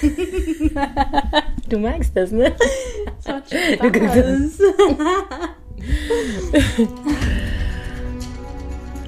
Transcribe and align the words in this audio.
du 1.68 1.78
magst 1.78 2.16
das, 2.16 2.30
ne? 2.30 2.52
Das 3.22 3.34
macht 3.34 3.48
Spaß. 3.48 4.58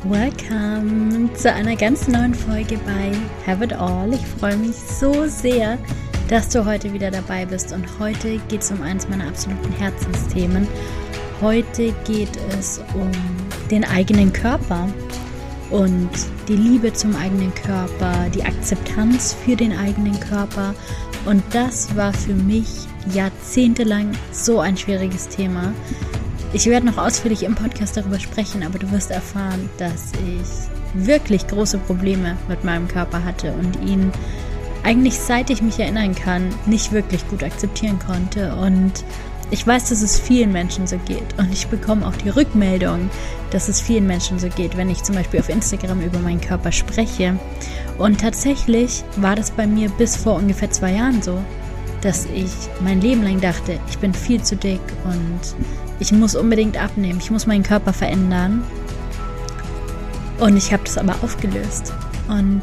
Welcome 0.05 1.31
zu 1.35 1.53
einer 1.53 1.75
ganz 1.75 2.07
neuen 2.07 2.35
Folge 2.35 2.79
bei 2.79 3.13
Have 3.47 3.65
It 3.65 3.73
All. 3.73 4.13
Ich 4.13 4.25
freue 4.39 4.57
mich 4.57 4.77
so 4.77 5.27
sehr, 5.27 5.79
dass 6.29 6.49
du 6.51 6.65
heute 6.65 6.93
wieder 6.93 7.11
dabei 7.11 7.45
bist. 7.45 7.73
Und 7.73 7.87
heute 7.99 8.39
geht 8.49 8.63
es 8.63 8.71
um 8.71 8.83
eines 8.83 9.09
meiner 9.09 9.27
absoluten 9.29 9.73
Herzensthemen. 9.73 10.69
Heute 11.41 11.93
geht 12.05 12.37
es 12.59 12.81
um 12.95 13.11
den 13.71 13.85
eigenen 13.85 14.33
Körper 14.33 14.89
und 15.71 16.11
die 16.49 16.57
Liebe 16.57 16.93
zum 16.93 17.17
eigenen 17.17 17.55
Körper, 17.55 18.29
die 18.35 18.45
Akzeptanz 18.45 19.37
für 19.45 19.57
den 19.57 19.77
eigenen 19.77 20.19
Körper. 20.21 20.75
Und 21.25 21.43
das 21.53 21.97
war 21.97 22.13
für 22.13 22.35
mich 22.35 22.69
jahrzehntelang 23.13 24.13
so 24.33 24.61
ein 24.61 24.77
schwieriges 24.77 25.29
Thema. 25.29 25.73
Ich 26.53 26.67
werde 26.67 26.87
noch 26.87 26.99
ausführlich 26.99 27.43
im 27.43 27.55
Podcast 27.55 27.97
darüber 27.97 28.21
sprechen, 28.21 28.63
aber 28.63 28.79
du 28.79 28.91
wirst 28.93 29.11
erfahren, 29.11 29.69
dass 29.79 30.13
ich 30.15 31.05
wirklich 31.07 31.47
große 31.49 31.79
Probleme 31.79 32.37
mit 32.49 32.65
meinem 32.65 32.89
Körper 32.89 33.25
hatte 33.25 33.53
und 33.53 33.77
ihn 33.85 34.13
eigentlich 34.85 35.19
seit 35.19 35.51
ich 35.51 35.63
mich 35.63 35.81
erinnern 35.81 36.15
kann, 36.15 36.49
nicht 36.65 36.93
wirklich 36.93 37.27
gut 37.29 37.43
akzeptieren 37.43 37.99
konnte. 37.99 38.55
Und 38.55 39.05
ich 39.51 39.67
weiß, 39.67 39.89
dass 39.91 40.03
es 40.03 40.19
vielen 40.19 40.53
Menschen 40.53 40.87
so 40.87 40.99
geht. 40.99 41.39
Und 41.39 41.53
ich 41.53 41.69
bekomme 41.69 42.07
auch 42.07 42.17
die 42.17 42.31
Rückmeldung, 42.31 43.11
dass 43.51 43.69
es 43.69 43.81
vielen 43.81 44.07
Menschen 44.07 44.39
so 44.39 44.49
geht, 44.49 44.77
wenn 44.77 44.91
ich 44.91 45.03
zum 45.03 45.15
Beispiel 45.15 45.41
auf 45.41 45.49
Instagram 45.49 46.01
über 46.01 46.19
meinen 46.19 46.41
Körper 46.41 46.73
spreche. 46.73 47.39
Und 47.99 48.21
tatsächlich 48.21 49.05
war 49.17 49.37
das 49.37 49.51
bei 49.51 49.67
mir 49.67 49.89
bis 49.91 50.17
vor 50.17 50.35
ungefähr 50.35 50.71
zwei 50.71 50.95
Jahren 50.95 51.23
so, 51.23 51.39
dass 52.01 52.27
ich 52.35 52.51
mein 52.83 53.01
Leben 53.01 53.23
lang 53.23 53.41
dachte, 53.41 53.79
ich 53.89 53.99
bin 53.99 54.13
viel 54.13 54.43
zu 54.43 54.57
dick 54.57 54.81
und 55.05 55.41
ich 55.99 56.13
muss 56.13 56.35
unbedingt 56.35 56.81
abnehmen, 56.81 57.19
ich 57.21 57.31
muss 57.31 57.47
meinen 57.47 57.63
Körper 57.63 57.93
verändern. 57.93 58.65
Und 60.39 60.57
ich 60.57 60.73
habe 60.73 60.83
das 60.85 60.99
aber 60.99 61.15
aufgelöst. 61.23 61.95
Und 62.29 62.63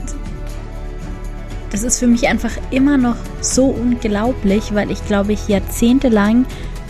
das 1.72 1.82
ist 1.82 1.98
für 1.98 2.08
mich 2.08 2.28
einfach 2.28 2.52
immer 2.70 2.98
noch 2.98 3.16
so 3.42 3.66
unglaublich, 3.66 4.76
weil 4.76 4.92
ich 4.92 5.04
glaube 5.08 5.34
ich 5.34 5.48
jahrzehntelang 5.48 6.46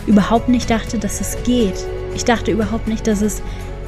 überhaupt 0.06 0.48
nicht 0.48 0.70
dachte, 0.70 0.98
dass 0.98 1.20
es 1.20 1.36
geht. 1.44 1.84
Ich 2.14 2.24
dachte 2.24 2.50
überhaupt 2.50 2.88
nicht, 2.88 3.06
dass 3.06 3.22
es 3.22 3.42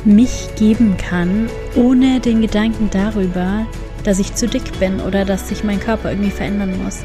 mich 0.04 0.48
geben 0.56 0.96
kann, 0.96 1.48
ohne 1.74 2.20
den 2.20 2.40
Gedanken 2.40 2.90
darüber, 2.90 3.66
dass 4.04 4.20
ich 4.20 4.34
zu 4.34 4.46
dick 4.46 4.78
bin 4.78 5.00
oder 5.00 5.24
dass 5.24 5.48
sich 5.48 5.64
mein 5.64 5.80
Körper 5.80 6.10
irgendwie 6.10 6.30
verändern 6.30 6.80
muss. 6.82 6.98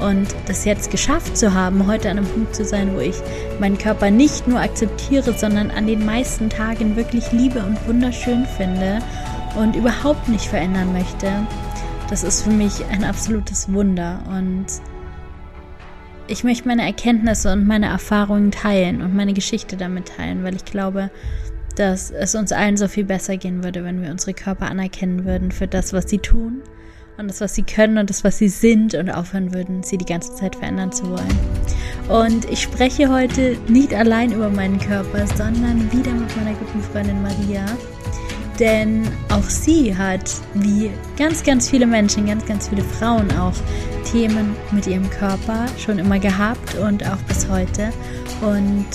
Und 0.00 0.26
das 0.46 0.64
jetzt 0.64 0.90
geschafft 0.90 1.36
zu 1.36 1.54
haben, 1.54 1.86
heute 1.86 2.10
an 2.10 2.18
einem 2.18 2.26
Punkt 2.26 2.54
zu 2.54 2.64
sein, 2.64 2.94
wo 2.94 3.00
ich 3.00 3.14
meinen 3.60 3.78
Körper 3.78 4.10
nicht 4.10 4.48
nur 4.48 4.60
akzeptiere, 4.60 5.32
sondern 5.34 5.70
an 5.70 5.86
den 5.86 6.04
meisten 6.04 6.50
Tagen 6.50 6.96
wirklich 6.96 7.30
liebe 7.30 7.60
und 7.60 7.78
wunderschön 7.86 8.44
finde 8.56 8.98
und 9.56 9.76
überhaupt 9.76 10.28
nicht 10.28 10.46
verändern 10.46 10.92
möchte, 10.92 11.30
das 12.10 12.24
ist 12.24 12.42
für 12.42 12.50
mich 12.50 12.84
ein 12.90 13.04
absolutes 13.04 13.72
Wunder. 13.72 14.20
Und 14.28 14.66
ich 16.28 16.44
möchte 16.44 16.68
meine 16.68 16.84
Erkenntnisse 16.84 17.52
und 17.52 17.66
meine 17.66 17.86
Erfahrungen 17.86 18.50
teilen 18.50 19.02
und 19.02 19.16
meine 19.16 19.32
Geschichte 19.32 19.76
damit 19.76 20.08
teilen, 20.16 20.44
weil 20.44 20.54
ich 20.54 20.64
glaube, 20.64 21.10
dass 21.76 22.10
es 22.10 22.34
uns 22.34 22.52
allen 22.52 22.76
so 22.76 22.86
viel 22.86 23.04
besser 23.04 23.36
gehen 23.36 23.64
würde, 23.64 23.84
wenn 23.84 24.02
wir 24.02 24.10
unsere 24.10 24.34
Körper 24.34 24.66
anerkennen 24.66 25.24
würden 25.24 25.50
für 25.52 25.66
das, 25.66 25.92
was 25.92 26.08
sie 26.08 26.18
tun 26.18 26.62
und 27.16 27.28
das, 27.28 27.40
was 27.40 27.54
sie 27.54 27.62
können 27.62 27.98
und 27.98 28.10
das, 28.10 28.24
was 28.24 28.38
sie 28.38 28.48
sind 28.48 28.94
und 28.94 29.10
aufhören 29.10 29.54
würden, 29.54 29.82
sie 29.82 29.96
die 29.96 30.04
ganze 30.04 30.34
Zeit 30.34 30.56
verändern 30.56 30.92
zu 30.92 31.08
wollen. 31.08 31.38
Und 32.08 32.44
ich 32.50 32.62
spreche 32.62 33.10
heute 33.10 33.56
nicht 33.68 33.94
allein 33.94 34.32
über 34.32 34.50
meinen 34.50 34.78
Körper, 34.78 35.26
sondern 35.26 35.90
wieder 35.92 36.12
mit 36.12 36.36
meiner 36.36 36.56
guten 36.56 36.82
Freundin 36.82 37.22
Maria. 37.22 37.64
Denn 38.58 39.06
auch 39.28 39.48
sie 39.48 39.96
hat, 39.96 40.30
wie 40.54 40.90
ganz, 41.16 41.44
ganz 41.44 41.70
viele 41.70 41.86
Menschen, 41.86 42.26
ganz, 42.26 42.44
ganz 42.44 42.68
viele 42.68 42.82
Frauen 42.82 43.30
auch, 43.38 43.54
Themen 44.10 44.56
mit 44.72 44.86
ihrem 44.86 45.08
Körper 45.10 45.66
schon 45.78 45.98
immer 45.98 46.18
gehabt 46.18 46.74
und 46.76 47.06
auch 47.06 47.18
bis 47.28 47.48
heute. 47.48 47.90
Und 48.40 48.86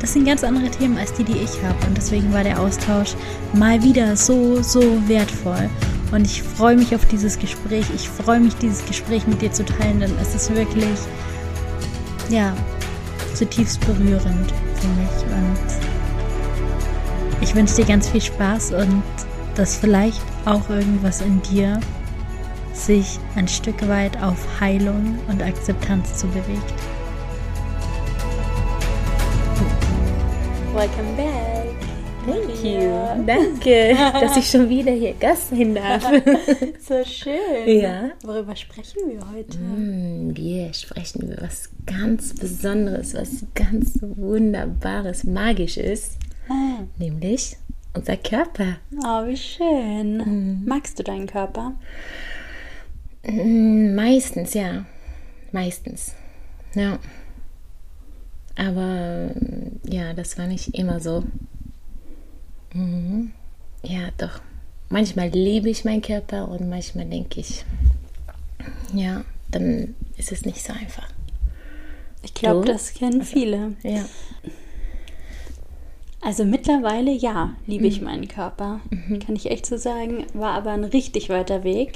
das 0.00 0.12
sind 0.12 0.26
ganz 0.26 0.44
andere 0.44 0.70
Themen 0.70 0.96
als 0.96 1.12
die, 1.14 1.24
die 1.24 1.38
ich 1.38 1.62
habe. 1.62 1.86
Und 1.86 1.96
deswegen 1.96 2.32
war 2.32 2.44
der 2.44 2.60
Austausch 2.60 3.14
mal 3.52 3.82
wieder 3.82 4.16
so, 4.16 4.62
so 4.62 4.80
wertvoll. 5.08 5.68
Und 6.12 6.26
ich 6.26 6.42
freue 6.42 6.76
mich 6.76 6.94
auf 6.94 7.04
dieses 7.06 7.38
Gespräch. 7.38 7.86
Ich 7.94 8.08
freue 8.08 8.40
mich, 8.40 8.54
dieses 8.56 8.84
Gespräch 8.84 9.26
mit 9.26 9.40
dir 9.42 9.52
zu 9.52 9.64
teilen, 9.64 10.00
denn 10.00 10.12
es 10.20 10.34
ist 10.34 10.54
wirklich, 10.54 10.98
ja, 12.28 12.52
zutiefst 13.34 13.80
berührend 13.86 14.52
für 14.74 14.88
mich. 14.88 15.24
Und 15.30 15.99
ich 17.40 17.54
wünsche 17.54 17.76
dir 17.76 17.84
ganz 17.86 18.08
viel 18.08 18.20
Spaß 18.20 18.72
und 18.72 19.02
dass 19.54 19.76
vielleicht 19.76 20.20
auch 20.44 20.68
irgendwas 20.68 21.20
in 21.20 21.40
dir 21.42 21.80
sich 22.72 23.18
ein 23.36 23.48
Stück 23.48 23.86
weit 23.88 24.20
auf 24.22 24.60
Heilung 24.60 25.18
und 25.28 25.42
Akzeptanz 25.42 26.16
zu 26.18 26.26
bewegt. 26.28 26.72
Welcome 30.74 31.16
back. 31.16 31.50
Thank 32.26 32.62
you. 32.62 33.24
Danke, 33.26 33.96
dass 34.20 34.36
ich 34.36 34.48
schon 34.48 34.68
wieder 34.68 34.92
hier 34.92 35.14
Gast 35.14 35.50
sein 35.50 35.74
darf. 35.74 36.04
so 36.80 37.02
schön. 37.04 37.80
Ja. 37.80 38.10
Worüber 38.22 38.54
sprechen 38.54 39.00
wir 39.08 39.20
heute? 39.34 39.58
Mm, 39.58 40.36
Wir 40.36 40.72
sprechen 40.74 41.22
über 41.22 41.42
was 41.42 41.70
ganz 41.86 42.34
Besonderes, 42.34 43.14
was 43.14 43.46
ganz 43.54 43.98
Wunderbares, 44.00 45.24
Magisches, 45.24 46.18
Nämlich 46.98 47.56
unser 47.94 48.16
Körper. 48.16 48.76
Oh, 49.04 49.26
wie 49.26 49.36
schön. 49.36 50.64
Magst 50.66 50.98
du 50.98 51.02
deinen 51.02 51.26
Körper? 51.26 51.74
Mm, 53.24 53.94
Meistens, 53.94 54.54
ja. 54.54 54.84
Meistens. 55.52 56.14
Ja. 56.74 56.98
Aber 58.56 59.30
mm, 59.34 59.80
ja, 59.90 60.12
das 60.12 60.38
war 60.38 60.46
nicht 60.46 60.74
immer 60.76 61.00
so. 61.00 61.24
Mhm. 62.74 63.32
Ja, 63.82 64.10
doch. 64.18 64.40
Manchmal 64.88 65.28
liebe 65.28 65.70
ich 65.70 65.84
meinen 65.84 66.02
Körper 66.02 66.48
und 66.48 66.68
manchmal 66.68 67.06
denke 67.06 67.40
ich, 67.40 67.64
ja, 68.92 69.24
dann 69.50 69.94
ist 70.16 70.32
es 70.32 70.44
nicht 70.44 70.62
so 70.64 70.72
einfach. 70.72 71.08
Ich 72.22 72.34
glaube, 72.34 72.66
das 72.66 72.92
kennen 72.92 73.22
viele. 73.22 73.76
Ja. 73.82 74.04
Also 76.22 76.44
mittlerweile 76.44 77.10
ja, 77.12 77.54
liebe 77.66 77.86
ich 77.86 78.02
meinen 78.02 78.28
Körper. 78.28 78.80
Kann 79.24 79.36
ich 79.36 79.50
echt 79.50 79.66
so 79.66 79.76
sagen. 79.76 80.26
War 80.34 80.52
aber 80.52 80.70
ein 80.70 80.84
richtig 80.84 81.28
weiter 81.30 81.64
Weg. 81.64 81.94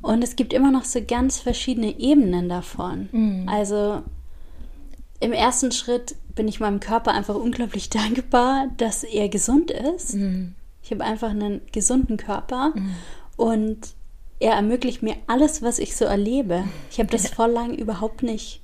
Und 0.00 0.22
es 0.24 0.36
gibt 0.36 0.52
immer 0.52 0.70
noch 0.70 0.84
so 0.84 1.00
ganz 1.06 1.38
verschiedene 1.38 1.98
Ebenen 1.98 2.48
davon. 2.48 3.08
Also 3.48 4.02
im 5.20 5.32
ersten 5.32 5.70
Schritt 5.72 6.16
bin 6.34 6.48
ich 6.48 6.60
meinem 6.60 6.80
Körper 6.80 7.12
einfach 7.12 7.34
unglaublich 7.34 7.90
dankbar, 7.90 8.68
dass 8.76 9.04
er 9.04 9.28
gesund 9.28 9.70
ist. 9.70 10.14
Ich 10.82 10.90
habe 10.90 11.04
einfach 11.04 11.30
einen 11.30 11.60
gesunden 11.72 12.16
Körper 12.16 12.72
und 13.36 13.78
er 14.40 14.54
ermöglicht 14.54 15.02
mir 15.02 15.14
alles, 15.28 15.62
was 15.62 15.78
ich 15.78 15.94
so 15.96 16.04
erlebe. 16.04 16.64
Ich 16.90 16.98
habe 16.98 17.10
das 17.10 17.28
vor 17.28 17.46
lang 17.48 17.74
überhaupt 17.74 18.22
nicht 18.24 18.60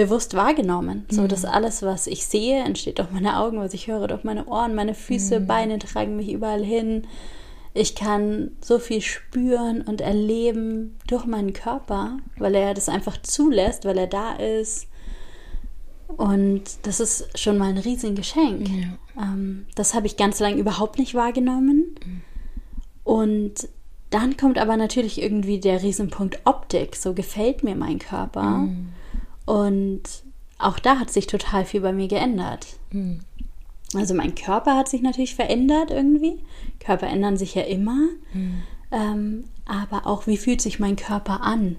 bewusst 0.00 0.32
wahrgenommen. 0.32 1.04
So, 1.10 1.26
dass 1.26 1.44
alles, 1.44 1.82
was 1.82 2.06
ich 2.06 2.24
sehe, 2.24 2.64
entsteht 2.64 2.98
durch 2.98 3.10
meine 3.10 3.36
Augen, 3.38 3.58
was 3.58 3.74
ich 3.74 3.86
höre, 3.86 4.08
durch 4.08 4.24
meine 4.24 4.46
Ohren, 4.46 4.74
meine 4.74 4.94
Füße, 4.94 5.40
Beine 5.40 5.78
tragen 5.78 6.16
mich 6.16 6.32
überall 6.32 6.64
hin. 6.64 7.06
Ich 7.74 7.94
kann 7.94 8.52
so 8.62 8.78
viel 8.78 9.02
spüren 9.02 9.82
und 9.82 10.00
erleben 10.00 10.96
durch 11.06 11.26
meinen 11.26 11.52
Körper, 11.52 12.16
weil 12.38 12.54
er 12.54 12.72
das 12.72 12.88
einfach 12.88 13.20
zulässt, 13.20 13.84
weil 13.84 13.98
er 13.98 14.06
da 14.06 14.32
ist. 14.36 14.86
Und 16.16 16.62
das 16.84 16.98
ist 16.98 17.38
schon 17.38 17.58
mal 17.58 17.68
ein 17.68 17.78
Riesengeschenk. 17.78 18.68
Ähm, 19.18 19.66
das 19.74 19.92
habe 19.92 20.06
ich 20.06 20.16
ganz 20.16 20.40
lange 20.40 20.56
überhaupt 20.56 20.98
nicht 20.98 21.14
wahrgenommen. 21.14 21.94
Und 23.04 23.68
dann 24.08 24.38
kommt 24.38 24.56
aber 24.56 24.78
natürlich 24.78 25.20
irgendwie 25.20 25.60
der 25.60 25.82
Riesenpunkt 25.82 26.40
Optik. 26.46 26.96
So 26.96 27.12
gefällt 27.12 27.62
mir 27.64 27.76
mein 27.76 27.98
Körper. 27.98 28.66
Und 29.50 30.02
auch 30.58 30.78
da 30.78 31.00
hat 31.00 31.10
sich 31.10 31.26
total 31.26 31.64
viel 31.64 31.80
bei 31.80 31.92
mir 31.92 32.06
geändert. 32.06 32.66
Also 33.94 34.14
mein 34.14 34.36
Körper 34.36 34.76
hat 34.76 34.88
sich 34.88 35.02
natürlich 35.02 35.34
verändert 35.34 35.90
irgendwie. 35.90 36.38
Körper 36.78 37.08
ändern 37.08 37.36
sich 37.36 37.56
ja 37.56 37.62
immer. 37.62 37.98
Ähm, 38.92 39.44
aber 39.66 40.06
auch, 40.06 40.28
wie 40.28 40.36
fühlt 40.36 40.60
sich 40.60 40.78
mein 40.78 40.94
Körper 40.94 41.40
an? 41.42 41.76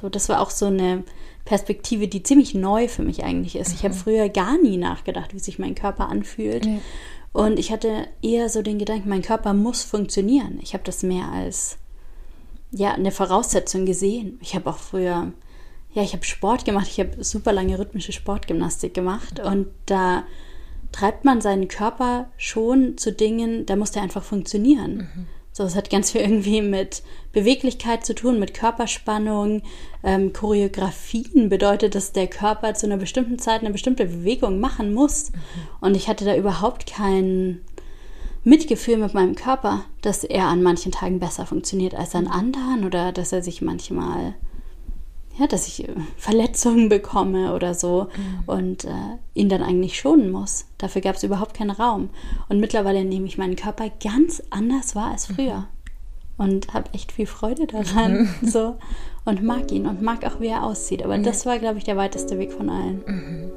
So, 0.00 0.08
das 0.08 0.30
war 0.30 0.40
auch 0.40 0.50
so 0.50 0.66
eine 0.66 1.04
Perspektive, 1.44 2.08
die 2.08 2.22
ziemlich 2.22 2.54
neu 2.54 2.88
für 2.88 3.02
mich 3.02 3.24
eigentlich 3.24 3.56
ist. 3.56 3.74
Ich 3.74 3.84
habe 3.84 3.94
früher 3.94 4.30
gar 4.30 4.56
nie 4.56 4.78
nachgedacht, 4.78 5.34
wie 5.34 5.38
sich 5.38 5.58
mein 5.58 5.74
Körper 5.74 6.08
anfühlt. 6.08 6.64
Ja. 6.64 6.78
Und 7.32 7.58
ich 7.58 7.72
hatte 7.72 8.08
eher 8.22 8.48
so 8.48 8.62
den 8.62 8.78
Gedanken, 8.78 9.10
mein 9.10 9.22
Körper 9.22 9.52
muss 9.52 9.82
funktionieren. 9.82 10.58
Ich 10.62 10.72
habe 10.72 10.84
das 10.84 11.02
mehr 11.02 11.28
als 11.30 11.76
ja 12.70 12.92
eine 12.92 13.10
Voraussetzung 13.10 13.84
gesehen. 13.84 14.38
Ich 14.40 14.54
habe 14.54 14.70
auch 14.70 14.78
früher 14.78 15.32
ja, 15.94 16.02
ich 16.02 16.12
habe 16.12 16.24
Sport 16.24 16.64
gemacht. 16.64 16.88
Ich 16.88 17.00
habe 17.00 17.22
super 17.22 17.52
lange 17.52 17.78
rhythmische 17.78 18.12
Sportgymnastik 18.12 18.94
gemacht 18.94 19.40
und 19.40 19.68
da 19.86 20.24
treibt 20.90 21.24
man 21.24 21.40
seinen 21.40 21.68
Körper 21.68 22.30
schon 22.36 22.98
zu 22.98 23.12
Dingen, 23.12 23.66
da 23.66 23.76
muss 23.76 23.92
der 23.92 24.02
einfach 24.02 24.22
funktionieren. 24.22 25.08
Mhm. 25.14 25.26
So, 25.54 25.64
es 25.64 25.76
hat 25.76 25.90
ganz 25.90 26.12
viel 26.12 26.22
irgendwie 26.22 26.62
mit 26.62 27.02
Beweglichkeit 27.32 28.06
zu 28.06 28.14
tun, 28.14 28.38
mit 28.38 28.54
Körperspannung. 28.54 29.62
Ähm, 30.02 30.32
Choreografien 30.32 31.50
bedeutet, 31.50 31.94
dass 31.94 32.12
der 32.12 32.26
Körper 32.26 32.72
zu 32.72 32.86
einer 32.86 32.96
bestimmten 32.96 33.38
Zeit 33.38 33.60
eine 33.60 33.70
bestimmte 33.70 34.06
Bewegung 34.06 34.60
machen 34.60 34.94
muss. 34.94 35.30
Mhm. 35.30 35.36
Und 35.80 35.94
ich 35.94 36.08
hatte 36.08 36.24
da 36.24 36.34
überhaupt 36.34 36.86
kein 36.86 37.60
Mitgefühl 38.44 38.96
mit 38.96 39.12
meinem 39.12 39.34
Körper, 39.34 39.84
dass 40.00 40.24
er 40.24 40.46
an 40.46 40.62
manchen 40.62 40.90
Tagen 40.90 41.20
besser 41.20 41.44
funktioniert 41.44 41.94
als 41.94 42.14
an 42.14 42.28
anderen 42.28 42.84
oder 42.86 43.12
dass 43.12 43.32
er 43.32 43.42
sich 43.42 43.60
manchmal 43.60 44.34
ja, 45.38 45.46
dass 45.46 45.66
ich 45.66 45.88
äh, 45.88 45.94
Verletzungen 46.16 46.88
bekomme 46.88 47.54
oder 47.54 47.74
so 47.74 48.08
mhm. 48.16 48.42
und 48.46 48.84
äh, 48.84 49.16
ihn 49.34 49.48
dann 49.48 49.62
eigentlich 49.62 49.98
schonen 49.98 50.30
muss. 50.30 50.66
Dafür 50.78 51.00
gab 51.00 51.16
es 51.16 51.22
überhaupt 51.22 51.54
keinen 51.54 51.70
Raum. 51.70 52.10
Und 52.48 52.60
mittlerweile 52.60 53.04
nehme 53.04 53.26
ich 53.26 53.38
meinen 53.38 53.56
Körper 53.56 53.90
ganz 54.02 54.42
anders 54.50 54.94
wahr 54.94 55.12
als 55.12 55.26
früher 55.26 55.68
mhm. 56.36 56.44
und 56.44 56.74
habe 56.74 56.92
echt 56.92 57.12
viel 57.12 57.26
Freude 57.26 57.66
daran. 57.66 58.22
Mhm. 58.22 58.28
So 58.48 58.76
und 59.24 59.42
mag 59.42 59.70
ihn 59.70 59.86
und 59.86 60.02
mag 60.02 60.24
auch, 60.26 60.40
wie 60.40 60.48
er 60.48 60.64
aussieht. 60.64 61.04
Aber 61.04 61.16
das 61.16 61.46
war, 61.46 61.58
glaube 61.58 61.78
ich, 61.78 61.84
der 61.84 61.96
weiteste 61.96 62.38
Weg 62.38 62.52
von 62.52 62.68
allen. 62.68 63.02
Mhm. 63.06 63.52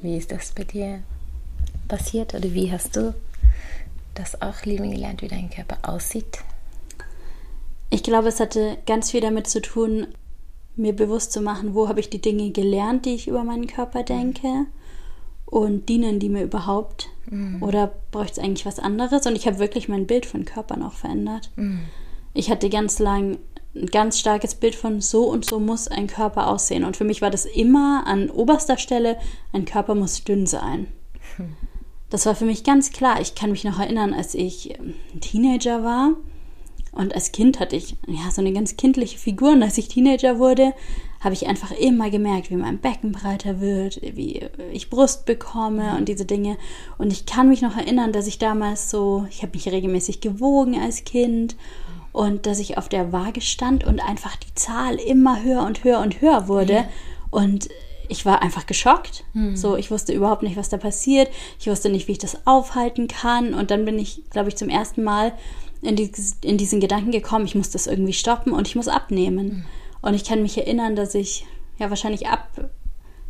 Wie 0.00 0.16
ist 0.16 0.30
das 0.30 0.52
bei 0.52 0.64
dir 0.64 1.02
passiert 1.88 2.34
oder 2.34 2.52
wie 2.54 2.70
hast 2.70 2.96
du 2.96 3.14
das 4.18 4.42
auch 4.42 4.64
lieben 4.64 4.90
gelernt, 4.90 5.22
wie 5.22 5.28
dein 5.28 5.50
Körper 5.50 5.78
aussieht? 5.82 6.38
Ich 7.90 8.02
glaube, 8.02 8.28
es 8.28 8.40
hatte 8.40 8.78
ganz 8.86 9.10
viel 9.10 9.20
damit 9.20 9.46
zu 9.46 9.62
tun, 9.62 10.08
mir 10.76 10.94
bewusst 10.94 11.32
zu 11.32 11.40
machen, 11.40 11.74
wo 11.74 11.88
habe 11.88 12.00
ich 12.00 12.10
die 12.10 12.20
Dinge 12.20 12.50
gelernt, 12.50 13.06
die 13.06 13.14
ich 13.14 13.28
über 13.28 13.44
meinen 13.44 13.66
Körper 13.66 14.02
denke 14.02 14.66
und 15.46 15.88
dienen 15.88 16.20
die 16.20 16.28
mir 16.28 16.42
überhaupt 16.42 17.08
mhm. 17.26 17.62
oder 17.62 17.92
bräuchte 18.12 18.40
es 18.40 18.44
eigentlich 18.44 18.66
was 18.66 18.78
anderes? 18.78 19.26
Und 19.26 19.36
ich 19.36 19.46
habe 19.46 19.58
wirklich 19.58 19.88
mein 19.88 20.06
Bild 20.06 20.26
von 20.26 20.44
Körpern 20.44 20.82
auch 20.82 20.92
verändert. 20.92 21.50
Mhm. 21.56 21.80
Ich 22.34 22.50
hatte 22.50 22.68
ganz 22.68 22.98
lang 22.98 23.38
ein 23.74 23.86
ganz 23.86 24.18
starkes 24.18 24.54
Bild 24.54 24.74
von 24.74 25.00
so 25.00 25.24
und 25.24 25.44
so 25.44 25.60
muss 25.60 25.88
ein 25.88 26.06
Körper 26.06 26.48
aussehen. 26.48 26.84
Und 26.84 26.96
für 26.96 27.04
mich 27.04 27.22
war 27.22 27.30
das 27.30 27.44
immer 27.44 28.06
an 28.06 28.30
oberster 28.30 28.78
Stelle, 28.78 29.16
ein 29.52 29.64
Körper 29.64 29.94
muss 29.94 30.24
dünn 30.24 30.46
sein. 30.46 30.88
Mhm. 31.36 31.56
Das 32.10 32.26
war 32.26 32.34
für 32.34 32.44
mich 32.44 32.64
ganz 32.64 32.90
klar. 32.90 33.20
Ich 33.20 33.34
kann 33.34 33.50
mich 33.50 33.64
noch 33.64 33.78
erinnern, 33.78 34.14
als 34.14 34.34
ich 34.34 34.78
ein 34.78 34.94
ähm, 35.14 35.20
Teenager 35.20 35.82
war. 35.82 36.12
Und 36.92 37.14
als 37.14 37.32
Kind 37.32 37.60
hatte 37.60 37.76
ich 37.76 37.96
ja 38.06 38.30
so 38.30 38.40
eine 38.40 38.52
ganz 38.52 38.76
kindliche 38.76 39.18
Figur. 39.18 39.52
Und 39.52 39.62
als 39.62 39.78
ich 39.78 39.88
Teenager 39.88 40.38
wurde, 40.38 40.72
habe 41.20 41.34
ich 41.34 41.46
einfach 41.46 41.70
immer 41.70 42.10
gemerkt, 42.10 42.50
wie 42.50 42.56
mein 42.56 42.78
Becken 42.78 43.12
breiter 43.12 43.60
wird, 43.60 44.00
wie 44.02 44.40
ich 44.72 44.88
Brust 44.88 45.26
bekomme 45.26 45.96
und 45.96 46.08
diese 46.08 46.24
Dinge. 46.24 46.56
Und 46.96 47.12
ich 47.12 47.26
kann 47.26 47.48
mich 47.48 47.60
noch 47.60 47.76
erinnern, 47.76 48.12
dass 48.12 48.26
ich 48.26 48.38
damals 48.38 48.90
so, 48.90 49.26
ich 49.30 49.42
habe 49.42 49.52
mich 49.52 49.68
regelmäßig 49.68 50.20
gewogen 50.20 50.80
als 50.80 51.04
Kind 51.04 51.56
und 52.12 52.46
dass 52.46 52.58
ich 52.58 52.78
auf 52.78 52.88
der 52.88 53.12
Waage 53.12 53.40
stand 53.42 53.84
und 53.84 54.00
einfach 54.00 54.36
die 54.36 54.54
Zahl 54.54 54.96
immer 54.96 55.42
höher 55.42 55.64
und 55.64 55.84
höher 55.84 56.00
und 56.00 56.20
höher 56.20 56.48
wurde. 56.48 56.72
Ja. 56.72 56.88
Und 57.30 57.68
ich 58.08 58.24
war 58.26 58.42
einfach 58.42 58.66
geschockt. 58.66 59.24
Hm. 59.32 59.56
So, 59.56 59.76
ich 59.76 59.90
wusste 59.90 60.12
überhaupt 60.12 60.42
nicht, 60.42 60.56
was 60.56 60.68
da 60.68 60.76
passiert. 60.76 61.30
Ich 61.58 61.66
wusste 61.68 61.90
nicht, 61.90 62.08
wie 62.08 62.12
ich 62.12 62.18
das 62.18 62.46
aufhalten 62.46 63.08
kann. 63.08 63.54
Und 63.54 63.70
dann 63.70 63.84
bin 63.84 63.98
ich, 63.98 64.22
glaube 64.30 64.48
ich, 64.48 64.56
zum 64.56 64.68
ersten 64.68 65.04
Mal 65.04 65.32
in, 65.82 65.96
die, 65.96 66.10
in 66.42 66.58
diesen 66.58 66.80
Gedanken 66.80 67.12
gekommen, 67.12 67.46
ich 67.46 67.54
muss 67.54 67.70
das 67.70 67.86
irgendwie 67.86 68.12
stoppen 68.12 68.52
und 68.52 68.66
ich 68.66 68.76
muss 68.76 68.88
abnehmen. 68.88 69.50
Hm. 69.50 69.64
Und 70.00 70.14
ich 70.14 70.24
kann 70.24 70.42
mich 70.42 70.56
erinnern, 70.56 70.96
dass 70.96 71.14
ich 71.14 71.46
ja 71.78 71.90
wahrscheinlich 71.90 72.28
ab 72.28 72.48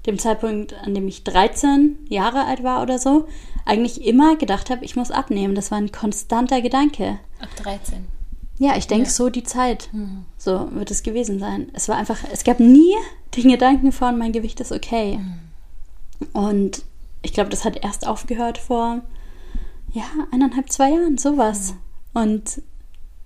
dem 0.07 0.19
Zeitpunkt, 0.19 0.75
an 0.75 0.95
dem 0.95 1.07
ich 1.09 1.25
13 1.25 1.99
Jahre 2.09 2.45
alt 2.45 2.63
war 2.63 2.83
oder 2.83 2.99
so, 2.99 3.27
eigentlich 3.65 4.05
immer 4.05 4.37
gedacht 4.37 4.71
habe, 4.71 4.85
ich 4.85 4.97
muss 4.97 5.11
abnehmen. 5.11 5.55
Das 5.55 5.71
war 5.71 5.79
ein 5.79 5.93
konstanter 5.93 6.63
Gedanke. 6.63 7.19
Ab 7.41 7.49
13. 7.57 8.18
Ja, 8.59 8.77
ich 8.77 8.89
denke, 8.89 9.07
ja. 9.07 9.11
so 9.11 9.29
die 9.29 9.45
Zeit. 9.45 9.89
Mhm. 9.93 10.25
So 10.37 10.69
wird 10.73 10.91
es 10.91 11.03
gewesen 11.03 11.39
sein. 11.39 11.71
Es 11.75 11.89
war 11.89 11.97
einfach, 11.97 12.19
es 12.33 12.45
gab 12.45 12.61
nie 12.61 12.95
den 13.37 13.51
Gedanken 13.51 13.93
von, 13.93 14.19
mein 14.19 14.33
Gewicht 14.33 14.61
ist 14.61 14.73
okay. 14.73 15.19
Mhm. 15.19 16.27
Und 16.33 16.83
ich 17.23 17.33
glaube, 17.33 17.51
das 17.51 17.65
hat 17.65 17.83
erst 17.83 18.07
aufgehört 18.07 18.59
vor, 18.59 19.03
ja, 19.93 20.05
eineinhalb, 20.33 20.71
zwei 20.71 20.91
Jahren, 20.91 21.19
sowas. 21.19 21.75
Mhm. 22.15 22.21
Und 22.21 22.63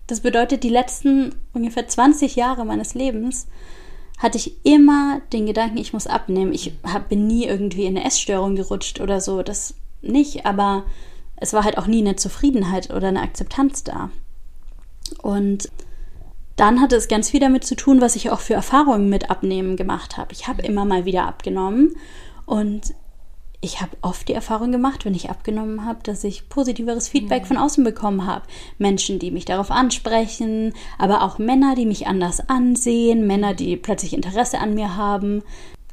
das 0.07 0.21
bedeutet, 0.21 0.63
die 0.63 0.69
letzten 0.69 1.35
ungefähr 1.55 1.89
20 1.89 2.37
Jahre 2.37 2.65
meines 2.65 2.95
Lebens 2.95 3.47
hatte 4.19 4.39
ich 4.39 4.65
immer 4.65 5.21
den 5.33 5.47
Gedanken, 5.47 5.79
ich 5.79 5.93
muss 5.93 6.07
abnehmen. 6.07 6.53
Ich 6.53 6.73
hab, 6.85 7.09
bin 7.09 7.27
nie 7.27 7.45
irgendwie 7.45 7.87
in 7.87 7.97
eine 7.97 8.07
Essstörung 8.07 8.55
gerutscht 8.55 9.01
oder 9.01 9.21
so, 9.21 9.43
das 9.43 9.75
nicht, 10.03 10.45
aber 10.45 10.85
es 11.37 11.53
war 11.53 11.65
halt 11.65 11.79
auch 11.79 11.87
nie 11.87 12.01
eine 12.01 12.17
Zufriedenheit 12.17 12.91
oder 12.91 13.09
eine 13.09 13.23
Akzeptanz 13.23 13.83
da. 13.83 14.11
Und 15.13 15.69
dann 16.57 16.81
hatte 16.81 16.97
es 16.97 17.09
ganz 17.09 17.31
viel 17.31 17.41
damit 17.41 17.65
zu 17.65 17.77
tun, 17.77 18.01
was 18.01 18.17
ich 18.17 18.31
auch 18.31 18.41
für 18.41 18.55
Erfahrungen 18.55 19.09
mit 19.09 19.31
Abnehmen 19.31 19.77
gemacht 19.77 20.17
habe. 20.17 20.33
Ich 20.33 20.49
habe 20.49 20.63
immer 20.63 20.85
mal 20.85 21.05
wieder 21.05 21.27
abgenommen 21.27 21.95
und 22.47 22.95
ich 23.65 23.81
habe 23.81 23.97
oft 24.03 24.27
die 24.29 24.35
Erfahrung 24.35 24.73
gemacht, 24.73 25.05
wenn 25.05 25.15
ich 25.15 25.31
abgenommen 25.31 25.87
habe, 25.87 26.01
dass 26.03 26.25
ich 26.25 26.49
positiveres 26.49 27.09
Feedback 27.09 27.47
von 27.47 27.57
außen 27.57 27.85
bekommen 27.85 28.27
habe. 28.27 28.45
Menschen, 28.79 29.21
die 29.21 29.31
mich 29.31 29.45
darauf 29.45 29.71
ansprechen, 29.71 30.75
aber 30.99 31.23
auch 31.23 31.39
Männer, 31.39 31.77
die 31.77 31.87
mich 31.87 32.09
anders 32.09 32.49
ansehen, 32.49 33.27
Männer, 33.27 33.55
die 33.55 33.77
plötzlich 33.77 34.15
Interesse 34.15 34.59
an 34.59 34.75
mir 34.75 34.97
haben, 34.97 35.45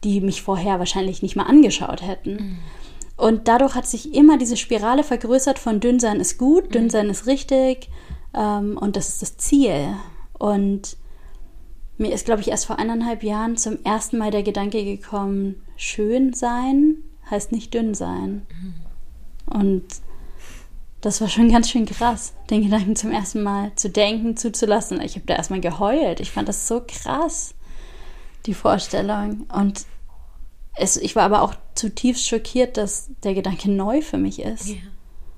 die 0.04 0.19
mich 0.19 0.42
vorher 0.42 0.80
wahrscheinlich 0.80 1.22
nicht 1.22 1.36
mal 1.36 1.44
angeschaut 1.44 2.01
hätten. 2.01 2.33
Mhm. 2.33 2.57
Und 3.18 3.48
dadurch 3.48 3.75
hat 3.75 3.86
sich 3.86 4.15
immer 4.15 4.38
diese 4.38 4.57
Spirale 4.57 5.04
vergrößert 5.04 5.60
von 5.60 5.80
dünn 5.80 6.00
sein 6.00 6.19
ist 6.19 6.39
gut, 6.39 6.74
dünn 6.74 6.86
mhm. 6.86 6.89
sein 6.89 7.10
ist 7.10 7.27
richtig, 7.27 7.89
ähm, 8.34 8.78
und 8.78 8.96
das 8.96 9.10
ist 9.10 9.22
das 9.22 9.38
Ziel. 9.38 9.96
Und 10.38 10.98
mir 11.98 12.14
ist, 12.14 12.26
glaube 12.26 12.42
ich, 12.42 12.50
erst 12.50 12.66
vor 12.66 12.80
eineinhalb 12.80 13.24
Jahren 13.24 13.58
zum 13.58 13.84
ersten 13.84 14.18
Mal 14.18 14.31
der 14.31 14.44
Gedanke 14.44 14.84
gekommen, 14.84 15.62
schön 15.76 16.34
sein 16.34 17.04
heißt 17.30 17.52
nicht 17.52 17.74
dünn 17.74 17.94
sein. 17.94 18.46
Und 19.46 19.86
das 21.02 21.22
war 21.22 21.30
schon 21.30 21.52
ganz 21.52 21.70
schön 21.70 21.86
krass, 21.86 22.34
den 22.50 22.64
Gedanken 22.64 22.96
zum 22.96 23.12
ersten 23.12 23.42
Mal 23.42 23.72
zu 23.76 23.90
denken, 23.90 24.36
zuzulassen. 24.36 25.01
Ich 25.01 25.15
habe 25.15 25.25
da 25.25 25.36
erstmal 25.36 25.62
geheult. 25.62 26.20
Ich 26.20 26.32
fand 26.32 26.50
das 26.50 26.68
so 26.68 26.82
krass, 26.86 27.53
die 28.46 28.53
Vorstellung. 28.53 29.46
Und 29.53 29.86
es, 30.75 30.98
ich 30.98 31.15
war 31.15 31.24
aber 31.24 31.42
auch 31.42 31.56
zutiefst 31.75 32.27
schockiert, 32.27 32.77
dass 32.77 33.10
der 33.24 33.34
Gedanke 33.34 33.70
neu 33.70 34.01
für 34.01 34.18
mich 34.18 34.39
ist. 34.42 34.70
Yeah. 34.70 34.77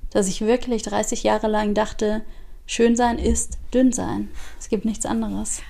Dass 0.09 0.27
ich 0.27 0.41
wirklich 0.41 0.83
30 0.83 1.23
Jahre 1.23 1.47
lang 1.47 1.73
dachte, 1.73 2.23
Schön 2.65 2.95
sein 2.95 3.17
ist 3.17 3.57
dünn 3.73 3.91
sein. 3.91 4.29
Es 4.59 4.69
gibt 4.69 4.85
nichts 4.85 5.05
anderes. 5.05 5.61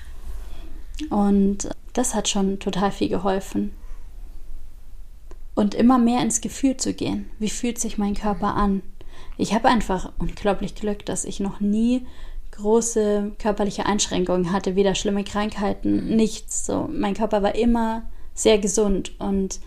Und 1.09 1.69
das 1.93 2.13
hat 2.13 2.29
schon 2.29 2.59
total 2.59 2.91
viel 2.91 3.09
geholfen. 3.09 3.73
Und 5.55 5.73
immer 5.75 5.97
mehr 5.97 6.21
ins 6.21 6.41
Gefühl 6.41 6.77
zu 6.77 6.93
gehen. 6.93 7.29
Wie 7.39 7.49
fühlt 7.49 7.79
sich 7.79 7.97
mein 7.97 8.15
Körper 8.15 8.55
an? 8.55 8.81
Ich 9.37 9.53
habe 9.53 9.67
einfach 9.67 10.11
unglaublich 10.19 10.75
Glück, 10.75 11.05
dass 11.05 11.25
ich 11.25 11.39
noch 11.39 11.59
nie 11.59 12.05
große 12.51 13.31
körperliche 13.39 13.85
Einschränkungen 13.85 14.51
hatte, 14.51 14.75
weder 14.75 14.95
schlimme 14.95 15.23
Krankheiten, 15.23 16.15
nichts. 16.15 16.65
So, 16.65 16.89
mein 16.91 17.15
Körper 17.15 17.41
war 17.41 17.55
immer 17.55 18.03
sehr 18.33 18.59
gesund 18.59 19.19
und 19.19 19.59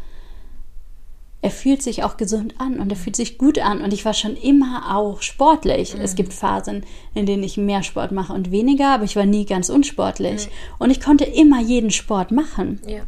er 1.44 1.50
fühlt 1.50 1.82
sich 1.82 2.02
auch 2.04 2.16
gesund 2.16 2.54
an 2.56 2.80
und 2.80 2.90
er 2.90 2.96
fühlt 2.96 3.16
sich 3.16 3.36
gut 3.36 3.58
an. 3.58 3.82
Und 3.82 3.92
ich 3.92 4.06
war 4.06 4.14
schon 4.14 4.34
immer 4.34 4.96
auch 4.96 5.20
sportlich. 5.20 5.94
Mhm. 5.94 6.00
Es 6.00 6.14
gibt 6.14 6.32
Phasen, 6.32 6.86
in 7.12 7.26
denen 7.26 7.42
ich 7.42 7.58
mehr 7.58 7.82
Sport 7.82 8.12
mache 8.12 8.32
und 8.32 8.50
weniger, 8.50 8.94
aber 8.94 9.04
ich 9.04 9.14
war 9.14 9.26
nie 9.26 9.44
ganz 9.44 9.68
unsportlich. 9.68 10.46
Mhm. 10.46 10.50
Und 10.78 10.90
ich 10.90 11.02
konnte 11.02 11.24
immer 11.24 11.60
jeden 11.60 11.90
Sport 11.90 12.30
machen. 12.30 12.80
Ja. 12.88 13.02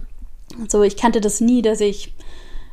So, 0.68 0.82
ich 0.82 0.98
kannte 0.98 1.22
das 1.22 1.40
nie, 1.40 1.62
dass 1.62 1.80
ich 1.80 2.12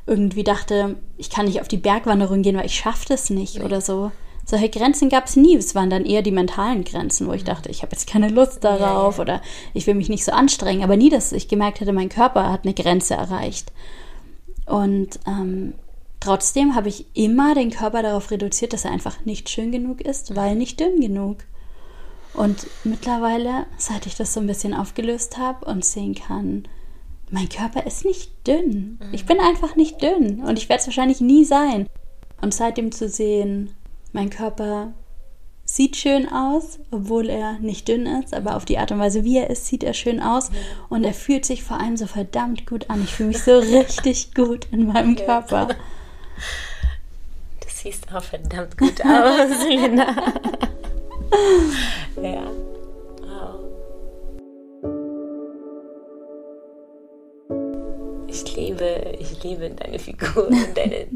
irgendwie 0.05 0.43
dachte, 0.43 0.97
ich 1.17 1.29
kann 1.29 1.45
nicht 1.45 1.61
auf 1.61 1.69
die 1.69 1.77
Bergwanderung 1.77 2.41
gehen, 2.41 2.57
weil 2.57 2.65
ich 2.65 2.75
schaffe 2.75 3.05
das 3.07 3.29
nicht 3.29 3.59
nee. 3.59 3.63
oder 3.63 3.79
so. 3.79 4.11
Solche 4.45 4.67
Grenzen 4.67 5.07
gab 5.07 5.27
es 5.27 5.37
nie. 5.37 5.55
Es 5.55 5.75
waren 5.75 5.89
dann 5.89 6.03
eher 6.03 6.23
die 6.23 6.31
mentalen 6.31 6.83
Grenzen, 6.83 7.25
wo 7.25 7.31
ich 7.31 7.43
mhm. 7.43 7.47
dachte, 7.47 7.69
ich 7.69 7.83
habe 7.83 7.93
jetzt 7.93 8.05
keine 8.05 8.27
Lust 8.27 8.65
darauf 8.65 9.17
ja, 9.17 9.23
ja. 9.23 9.37
oder 9.37 9.41
ich 9.73 9.87
will 9.87 9.95
mich 9.95 10.09
nicht 10.09 10.25
so 10.25 10.33
anstrengen. 10.33 10.83
Aber 10.83 10.97
nie, 10.97 11.09
dass 11.09 11.31
ich 11.31 11.47
gemerkt 11.47 11.79
hätte, 11.79 11.93
mein 11.93 12.09
Körper 12.09 12.51
hat 12.51 12.65
eine 12.65 12.73
Grenze 12.73 13.13
erreicht. 13.13 13.71
Und 14.65 15.19
ähm, 15.27 15.73
trotzdem 16.19 16.75
habe 16.75 16.89
ich 16.89 17.05
immer 17.13 17.55
den 17.55 17.71
Körper 17.71 18.01
darauf 18.01 18.31
reduziert, 18.31 18.73
dass 18.73 18.85
er 18.85 18.91
einfach 18.91 19.25
nicht 19.25 19.49
schön 19.49 19.71
genug 19.71 20.01
ist, 20.01 20.35
weil 20.35 20.55
nicht 20.55 20.79
dünn 20.79 20.99
genug. 20.99 21.37
Und 22.33 22.67
mittlerweile, 22.83 23.67
seit 23.77 24.05
ich 24.07 24.15
das 24.15 24.33
so 24.33 24.39
ein 24.39 24.47
bisschen 24.47 24.73
aufgelöst 24.73 25.37
habe 25.37 25.65
und 25.65 25.85
sehen 25.85 26.15
kann, 26.15 26.67
mein 27.29 27.49
Körper 27.49 27.85
ist 27.85 28.05
nicht 28.05 28.47
dünn. 28.47 28.99
Ich 29.11 29.25
bin 29.25 29.39
einfach 29.39 29.75
nicht 29.75 30.01
dünn 30.01 30.43
und 30.43 30.57
ich 30.57 30.69
werde 30.69 30.81
es 30.81 30.87
wahrscheinlich 30.87 31.19
nie 31.21 31.45
sein. 31.45 31.87
Und 32.41 32.53
seitdem 32.53 32.91
zu 32.91 33.07
sehen, 33.07 33.71
mein 34.11 34.29
Körper 34.29 34.93
sieht 35.73 35.95
schön 35.97 36.31
aus, 36.31 36.77
obwohl 36.91 37.29
er 37.29 37.53
nicht 37.53 37.87
dünn 37.87 38.05
ist, 38.05 38.35
aber 38.35 38.55
auf 38.55 38.63
die 38.63 38.77
Art 38.77 38.91
und 38.91 38.99
Weise, 38.99 39.23
wie 39.23 39.39
er 39.39 39.49
ist, 39.49 39.65
sieht 39.65 39.83
er 39.83 39.95
schön 39.95 40.21
aus. 40.21 40.51
Und 40.87 41.03
er 41.03 41.15
fühlt 41.15 41.45
sich 41.45 41.63
vor 41.63 41.79
allem 41.79 41.97
so 41.97 42.05
verdammt 42.05 42.67
gut 42.67 42.91
an. 42.91 43.03
Ich 43.03 43.15
fühle 43.15 43.29
mich 43.29 43.41
so 43.41 43.57
richtig 43.57 44.35
gut 44.35 44.67
in 44.71 44.85
meinem 44.85 45.15
Körper. 45.15 45.69
Du 47.59 47.67
siehst 47.67 48.13
auch 48.13 48.21
verdammt 48.23 48.77
gut 48.77 49.01
aus, 49.01 49.65
Linda. 49.67 50.15
ja. 52.21 52.43
Ich 58.27 58.55
liebe, 58.55 59.15
ich 59.19 59.43
liebe 59.43 59.71
deine 59.71 59.97
Figur, 59.97 60.51
deine 60.75 61.07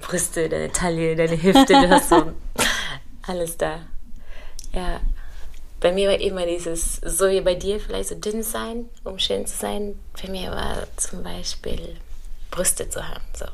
Brüste, 0.00 0.48
deine 0.48 0.72
Taille, 0.72 1.16
deine 1.16 1.42
Hüfte, 1.42 1.74
du 1.74 1.90
hast 1.90 2.08
so 2.08 2.32
alles 3.26 3.58
da. 3.58 3.80
Ja, 4.76 5.00
bei 5.80 5.90
mir 5.90 6.08
war 6.08 6.20
immer 6.20 6.46
dieses, 6.46 6.96
so 6.96 7.28
wie 7.28 7.40
bei 7.40 7.54
dir, 7.54 7.80
vielleicht 7.80 8.10
so 8.10 8.14
dünn 8.14 8.44
sein, 8.44 8.88
um 9.02 9.18
schön 9.18 9.46
zu 9.46 9.56
sein. 9.56 9.98
Bei 10.22 10.30
mir 10.30 10.50
war 10.52 10.86
zum 10.96 11.24
Beispiel 11.24 11.96
Brüste 12.50 12.88
zu 12.88 13.06
haben. 13.06 13.24
So. 13.34 13.46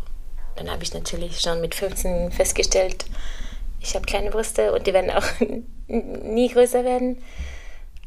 Dann 0.56 0.70
habe 0.70 0.82
ich 0.82 0.92
natürlich 0.92 1.40
schon 1.40 1.62
mit 1.62 1.74
15 1.74 2.32
festgestellt, 2.32 3.06
ich 3.80 3.94
habe 3.94 4.04
kleine 4.04 4.30
Brüste 4.30 4.72
und 4.72 4.86
die 4.86 4.92
werden 4.92 5.10
auch 5.10 5.24
nie 5.88 6.48
größer 6.48 6.84
werden. 6.84 7.22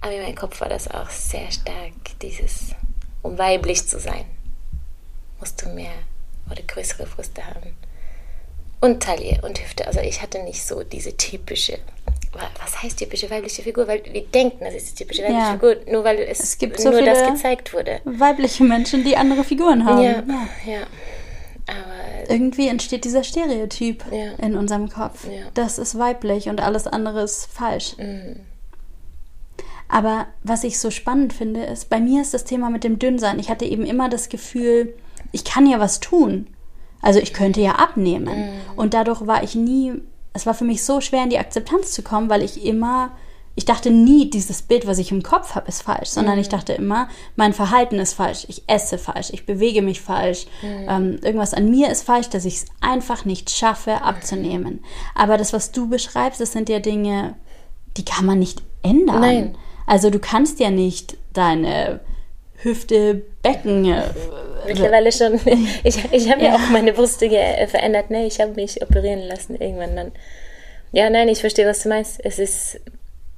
Aber 0.01 0.13
in 0.13 0.21
meinem 0.21 0.35
Kopf 0.35 0.61
war 0.61 0.69
das 0.69 0.89
auch 0.89 1.09
sehr 1.09 1.51
stark, 1.51 1.93
dieses, 2.21 2.75
um 3.23 3.37
weiblich 3.37 3.87
zu 3.87 3.99
sein 3.99 4.25
musst 5.39 5.61
du 5.61 5.69
mehr 5.69 5.93
oder 6.49 6.61
größere 6.63 7.05
Brüste 7.05 7.45
haben. 7.45 7.75
Und 8.81 9.03
Taille 9.03 9.39
und 9.43 9.59
Hüfte. 9.59 9.87
Also 9.87 9.99
ich 9.99 10.21
hatte 10.21 10.43
nicht 10.43 10.65
so 10.65 10.83
diese 10.83 11.15
typische, 11.15 11.79
was 12.61 12.81
heißt 12.81 12.99
typische 12.99 13.29
weibliche 13.29 13.61
Figur? 13.61 13.87
Weil 13.87 14.01
wir 14.11 14.25
denken, 14.25 14.59
das 14.63 14.75
ist 14.75 14.91
die 14.91 15.03
typische 15.03 15.23
weibliche 15.23 15.41
ja. 15.41 15.51
Figur, 15.53 15.75
nur 15.91 16.03
weil 16.03 16.19
es, 16.19 16.39
es 16.39 16.57
gibt 16.57 16.79
so 16.79 16.91
nur 16.91 17.01
das 17.01 17.27
gezeigt 17.27 17.73
wurde. 17.73 18.01
Weibliche 18.05 18.63
Menschen, 18.63 19.03
die 19.03 19.17
andere 19.17 19.43
Figuren 19.43 19.85
haben. 19.85 20.03
Ja, 20.03 20.11
ja. 20.11 20.47
ja. 20.65 20.79
Aber 21.67 22.29
irgendwie 22.29 22.67
entsteht 22.67 23.05
dieser 23.05 23.23
Stereotyp 23.23 24.05
ja. 24.11 24.33
in 24.45 24.55
unserem 24.55 24.89
Kopf. 24.89 25.27
Das 25.53 25.79
ist 25.79 25.97
weiblich 25.97 26.47
und 26.47 26.61
alles 26.61 26.87
andere 26.87 27.23
ist 27.23 27.47
falsch. 27.51 27.97
Mhm. 27.97 28.41
Aber 29.87 30.27
was 30.43 30.63
ich 30.63 30.79
so 30.79 30.89
spannend 30.89 31.33
finde, 31.33 31.63
ist, 31.63 31.89
bei 31.89 31.99
mir 31.99 32.21
ist 32.21 32.33
das 32.33 32.43
Thema 32.43 32.69
mit 32.69 32.83
dem 32.83 32.99
Dünnsein. 32.99 33.39
Ich 33.39 33.49
hatte 33.49 33.65
eben 33.65 33.85
immer 33.85 34.09
das 34.09 34.29
Gefühl, 34.29 34.93
ich 35.31 35.43
kann 35.43 35.67
ja 35.67 35.79
was 35.79 35.99
tun. 35.99 36.47
Also 37.01 37.19
ich 37.19 37.33
könnte 37.33 37.61
ja 37.61 37.73
abnehmen. 37.73 38.35
Mhm. 38.35 38.59
Und 38.75 38.93
dadurch 38.93 39.27
war 39.27 39.43
ich 39.43 39.55
nie, 39.55 39.93
es 40.35 40.45
war 40.45 40.53
für 40.53 40.65
mich 40.65 40.83
so 40.83 41.01
schwer 41.01 41.23
in 41.23 41.29
die 41.29 41.39
Akzeptanz 41.39 41.93
zu 41.93 42.03
kommen, 42.03 42.29
weil 42.29 42.43
ich 42.43 42.65
immer, 42.65 43.11
ich 43.55 43.63
dachte 43.63 43.89
nie, 43.89 44.29
dieses 44.29 44.61
Bild, 44.61 44.85
was 44.85 44.97
ich 44.97 45.11
im 45.11 45.23
Kopf 45.23 45.55
habe, 45.55 45.69
ist 45.69 45.81
falsch, 45.81 46.09
sondern 46.09 46.35
mhm. 46.35 46.41
ich 46.41 46.49
dachte 46.49 46.73
immer, 46.73 47.07
mein 47.37 47.53
Verhalten 47.53 47.99
ist 47.99 48.13
falsch, 48.13 48.45
ich 48.49 48.63
esse 48.67 48.97
falsch, 48.97 49.29
ich 49.31 49.45
bewege 49.45 49.81
mich 49.81 50.01
falsch, 50.01 50.45
mhm. 50.61 50.85
ähm, 50.89 51.19
irgendwas 51.23 51.53
an 51.53 51.69
mir 51.69 51.89
ist 51.89 52.03
falsch, 52.03 52.29
dass 52.29 52.43
ich 52.43 52.55
es 52.55 52.65
einfach 52.81 53.23
nicht 53.23 53.49
schaffe 53.49 54.01
abzunehmen. 54.01 54.83
Aber 55.15 55.37
das, 55.37 55.53
was 55.53 55.71
du 55.71 55.87
beschreibst, 55.87 56.41
das 56.41 56.51
sind 56.51 56.67
ja 56.67 56.79
Dinge, 56.79 57.35
die 57.95 58.05
kann 58.05 58.25
man 58.25 58.39
nicht 58.39 58.61
ändern. 58.83 59.21
Nein. 59.21 59.57
Also 59.87 60.09
du 60.09 60.19
kannst 60.19 60.59
ja 60.59 60.69
nicht 60.69 61.15
deine 61.31 62.01
Hüfte, 62.57 63.23
Becken. 63.41 63.85
Äh, 64.65 64.73
Mittlerweile 64.73 65.11
schon. 65.11 65.39
Ich, 65.83 66.03
ich 66.11 66.31
habe 66.31 66.43
ja. 66.43 66.49
ja. 66.49 66.55
auch 66.55 66.69
meine 66.69 66.93
Brüste 66.93 67.25
äh, 67.25 67.67
verändert. 67.67 68.09
Ne? 68.09 68.25
Ich 68.25 68.39
habe 68.39 68.53
mich 68.53 68.81
operieren 68.81 69.21
lassen 69.21 69.55
irgendwann 69.55 69.95
dann. 69.95 70.11
Ja, 70.91 71.09
nein, 71.09 71.27
ich 71.27 71.39
verstehe, 71.39 71.67
was 71.67 71.83
du 71.83 71.89
meinst. 71.89 72.23
Es 72.23 72.39
ist, 72.39 72.79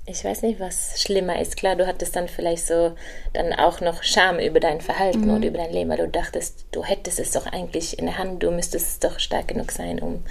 ich 0.05 0.23
weiß 0.23 0.43
nicht, 0.43 0.59
was 0.59 1.01
schlimmer 1.01 1.41
ist. 1.41 1.57
Klar, 1.57 1.75
du 1.75 1.87
hattest 1.87 2.15
dann 2.15 2.27
vielleicht 2.27 2.67
so 2.67 2.93
dann 3.33 3.53
auch 3.53 3.81
noch 3.81 4.03
Scham 4.03 4.39
über 4.39 4.59
dein 4.59 4.81
Verhalten 4.81 5.25
mhm. 5.25 5.35
oder 5.35 5.47
über 5.47 5.57
dein 5.57 5.73
Leben, 5.73 5.89
weil 5.89 5.97
du 5.97 6.07
dachtest, 6.07 6.65
du 6.71 6.83
hättest 6.83 7.19
es 7.19 7.31
doch 7.31 7.47
eigentlich 7.47 7.97
in 7.97 8.05
der 8.05 8.17
Hand, 8.17 8.43
du 8.43 8.51
müsstest 8.51 9.03
doch 9.03 9.19
stark 9.19 9.47
genug 9.47 9.71
sein, 9.71 9.99
um 9.99 10.23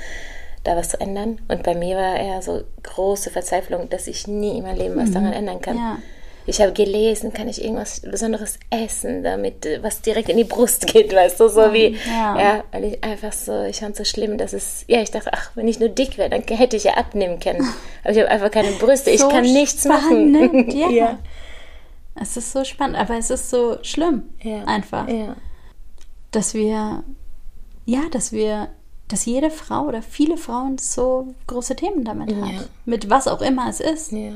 da 0.64 0.76
was 0.76 0.90
zu 0.90 1.00
ändern. 1.00 1.40
Und 1.48 1.62
bei 1.62 1.74
mir 1.74 1.96
war 1.96 2.16
eher 2.16 2.42
so 2.42 2.62
große 2.82 3.30
Verzweiflung, 3.30 3.88
dass 3.88 4.06
ich 4.06 4.26
nie 4.26 4.58
in 4.58 4.62
meinem 4.62 4.78
Leben 4.78 4.96
was 4.96 5.10
mhm. 5.10 5.14
daran 5.14 5.32
ändern 5.32 5.60
kann. 5.60 5.76
Ja 5.76 5.98
ich 6.46 6.60
habe 6.60 6.72
gelesen, 6.72 7.32
kann 7.32 7.48
ich 7.48 7.62
irgendwas 7.62 8.00
Besonderes 8.00 8.58
essen, 8.70 9.22
damit 9.22 9.66
äh, 9.66 9.82
was 9.82 10.00
direkt 10.00 10.28
in 10.28 10.36
die 10.36 10.44
Brust 10.44 10.86
geht, 10.86 11.14
weißt 11.14 11.40
du, 11.40 11.48
so 11.48 11.72
wie, 11.72 11.96
ja, 12.06 12.38
ja 12.38 12.64
weil 12.72 12.84
ich 12.84 13.04
einfach 13.04 13.32
so, 13.32 13.64
ich 13.64 13.80
fand 13.80 13.92
es 13.92 13.98
so 13.98 14.04
schlimm, 14.04 14.38
dass 14.38 14.52
es, 14.52 14.84
ja, 14.86 15.00
ich 15.00 15.10
dachte, 15.10 15.30
ach, 15.32 15.50
wenn 15.54 15.66
ich 15.66 15.80
nur 15.80 15.88
dick 15.88 16.18
wäre, 16.18 16.30
dann 16.30 16.42
hätte 16.42 16.76
ich 16.76 16.84
ja 16.84 16.94
abnehmen 16.94 17.40
können. 17.40 17.66
Aber 18.04 18.12
ich 18.12 18.18
habe 18.18 18.30
einfach 18.30 18.50
keine 18.50 18.70
Brüste, 18.72 19.10
ich 19.10 19.28
kann 19.28 19.42
nichts 19.42 19.82
spannend, 19.82 20.32
machen. 20.32 20.70
Ja. 20.76 20.90
ja. 20.90 21.18
Es 22.14 22.36
ist 22.36 22.52
so 22.52 22.64
spannend, 22.64 22.96
aber 22.96 23.18
es 23.18 23.28
ist 23.28 23.50
so 23.50 23.76
schlimm, 23.82 24.30
ja. 24.40 24.64
einfach. 24.64 25.06
Ja. 25.06 25.36
Dass 26.30 26.54
wir, 26.54 27.04
ja, 27.84 28.00
dass 28.10 28.32
wir 28.32 28.68
dass 29.08 29.24
jede 29.24 29.50
Frau 29.50 29.82
oder 29.82 30.02
viele 30.02 30.36
Frauen 30.36 30.78
so 30.78 31.34
große 31.46 31.76
Themen 31.76 32.04
damit 32.04 32.32
ja. 32.32 32.36
hat. 32.38 32.68
Mit 32.84 33.08
was 33.10 33.28
auch 33.28 33.40
immer 33.40 33.68
es 33.68 33.80
ist. 33.80 34.12
Ja. 34.12 34.32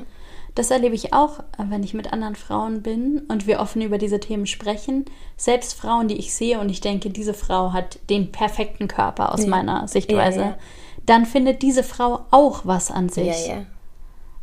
Das 0.54 0.70
erlebe 0.70 0.94
ich 0.94 1.12
auch, 1.12 1.40
wenn 1.58 1.82
ich 1.82 1.94
mit 1.94 2.12
anderen 2.12 2.34
Frauen 2.34 2.82
bin 2.82 3.20
und 3.28 3.46
wir 3.46 3.60
offen 3.60 3.82
über 3.82 3.98
diese 3.98 4.20
Themen 4.20 4.46
sprechen. 4.46 5.04
Selbst 5.36 5.74
Frauen, 5.74 6.08
die 6.08 6.16
ich 6.16 6.34
sehe 6.34 6.58
und 6.60 6.68
ich 6.68 6.80
denke, 6.80 7.10
diese 7.10 7.34
Frau 7.34 7.72
hat 7.72 7.98
den 8.08 8.32
perfekten 8.32 8.88
Körper 8.88 9.32
aus 9.32 9.44
ja. 9.44 9.48
meiner 9.48 9.86
Sichtweise, 9.86 10.40
ja, 10.40 10.46
ja. 10.46 10.58
dann 11.06 11.24
findet 11.24 11.62
diese 11.62 11.82
Frau 11.82 12.26
auch 12.30 12.62
was 12.64 12.90
an 12.90 13.08
sich. 13.08 13.52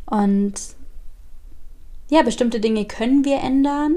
Und 0.05 0.53
ja, 2.09 2.23
bestimmte 2.23 2.61
Dinge 2.61 2.85
können 2.85 3.25
wir 3.25 3.39
ändern, 3.39 3.95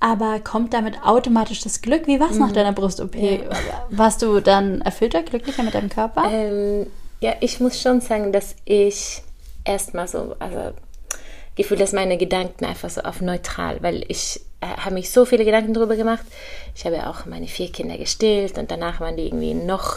aber 0.00 0.40
kommt 0.40 0.72
damit 0.72 1.02
automatisch 1.04 1.60
das 1.60 1.82
Glück? 1.82 2.06
Wie 2.06 2.18
war 2.18 2.30
es 2.30 2.36
mhm. 2.36 2.46
nach 2.46 2.52
deiner 2.52 2.72
Brust-OP? 2.72 3.14
Warst 3.90 4.22
du 4.22 4.40
dann 4.40 4.80
erfüllter, 4.80 5.22
glücklicher 5.22 5.62
mit 5.62 5.74
deinem 5.74 5.90
Körper? 5.90 6.24
Ähm, 6.32 6.86
ja, 7.20 7.34
ich 7.40 7.60
muss 7.60 7.80
schon 7.80 8.00
sagen, 8.00 8.32
dass 8.32 8.56
ich 8.64 9.22
erstmal 9.64 10.08
so, 10.08 10.34
also 10.38 10.72
Gefühl, 11.56 11.78
dass 11.78 11.92
meine 11.92 12.16
Gedanken 12.16 12.64
einfach 12.64 12.90
so 12.90 13.02
auf 13.02 13.20
neutral, 13.20 13.82
weil 13.82 14.04
ich 14.08 14.40
äh, 14.60 14.66
habe 14.66 14.94
mich 14.94 15.10
so 15.10 15.24
viele 15.24 15.44
Gedanken 15.44 15.74
darüber 15.74 15.96
gemacht. 15.96 16.24
Ich 16.74 16.84
habe 16.84 16.96
ja 16.96 17.10
auch 17.10 17.26
meine 17.26 17.48
vier 17.48 17.70
Kinder 17.70 17.98
gestillt 17.98 18.58
und 18.58 18.70
danach 18.70 19.00
waren 19.00 19.16
die 19.16 19.24
irgendwie 19.24 19.54
noch 19.54 19.96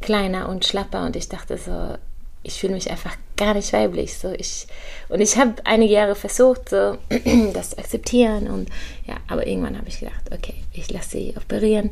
kleiner 0.00 0.48
und 0.48 0.64
schlapper 0.64 1.04
und 1.06 1.16
ich 1.16 1.28
dachte 1.28 1.58
so, 1.58 1.96
ich 2.42 2.58
fühle 2.58 2.72
mich 2.72 2.90
einfach 2.90 3.16
gar 3.36 3.54
nicht 3.54 3.72
weiblich. 3.72 4.16
So 4.16 4.32
ich, 4.32 4.66
und 5.08 5.20
ich 5.20 5.36
habe 5.36 5.54
einige 5.64 5.92
Jahre 5.92 6.14
versucht, 6.14 6.70
so, 6.70 6.96
das 7.52 7.70
zu 7.70 7.78
akzeptieren. 7.78 8.48
Und 8.48 8.70
ja, 9.06 9.16
aber 9.28 9.46
irgendwann 9.46 9.76
habe 9.76 9.88
ich 9.88 10.00
gedacht, 10.00 10.24
okay, 10.32 10.54
ich 10.72 10.90
lasse 10.90 11.10
sie 11.10 11.34
operieren. 11.36 11.90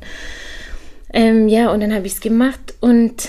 Ähm, 1.12 1.48
ja, 1.48 1.70
und 1.70 1.80
dann 1.80 1.94
habe 1.94 2.06
ich 2.06 2.14
es 2.14 2.20
gemacht 2.20 2.74
und 2.80 3.28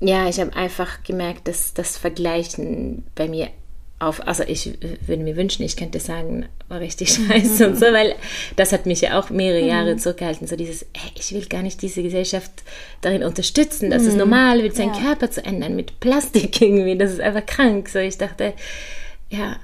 ja, 0.00 0.28
ich 0.28 0.38
habe 0.38 0.54
einfach 0.54 1.02
gemerkt, 1.02 1.48
dass 1.48 1.74
das 1.74 1.96
Vergleichen 1.96 3.04
bei 3.16 3.26
mir 3.26 3.48
auf, 4.00 4.26
also 4.26 4.44
ich 4.44 4.78
würde 5.06 5.22
mir 5.22 5.36
wünschen, 5.36 5.64
ich 5.64 5.76
könnte 5.76 5.98
sagen, 5.98 6.46
war 6.68 6.80
richtig 6.80 7.10
scheiße 7.14 7.66
und 7.66 7.76
so, 7.76 7.86
weil 7.92 8.14
das 8.56 8.72
hat 8.72 8.86
mich 8.86 9.00
ja 9.00 9.18
auch 9.18 9.30
mehrere 9.30 9.66
Jahre 9.66 9.94
mhm. 9.94 9.98
zurückgehalten, 9.98 10.46
so 10.46 10.56
dieses, 10.56 10.86
hey, 10.94 11.10
ich 11.16 11.32
will 11.32 11.46
gar 11.46 11.62
nicht 11.62 11.82
diese 11.82 12.02
Gesellschaft 12.02 12.50
darin 13.00 13.24
unterstützen, 13.24 13.90
dass 13.90 14.02
mhm. 14.02 14.08
es 14.08 14.14
normal 14.14 14.62
wird, 14.62 14.76
seinen 14.76 14.94
ja. 14.94 15.00
Körper 15.00 15.30
zu 15.30 15.44
ändern 15.44 15.74
mit 15.74 15.98
Plastik 16.00 16.60
irgendwie, 16.60 16.96
das 16.96 17.12
ist 17.12 17.20
einfach 17.20 17.46
krank, 17.46 17.88
so 17.88 17.98
ich 17.98 18.18
dachte, 18.18 18.54
ja, 19.30 19.56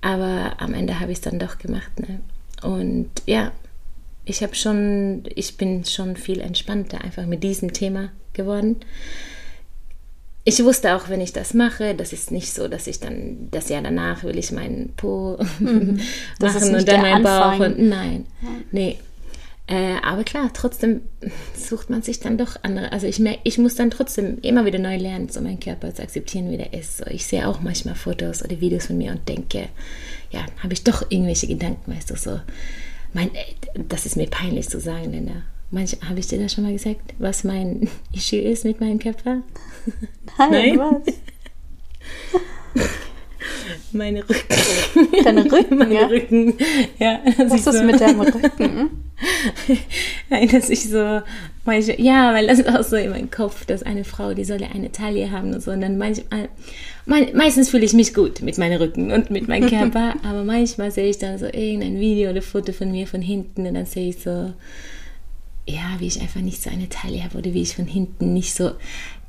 aber 0.00 0.56
am 0.58 0.74
Ende 0.74 1.00
habe 1.00 1.12
ich 1.12 1.18
es 1.18 1.22
dann 1.22 1.38
doch 1.38 1.58
gemacht, 1.58 1.92
ne? 2.00 2.20
und 2.62 3.10
ja, 3.26 3.52
ich 4.26 4.42
habe 4.42 4.54
schon, 4.54 5.24
ich 5.34 5.58
bin 5.58 5.84
schon 5.84 6.16
viel 6.16 6.40
entspannter 6.40 7.02
einfach 7.02 7.26
mit 7.26 7.42
diesem 7.42 7.74
Thema 7.74 8.10
geworden 8.32 8.76
ich 10.44 10.62
wusste 10.62 10.94
auch, 10.94 11.08
wenn 11.08 11.22
ich 11.22 11.32
das 11.32 11.54
mache, 11.54 11.94
das 11.94 12.12
ist 12.12 12.30
nicht 12.30 12.52
so, 12.52 12.68
dass 12.68 12.86
ich 12.86 13.00
dann 13.00 13.48
das 13.50 13.70
Jahr 13.70 13.82
danach 13.82 14.24
will 14.24 14.38
ich 14.38 14.52
meinen 14.52 14.92
Po 14.96 15.38
mhm. 15.58 16.00
machen 16.38 16.74
und 16.74 16.86
dann 16.86 17.00
meinen 17.00 17.22
Bauch 17.22 17.58
und 17.60 17.78
nein, 17.78 18.26
ja. 18.42 18.48
nee. 18.70 18.98
Äh, 19.66 19.96
aber 20.02 20.24
klar, 20.24 20.50
trotzdem 20.52 21.00
sucht 21.56 21.88
man 21.88 22.02
sich 22.02 22.20
dann 22.20 22.36
doch 22.36 22.56
andere. 22.62 22.92
Also 22.92 23.06
ich 23.06 23.18
merke, 23.18 23.40
ich 23.44 23.56
muss 23.56 23.74
dann 23.74 23.90
trotzdem 23.90 24.38
immer 24.42 24.66
wieder 24.66 24.78
neu 24.78 24.98
lernen, 24.98 25.30
so 25.30 25.40
meinen 25.40 25.58
Körper 25.58 25.94
zu 25.94 26.02
akzeptieren, 26.02 26.50
wie 26.50 26.58
der 26.58 26.74
ist. 26.74 26.98
So, 26.98 27.06
ich 27.06 27.24
sehe 27.24 27.48
auch 27.48 27.60
manchmal 27.60 27.94
Fotos 27.94 28.44
oder 28.44 28.60
Videos 28.60 28.86
von 28.86 28.98
mir 28.98 29.12
und 29.12 29.26
denke, 29.26 29.68
ja, 30.30 30.44
habe 30.62 30.74
ich 30.74 30.84
doch 30.84 31.10
irgendwelche 31.10 31.46
Gedanken, 31.46 31.94
weißt 31.94 32.10
du, 32.10 32.16
so. 32.16 32.40
Mein, 33.14 33.30
das 33.88 34.04
ist 34.04 34.16
mir 34.16 34.26
peinlich 34.26 34.68
zu 34.68 34.80
sagen, 34.80 35.12
Linda. 35.76 36.08
Habe 36.08 36.20
ich 36.20 36.26
dir 36.26 36.38
das 36.38 36.52
schon 36.52 36.64
mal 36.64 36.72
gesagt, 36.72 37.14
was 37.18 37.44
mein 37.44 37.88
Issue 38.12 38.40
ist 38.40 38.64
mit 38.64 38.80
meinem 38.80 38.98
Körper? 38.98 39.42
Nein, 40.38 40.76
Nein? 40.76 40.78
was? 40.78 41.14
Meine 43.92 44.28
Rücken. 44.28 45.24
Deine 45.24 45.44
Rücken? 45.50 45.78
Meine 45.78 45.94
ja? 45.94 46.06
Rücken. 46.06 46.54
Ja. 46.98 47.20
Was 47.38 47.54
ist 47.54 47.64
so, 47.64 47.82
mit 47.84 48.00
deinem 48.00 48.20
Rücken? 48.20 48.90
Nein, 50.30 50.48
dass 50.48 50.70
ich 50.70 50.88
so, 50.88 51.20
manche, 51.64 52.00
ja, 52.00 52.34
weil 52.34 52.46
das 52.46 52.58
ist 52.58 52.68
auch 52.68 52.82
so 52.82 52.96
in 52.96 53.10
meinem 53.10 53.30
Kopf, 53.30 53.64
dass 53.64 53.82
eine 53.82 54.04
Frau, 54.04 54.34
die 54.34 54.44
soll 54.44 54.60
ja 54.60 54.68
eine 54.74 54.90
Taille 54.90 55.30
haben 55.30 55.54
und 55.54 55.62
so. 55.62 55.70
Und 55.70 55.80
dann 55.80 55.98
manchmal, 55.98 56.48
mein, 57.06 57.36
meistens 57.36 57.70
fühle 57.70 57.84
ich 57.84 57.92
mich 57.92 58.14
gut 58.14 58.42
mit 58.42 58.58
meinem 58.58 58.80
Rücken 58.80 59.12
und 59.12 59.30
mit 59.30 59.48
meinem 59.48 59.68
Körper, 59.68 60.14
aber 60.24 60.44
manchmal 60.44 60.90
sehe 60.90 61.08
ich 61.08 61.18
dann 61.18 61.38
so 61.38 61.46
irgendein 61.46 62.00
Video 62.00 62.30
oder 62.30 62.42
Foto 62.42 62.72
von 62.72 62.90
mir 62.90 63.06
von 63.06 63.22
hinten 63.22 63.66
und 63.66 63.74
dann 63.74 63.86
sehe 63.86 64.08
ich 64.08 64.18
so, 64.18 64.52
ja, 65.66 65.96
wie 65.98 66.06
ich 66.06 66.20
einfach 66.20 66.40
nicht 66.40 66.62
so 66.62 66.70
eine 66.70 66.88
Taille 66.88 67.22
habe 67.22 67.38
oder 67.38 67.54
wie 67.54 67.62
ich 67.62 67.76
von 67.76 67.86
hinten 67.86 68.32
nicht 68.34 68.54
so, 68.54 68.72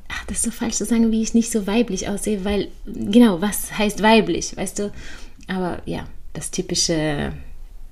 ach, 0.08 0.24
das 0.26 0.38
ist 0.38 0.44
so 0.44 0.50
falsch 0.50 0.76
zu 0.76 0.84
sagen, 0.84 1.10
wie 1.10 1.22
ich 1.22 1.34
nicht 1.34 1.50
so 1.50 1.66
weiblich 1.66 2.08
aussehe, 2.08 2.44
weil, 2.44 2.68
genau, 2.84 3.40
was 3.40 3.76
heißt 3.76 4.02
weiblich, 4.02 4.56
weißt 4.56 4.78
du? 4.78 4.92
Aber 5.48 5.80
ja, 5.86 6.06
das 6.32 6.50
typische, 6.50 7.32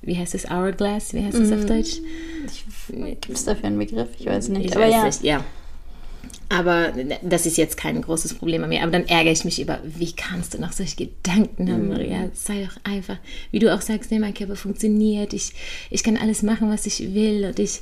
wie 0.03 0.19
heißt 0.19 0.35
es, 0.35 0.51
Hourglass, 0.51 1.15
wie 1.15 1.25
heißt 1.25 1.39
es 1.39 1.53
auf 1.53 1.65
Deutsch? 1.67 1.99
Gibt 2.89 3.31
es 3.31 3.45
dafür 3.45 3.67
einen 3.67 3.79
Begriff? 3.79 4.09
Ich 4.19 4.27
weiß 4.27 4.49
nicht. 4.49 4.67
Ich 4.67 4.77
aber 4.77 4.85
weiß 4.85 4.93
ja. 4.93 5.05
nicht, 5.05 5.23
ja. 5.23 5.45
Aber 6.51 6.93
das 7.23 7.47
ist 7.47 7.57
jetzt 7.57 7.77
kein 7.77 8.01
großes 8.03 8.35
Problem 8.35 8.63
an 8.63 8.69
mir. 8.69 8.83
Aber 8.83 8.93
dann 8.93 9.07
ärgere 9.07 9.33
ich 9.33 9.45
mich 9.45 9.61
über, 9.61 9.81
wie 9.83 10.13
kannst 10.13 10.55
du 10.55 10.61
noch 10.61 10.73
solche 10.73 10.97
Gedanken 10.97 11.73
haben, 11.73 11.89
Maria? 11.89 12.29
Sei 12.35 12.65
doch 12.65 12.77
einfach, 12.85 13.17
wie 13.51 13.59
du 13.59 13.75
auch 13.75 13.81
sagst, 13.81 14.11
nee, 14.11 14.19
mein 14.19 14.35
Körper 14.35 14.55
funktioniert, 14.55 15.33
ich, 15.33 15.53
ich 15.91 16.05
kann 16.05 16.17
alles 16.17 16.43
machen, 16.43 16.71
was 16.71 16.87
ich 16.87 17.15
will 17.15 17.47
und 17.47 17.59
ich, 17.59 17.81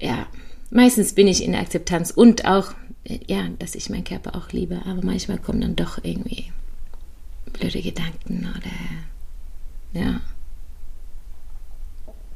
ja, 0.00 0.26
meistens 0.70 1.12
bin 1.14 1.28
ich 1.28 1.44
in 1.44 1.52
der 1.52 1.60
Akzeptanz 1.60 2.10
und 2.10 2.44
auch, 2.46 2.72
ja, 3.26 3.48
dass 3.58 3.74
ich 3.74 3.90
meinen 3.90 4.04
Körper 4.04 4.34
auch 4.36 4.52
liebe. 4.52 4.80
Aber 4.86 5.02
manchmal 5.04 5.38
kommen 5.38 5.60
dann 5.60 5.76
doch 5.76 5.98
irgendwie 6.02 6.52
blöde 7.52 7.82
Gedanken 7.82 8.48
oder, 8.56 10.00
ja. 10.00 10.20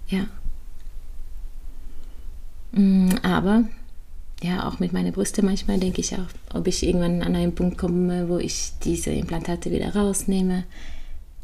Ja. 0.09 0.27
Mm, 2.73 3.11
Aber 3.23 3.65
ja, 4.43 4.69
auch 4.69 4.79
mit 4.79 4.93
meinen 4.93 5.13
Brüsten 5.13 5.47
manchmal 5.47 5.79
denke 5.79 6.01
ich 6.01 6.15
auch, 6.15 6.27
ob 6.53 6.67
ich 6.67 6.87
irgendwann 6.87 7.23
an 7.23 7.35
einen 7.35 7.55
Punkt 7.55 7.79
komme, 7.79 8.29
wo 8.29 8.39
ich 8.39 8.73
diese 8.83 9.11
Implantate 9.11 9.71
wieder 9.71 9.95
rausnehme. 9.95 10.65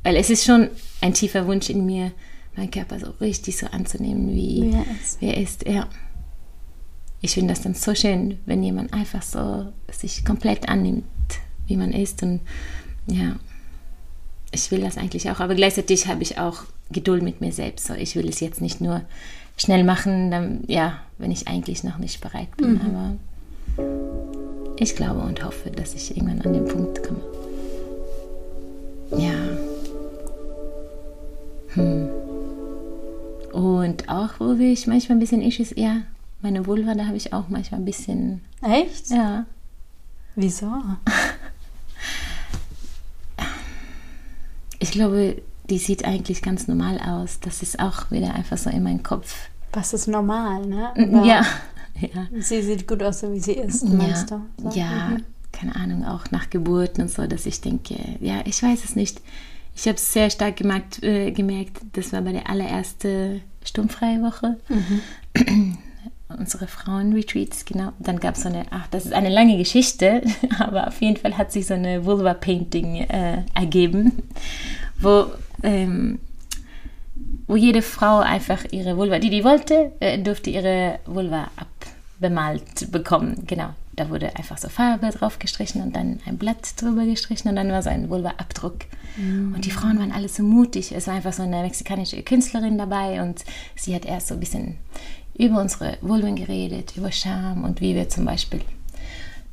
Weil 0.03 0.17
es 0.17 0.29
ist 0.31 0.45
schon 0.45 0.69
ein 1.01 1.15
tiefer 1.15 1.47
Wunsch 1.47 1.71
in 1.71 1.87
mir, 1.87 2.13
meinen 2.57 2.71
Körper 2.71 2.99
so 2.99 3.11
richtig 3.21 3.57
so 3.57 3.67
anzunehmen, 3.67 4.35
wie, 4.35 4.73
er 4.73 4.85
wie 5.21 5.27
er 5.27 5.37
ist. 5.39 5.67
Ja. 5.67 5.89
Ich 7.23 7.33
finde 7.33 7.53
das 7.53 7.63
dann 7.63 7.75
so 7.75 7.95
schön, 7.95 8.39
wenn 8.47 8.63
jemand 8.63 8.95
einfach 8.95 9.23
so 9.23 9.73
sich 9.93 10.25
komplett 10.25 10.69
annimmt, 10.69 11.05
wie 11.67 11.77
man 11.77 11.93
ist. 11.93 12.23
Und 12.23 12.41
ja, 13.07 13.37
ich 14.53 14.71
will 14.71 14.81
das 14.81 14.97
eigentlich 14.97 15.31
auch. 15.31 15.41
Aber 15.41 15.55
gleichzeitig 15.55 16.07
habe 16.07 16.23
ich 16.23 16.39
auch 16.39 16.63
Geduld 16.91 17.23
mit 17.23 17.41
mir 17.41 17.53
selbst. 17.53 17.87
So, 17.87 17.95
ich 17.95 18.17
will 18.17 18.29
es 18.29 18.41
jetzt 18.41 18.61
nicht 18.61 18.81
nur 18.81 19.03
schnell 19.57 19.85
machen, 19.85 20.31
dann, 20.31 20.65
ja, 20.67 21.01
wenn 21.19 21.31
ich 21.31 21.47
eigentlich 21.47 21.85
noch 21.85 21.99
nicht 21.99 22.21
bereit 22.21 22.57
bin. 22.57 22.81
Aber 22.81 23.17
ich 24.79 24.97
glaube 24.97 25.21
und 25.21 25.45
hoffe, 25.45 25.71
dass 25.71 25.95
ich 25.95 26.17
irgendwann 26.17 26.41
an 26.41 26.55
den 26.55 26.65
Punkt 26.65 27.03
komme. 27.03 27.21
Ja. 29.19 29.35
Hm. 31.75 32.09
Und 33.53 34.09
auch, 34.09 34.31
wo 34.39 34.53
ich 34.53 34.87
manchmal 34.87 35.17
ein 35.17 35.21
bisschen 35.21 35.43
Issues, 35.43 35.75
ja, 35.77 36.03
meine 36.43 36.67
Vulva, 36.67 36.95
da 36.95 37.07
habe 37.07 37.17
ich 37.17 37.33
auch 37.33 37.49
manchmal 37.49 37.81
ein 37.81 37.85
bisschen, 37.85 38.41
Echt? 38.63 39.11
ja, 39.11 39.45
Wieso? 40.37 40.71
ich 44.79 44.91
glaube, 44.93 45.43
die 45.69 45.79
sieht 45.79 46.05
eigentlich 46.05 46.43
ganz 46.43 46.69
normal 46.69 46.99
aus. 47.01 47.41
Das 47.41 47.63
ist 47.63 47.79
auch 47.81 48.11
wieder 48.11 48.35
einfach 48.35 48.59
so 48.59 48.71
in 48.71 48.83
meinem 48.83 49.03
Kopf. 49.03 49.35
Was 49.73 49.93
ist 49.93 50.07
normal, 50.09 50.67
ne? 50.67 50.93
Ja, 50.97 51.41
Aber 51.41 51.47
ja. 52.01 52.27
Sie 52.41 52.63
sieht 52.63 52.87
gut 52.89 53.03
aus, 53.03 53.21
so 53.21 53.33
wie 53.33 53.41
sie 53.41 53.53
ist, 53.53 53.85
meinst 53.89 54.31
ja, 54.31 54.41
du? 54.57 54.71
So. 54.71 54.79
Ja, 54.79 55.09
Mhm. 55.11 55.25
keine 55.53 55.77
Ahnung, 55.77 56.05
auch 56.05 56.31
nach 56.31 56.49
Geburten 56.51 57.03
und 57.03 57.11
so, 57.11 57.27
dass 57.27 57.45
ich 57.47 57.61
denke, 57.61 57.97
ja, 58.21 58.41
ich 58.47 58.63
weiß 58.63 58.85
es 58.85 58.97
nicht. 58.97 59.21
Ich 59.77 59.87
habe 59.87 59.97
es 59.97 60.13
sehr 60.13 60.31
stark 60.31 60.57
gemerkt, 60.57 61.03
äh, 61.03 61.31
gemerkt, 61.33 61.79
das 61.93 62.13
war 62.13 62.23
bei 62.23 62.33
der 62.33 62.49
allerersten 62.49 63.43
sturmfreie 63.65 64.23
Woche. 64.23 64.59
Mhm. 64.69 65.79
Unsere 66.39 66.67
Frauenretreats, 66.67 67.65
genau. 67.65 67.93
Dann 67.99 68.21
gab 68.21 68.37
es 68.37 68.43
so 68.43 68.49
eine, 68.49 68.65
ach, 68.71 68.87
das 68.89 69.07
ist 69.07 69.13
eine 69.13 69.29
lange 69.29 69.57
Geschichte, 69.59 70.23
aber 70.59 70.89
auf 70.89 71.01
jeden 71.01 71.17
Fall 71.17 71.37
hat 71.37 71.53
sich 71.53 71.67
so 71.67 71.75
eine 71.75 72.05
Vulva-Painting 72.05 72.97
äh, 72.97 73.43
ergeben, 73.55 74.23
wo 74.99 75.27
ähm, 75.63 76.19
wo 77.47 77.57
jede 77.57 77.83
Frau 77.83 78.21
einfach 78.21 78.65
ihre 78.71 78.97
Vulva, 78.97 79.19
die 79.19 79.29
die 79.29 79.43
wollte, 79.43 79.91
äh, 79.99 80.19
durfte 80.19 80.51
ihre 80.51 81.01
Vulva 81.05 81.51
abbemalt 82.21 82.93
bekommen. 82.93 83.43
Genau, 83.47 83.71
da 83.97 84.09
wurde 84.09 84.37
einfach 84.37 84.57
so 84.57 84.69
Farbe 84.69 85.11
drauf 85.11 85.41
gestrichen 85.41 85.83
und 85.83 85.97
dann 85.97 86.21
ein 86.27 86.39
Blatt 86.39 86.81
drüber 86.81 87.05
gestrichen 87.05 87.49
und 87.49 87.57
dann 87.57 87.71
war 87.71 87.83
so 87.83 87.91
ein 87.91 88.09
Vulva-Abdruck. 88.09 88.85
Und 89.17 89.65
die 89.65 89.73
Frauen 89.73 89.99
waren 89.99 90.13
alle 90.13 90.29
so 90.29 90.45
mutig. 90.45 90.93
Es 90.93 91.09
war 91.09 91.15
einfach 91.15 91.33
so 91.33 91.43
eine 91.43 91.63
mexikanische 91.63 92.23
Künstlerin 92.23 92.79
dabei 92.79 93.21
und 93.21 93.45
sie 93.75 93.95
hat 93.95 94.07
erst 94.07 94.29
so 94.29 94.35
ein 94.35 94.41
bisschen 94.41 94.77
über 95.37 95.61
unsere 95.61 95.97
Vulven 96.01 96.37
geredet, 96.37 96.95
über 96.97 97.13
Scham 97.13 97.65
und 97.65 97.81
wie 97.81 97.95
wir 97.95 98.09
zum 98.09 98.25
Beispiel 98.25 98.61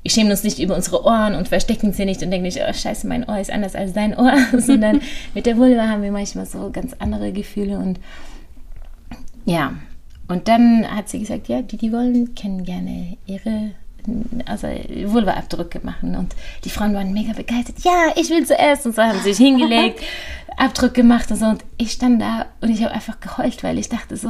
wir 0.08 0.12
schämen 0.12 0.32
uns 0.32 0.44
nicht 0.44 0.60
über 0.60 0.74
unsere 0.74 1.04
Ohren 1.04 1.36
und 1.36 1.50
verstecken 1.50 1.92
sie 1.92 2.06
nicht 2.06 2.22
und 2.24 2.32
denken 2.32 2.46
nicht, 2.46 2.62
oh 2.66 2.72
scheiße, 2.72 3.06
mein 3.08 3.28
Ohr 3.28 3.40
ist 3.40 3.52
anders 3.52 3.76
als 3.76 3.92
dein 3.92 4.18
Ohr, 4.18 4.38
sondern 4.58 5.02
mit 5.34 5.46
der 5.46 5.58
Vulva 5.58 5.90
haben 5.90 6.02
wir 6.02 6.14
manchmal 6.14 6.46
so 6.46 6.70
ganz 6.72 6.94
andere 7.00 7.34
Gefühle 7.34 7.78
und 7.78 8.00
ja. 9.44 9.74
Und 10.30 10.48
dann 10.48 10.86
hat 10.90 11.10
sie 11.10 11.20
gesagt, 11.20 11.50
ja, 11.50 11.62
die, 11.62 11.76
die 11.76 11.92
wollen, 11.92 12.36
können 12.36 12.64
gerne 12.64 13.18
ihre 13.26 13.72
also 14.46 14.68
Vulva-Abdrücke 14.68 15.82
machen 15.84 16.16
und 16.16 16.34
die 16.64 16.70
Frauen 16.70 16.94
waren 16.94 17.12
mega 17.12 17.34
begeistert. 17.34 17.80
Ja, 17.84 18.14
ich 18.16 18.30
will 18.30 18.46
zuerst 18.46 18.86
und 18.86 18.96
so 18.96 19.02
haben 19.02 19.20
sie 19.20 19.34
sich 19.34 19.46
hingelegt, 19.46 20.02
Abdruck 20.58 20.94
gemacht 20.94 21.30
und 21.32 21.38
so 21.38 21.48
und 21.48 21.66
ich 21.78 21.92
stand 21.92 22.22
da 22.22 22.46
und 22.62 22.70
ich 22.70 22.82
habe 22.82 22.94
einfach 22.94 23.20
geheult, 23.20 23.62
weil 23.62 23.78
ich 23.78 23.90
dachte 23.90 24.16
so, 24.16 24.30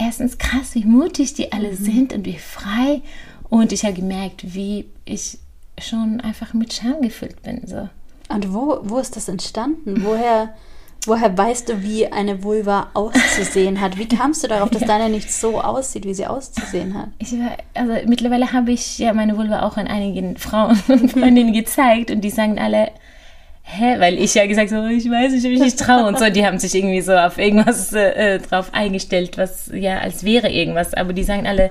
erstens 0.00 0.38
krass, 0.38 0.74
wie 0.74 0.84
mutig 0.84 1.34
die 1.34 1.52
alle 1.52 1.76
sind 1.76 2.12
und 2.12 2.24
wie 2.24 2.38
frei 2.38 3.02
und 3.48 3.72
ich 3.72 3.84
habe 3.84 3.94
gemerkt, 3.94 4.54
wie 4.54 4.86
ich 5.04 5.38
schon 5.78 6.20
einfach 6.20 6.54
mit 6.54 6.72
Scham 6.72 7.02
gefüllt 7.02 7.42
bin. 7.42 7.66
So. 7.66 7.88
Und 8.28 8.54
wo, 8.54 8.80
wo 8.82 8.98
ist 8.98 9.16
das 9.16 9.28
entstanden? 9.28 10.04
Woher, 10.04 10.54
woher 11.04 11.36
weißt 11.36 11.68
du, 11.68 11.82
wie 11.82 12.06
eine 12.06 12.44
Vulva 12.44 12.90
auszusehen 12.94 13.80
hat? 13.80 13.98
Wie 13.98 14.06
kamst 14.06 14.44
du 14.44 14.48
darauf, 14.48 14.70
dass 14.70 14.82
deine 14.86 15.08
nicht 15.08 15.32
so 15.32 15.60
aussieht, 15.60 16.04
wie 16.04 16.14
sie 16.14 16.26
auszusehen 16.26 16.94
hat? 16.94 17.08
Ich 17.18 17.32
war, 17.32 17.56
also 17.74 17.94
mittlerweile 18.06 18.52
habe 18.52 18.70
ich 18.72 18.98
ja 18.98 19.12
meine 19.12 19.36
Vulva 19.36 19.62
auch 19.62 19.76
an 19.76 19.88
einigen 19.88 20.36
Frauen 20.36 20.80
und 20.88 21.12
Freundinnen 21.12 21.52
gezeigt 21.52 22.10
und 22.10 22.20
die 22.20 22.30
sagen 22.30 22.58
alle, 22.58 22.90
hä, 23.70 23.96
weil 23.98 24.18
ich 24.18 24.34
ja 24.34 24.46
gesagt 24.46 24.72
habe, 24.72 24.92
ich 24.92 25.08
weiß 25.10 25.32
nicht, 25.32 25.44
ob 25.44 25.52
ich 25.52 25.60
nicht 25.60 25.78
traue 25.78 26.06
und 26.06 26.18
so. 26.18 26.28
Die 26.30 26.44
haben 26.44 26.58
sich 26.58 26.74
irgendwie 26.74 27.00
so 27.00 27.14
auf 27.14 27.38
irgendwas 27.38 27.92
äh, 27.92 28.38
drauf 28.38 28.70
eingestellt, 28.72 29.38
was 29.38 29.70
ja 29.72 29.98
als 29.98 30.24
wäre 30.24 30.50
irgendwas, 30.50 30.94
aber 30.94 31.12
die 31.12 31.24
sagen 31.24 31.46
alle, 31.46 31.70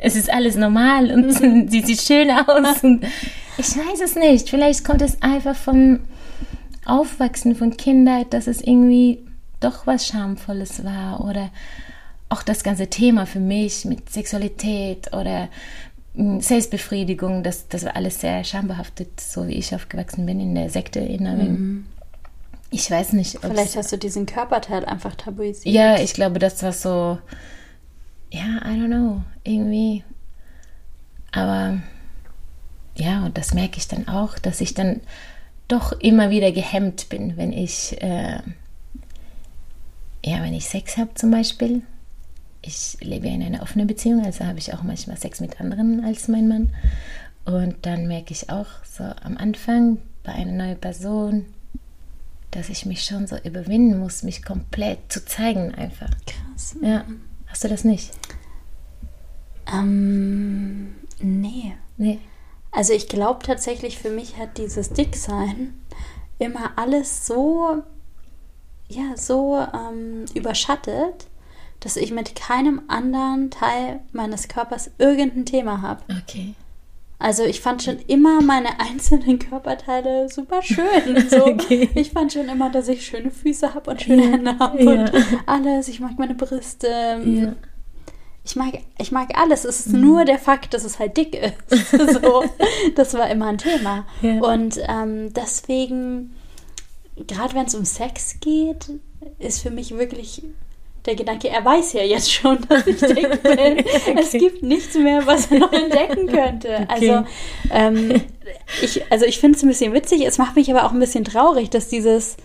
es 0.00 0.16
ist 0.16 0.32
alles 0.32 0.56
normal 0.56 1.10
und 1.12 1.32
sie 1.70 1.80
sieht 1.82 2.00
schön 2.00 2.30
aus. 2.30 2.82
Und 2.82 3.04
ich 3.58 3.76
weiß 3.76 4.00
es 4.02 4.16
nicht. 4.16 4.48
Vielleicht 4.48 4.84
kommt 4.84 5.02
es 5.02 5.20
einfach 5.22 5.56
vom 5.56 6.00
Aufwachsen 6.84 7.54
von 7.54 7.76
Kindheit, 7.76 8.32
dass 8.32 8.46
es 8.46 8.60
irgendwie 8.60 9.24
doch 9.60 9.86
was 9.86 10.06
Schamvolles 10.06 10.84
war 10.84 11.24
oder 11.24 11.50
auch 12.30 12.42
das 12.42 12.62
ganze 12.62 12.88
Thema 12.88 13.26
für 13.26 13.40
mich 13.40 13.84
mit 13.84 14.08
Sexualität 14.08 15.12
oder 15.12 15.48
Selbstbefriedigung, 16.40 17.42
das, 17.42 17.68
das 17.68 17.84
war 17.84 17.96
alles 17.96 18.20
sehr 18.20 18.44
schambehaftet, 18.44 19.20
so 19.20 19.46
wie 19.48 19.54
ich 19.54 19.74
aufgewachsen 19.74 20.26
bin 20.26 20.40
in 20.40 20.54
der 20.54 20.70
Sekte 20.70 21.00
in 21.00 21.26
Erwin. 21.26 21.86
Ich 22.70 22.90
weiß 22.90 23.14
nicht. 23.14 23.38
Vielleicht 23.40 23.76
hast 23.76 23.90
du 23.92 23.98
diesen 23.98 24.26
Körperteil 24.26 24.84
einfach 24.84 25.16
tabuisiert. 25.16 25.74
ja, 25.74 25.98
ich 25.98 26.14
glaube, 26.14 26.38
das 26.38 26.62
war 26.62 26.72
so, 26.72 27.18
ja, 28.30 28.60
I 28.64 28.78
don't 28.78 28.86
know, 28.86 29.22
irgendwie. 29.44 30.04
Aber 31.32 31.80
ja, 32.96 33.24
und 33.24 33.38
das 33.38 33.54
merke 33.54 33.78
ich 33.78 33.88
dann 33.88 34.08
auch, 34.08 34.38
dass 34.38 34.60
ich 34.60 34.74
dann 34.74 35.00
doch 35.68 35.92
immer 35.92 36.30
wieder 36.30 36.52
gehemmt 36.52 37.08
bin, 37.08 37.36
wenn 37.36 37.52
ich, 37.52 38.00
äh, 38.02 38.40
ja, 40.24 40.42
wenn 40.42 40.54
ich 40.54 40.68
Sex 40.68 40.96
habe 40.96 41.14
zum 41.14 41.30
Beispiel. 41.30 41.82
Ich 42.62 42.98
lebe 43.00 43.28
ja 43.28 43.34
in 43.34 43.42
einer 43.42 43.62
offenen 43.62 43.86
Beziehung, 43.86 44.24
also 44.24 44.44
habe 44.44 44.58
ich 44.58 44.74
auch 44.74 44.82
manchmal 44.82 45.16
Sex 45.16 45.40
mit 45.40 45.60
anderen 45.60 46.04
als 46.04 46.28
mein 46.28 46.48
Mann. 46.48 46.74
Und 47.44 47.76
dann 47.82 48.06
merke 48.06 48.32
ich 48.32 48.50
auch 48.50 48.66
so 48.84 49.04
am 49.04 49.36
Anfang 49.36 49.98
bei 50.22 50.32
einer 50.32 50.52
neuen 50.52 50.78
Person, 50.78 51.46
dass 52.50 52.68
ich 52.68 52.84
mich 52.84 53.04
schon 53.04 53.26
so 53.26 53.36
überwinden 53.38 53.98
muss, 53.98 54.22
mich 54.22 54.44
komplett 54.44 54.98
zu 55.10 55.24
zeigen 55.24 55.74
einfach. 55.74 56.10
Krass. 56.26 56.76
Ja, 56.82 57.04
hast 57.46 57.64
du 57.64 57.68
das 57.68 57.84
nicht? 57.84 58.10
Ähm, 59.72 60.94
nee. 61.20 61.74
Nee. 61.96 62.18
Also 62.72 62.92
ich 62.92 63.08
glaube 63.08 63.44
tatsächlich, 63.44 63.98
für 63.98 64.10
mich 64.10 64.36
hat 64.36 64.58
dieses 64.58 64.90
Dicksein 64.90 65.74
immer 66.38 66.72
alles 66.76 67.26
so, 67.26 67.82
ja, 68.88 69.16
so 69.16 69.58
ähm, 69.58 70.24
überschattet, 70.34 71.26
dass 71.80 71.96
ich 71.96 72.12
mit 72.12 72.36
keinem 72.36 72.82
anderen 72.88 73.50
Teil 73.50 74.00
meines 74.12 74.48
Körpers 74.48 74.90
irgendein 74.98 75.46
Thema 75.46 75.82
habe. 75.82 76.02
Okay. 76.22 76.54
Also 77.18 77.44
ich 77.44 77.60
fand 77.60 77.82
schon 77.82 77.98
immer 78.06 78.40
meine 78.40 78.80
einzelnen 78.80 79.38
Körperteile 79.38 80.28
super 80.30 80.62
schön. 80.62 80.86
So. 81.30 81.44
Okay. 81.46 81.90
Ich 81.94 82.10
fand 82.12 82.32
schon 82.32 82.48
immer, 82.48 82.70
dass 82.70 82.88
ich 82.88 83.04
schöne 83.04 83.30
Füße 83.30 83.74
habe 83.74 83.90
und 83.90 84.00
schöne 84.00 84.24
ja. 84.24 84.30
Hände 84.30 84.58
habe 84.58 84.82
ja. 84.82 84.90
und 84.90 85.12
alles. 85.46 85.88
Ich 85.88 86.00
mag 86.00 86.18
meine 86.18 86.34
Brüste. 86.34 86.88
Ja. 86.88 87.54
Ich 88.42 88.56
mag, 88.56 88.78
ich 88.98 89.12
mag 89.12 89.38
alles. 89.38 89.66
Es 89.66 89.86
ist 89.86 89.92
mhm. 89.92 90.00
nur 90.00 90.24
der 90.24 90.38
Fakt, 90.38 90.72
dass 90.72 90.84
es 90.84 90.98
halt 90.98 91.18
dick 91.18 91.34
ist. 91.34 91.90
so. 92.22 92.44
Das 92.94 93.12
war 93.12 93.28
immer 93.30 93.48
ein 93.48 93.58
Thema. 93.58 94.06
Und 94.22 94.80
ähm, 94.88 95.32
deswegen, 95.34 96.34
gerade 97.26 97.54
wenn 97.54 97.66
es 97.66 97.74
um 97.74 97.84
Sex 97.84 98.40
geht, 98.40 98.90
ist 99.38 99.60
für 99.60 99.70
mich 99.70 99.96
wirklich 99.96 100.42
der 101.06 101.14
Gedanke, 101.14 101.48
er 101.48 101.64
weiß 101.64 101.94
ja 101.94 102.02
jetzt 102.02 102.32
schon, 102.32 102.58
dass 102.68 102.86
ich 102.86 103.00
dick 103.00 103.42
bin. 103.42 103.52
okay. 103.52 104.16
Es 104.18 104.32
gibt 104.32 104.62
nichts 104.62 104.96
mehr, 104.96 105.26
was 105.26 105.50
er 105.50 105.60
noch 105.60 105.72
entdecken 105.72 106.26
könnte. 106.26 106.86
Okay. 106.88 107.10
Also, 107.10 107.26
ähm, 107.70 108.22
ich, 108.82 109.02
also 109.10 109.24
ich 109.24 109.38
finde 109.38 109.56
es 109.56 109.62
ein 109.62 109.68
bisschen 109.68 109.92
witzig, 109.92 110.24
es 110.26 110.38
macht 110.38 110.56
mich 110.56 110.70
aber 110.70 110.84
auch 110.84 110.92
ein 110.92 110.98
bisschen 110.98 111.24
traurig, 111.24 111.70
dass 111.70 111.88
dieses 111.88 112.36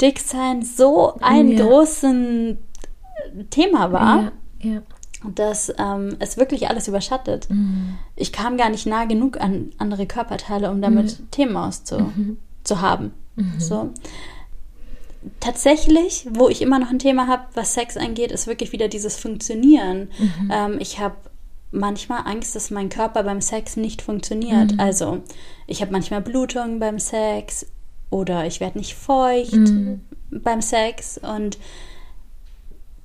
Dicksein 0.00 0.62
so 0.62 1.14
ein 1.20 1.48
ja. 1.48 1.64
großes 1.64 2.56
Thema 3.50 3.92
war. 3.92 4.32
Ja. 4.60 4.70
ja. 4.70 4.82
Dass 5.34 5.72
ähm, 5.78 6.16
es 6.18 6.36
wirklich 6.36 6.68
alles 6.68 6.86
überschattet. 6.86 7.48
Mhm. 7.48 7.96
Ich 8.14 8.30
kam 8.30 8.58
gar 8.58 8.68
nicht 8.68 8.84
nah 8.84 9.06
genug 9.06 9.40
an 9.40 9.70
andere 9.78 10.04
Körperteile, 10.04 10.70
um 10.70 10.82
damit 10.82 11.18
mhm. 11.18 11.30
Themen 11.30 11.56
auszuhaben. 11.56 13.12
Mhm. 13.34 13.44
mhm. 13.44 13.60
So 13.60 13.90
tatsächlich, 15.40 16.26
wo 16.30 16.48
ich 16.48 16.62
immer 16.62 16.78
noch 16.78 16.90
ein 16.90 16.98
Thema 16.98 17.26
habe, 17.26 17.44
was 17.54 17.74
Sex 17.74 17.96
angeht, 17.96 18.32
ist 18.32 18.46
wirklich 18.46 18.72
wieder 18.72 18.88
dieses 18.88 19.16
Funktionieren. 19.16 20.10
Mhm. 20.18 20.50
Ähm, 20.52 20.76
ich 20.80 20.98
habe 20.98 21.16
manchmal 21.70 22.22
Angst, 22.26 22.54
dass 22.54 22.70
mein 22.70 22.88
Körper 22.88 23.22
beim 23.24 23.40
Sex 23.40 23.76
nicht 23.76 24.02
funktioniert. 24.02 24.72
Mhm. 24.72 24.80
Also 24.80 25.22
ich 25.66 25.80
habe 25.80 25.92
manchmal 25.92 26.20
Blutungen 26.20 26.78
beim 26.78 26.98
Sex 26.98 27.66
oder 28.10 28.46
ich 28.46 28.60
werde 28.60 28.78
nicht 28.78 28.94
feucht 28.94 29.52
mhm. 29.52 30.00
beim 30.30 30.62
Sex 30.62 31.18
und 31.18 31.58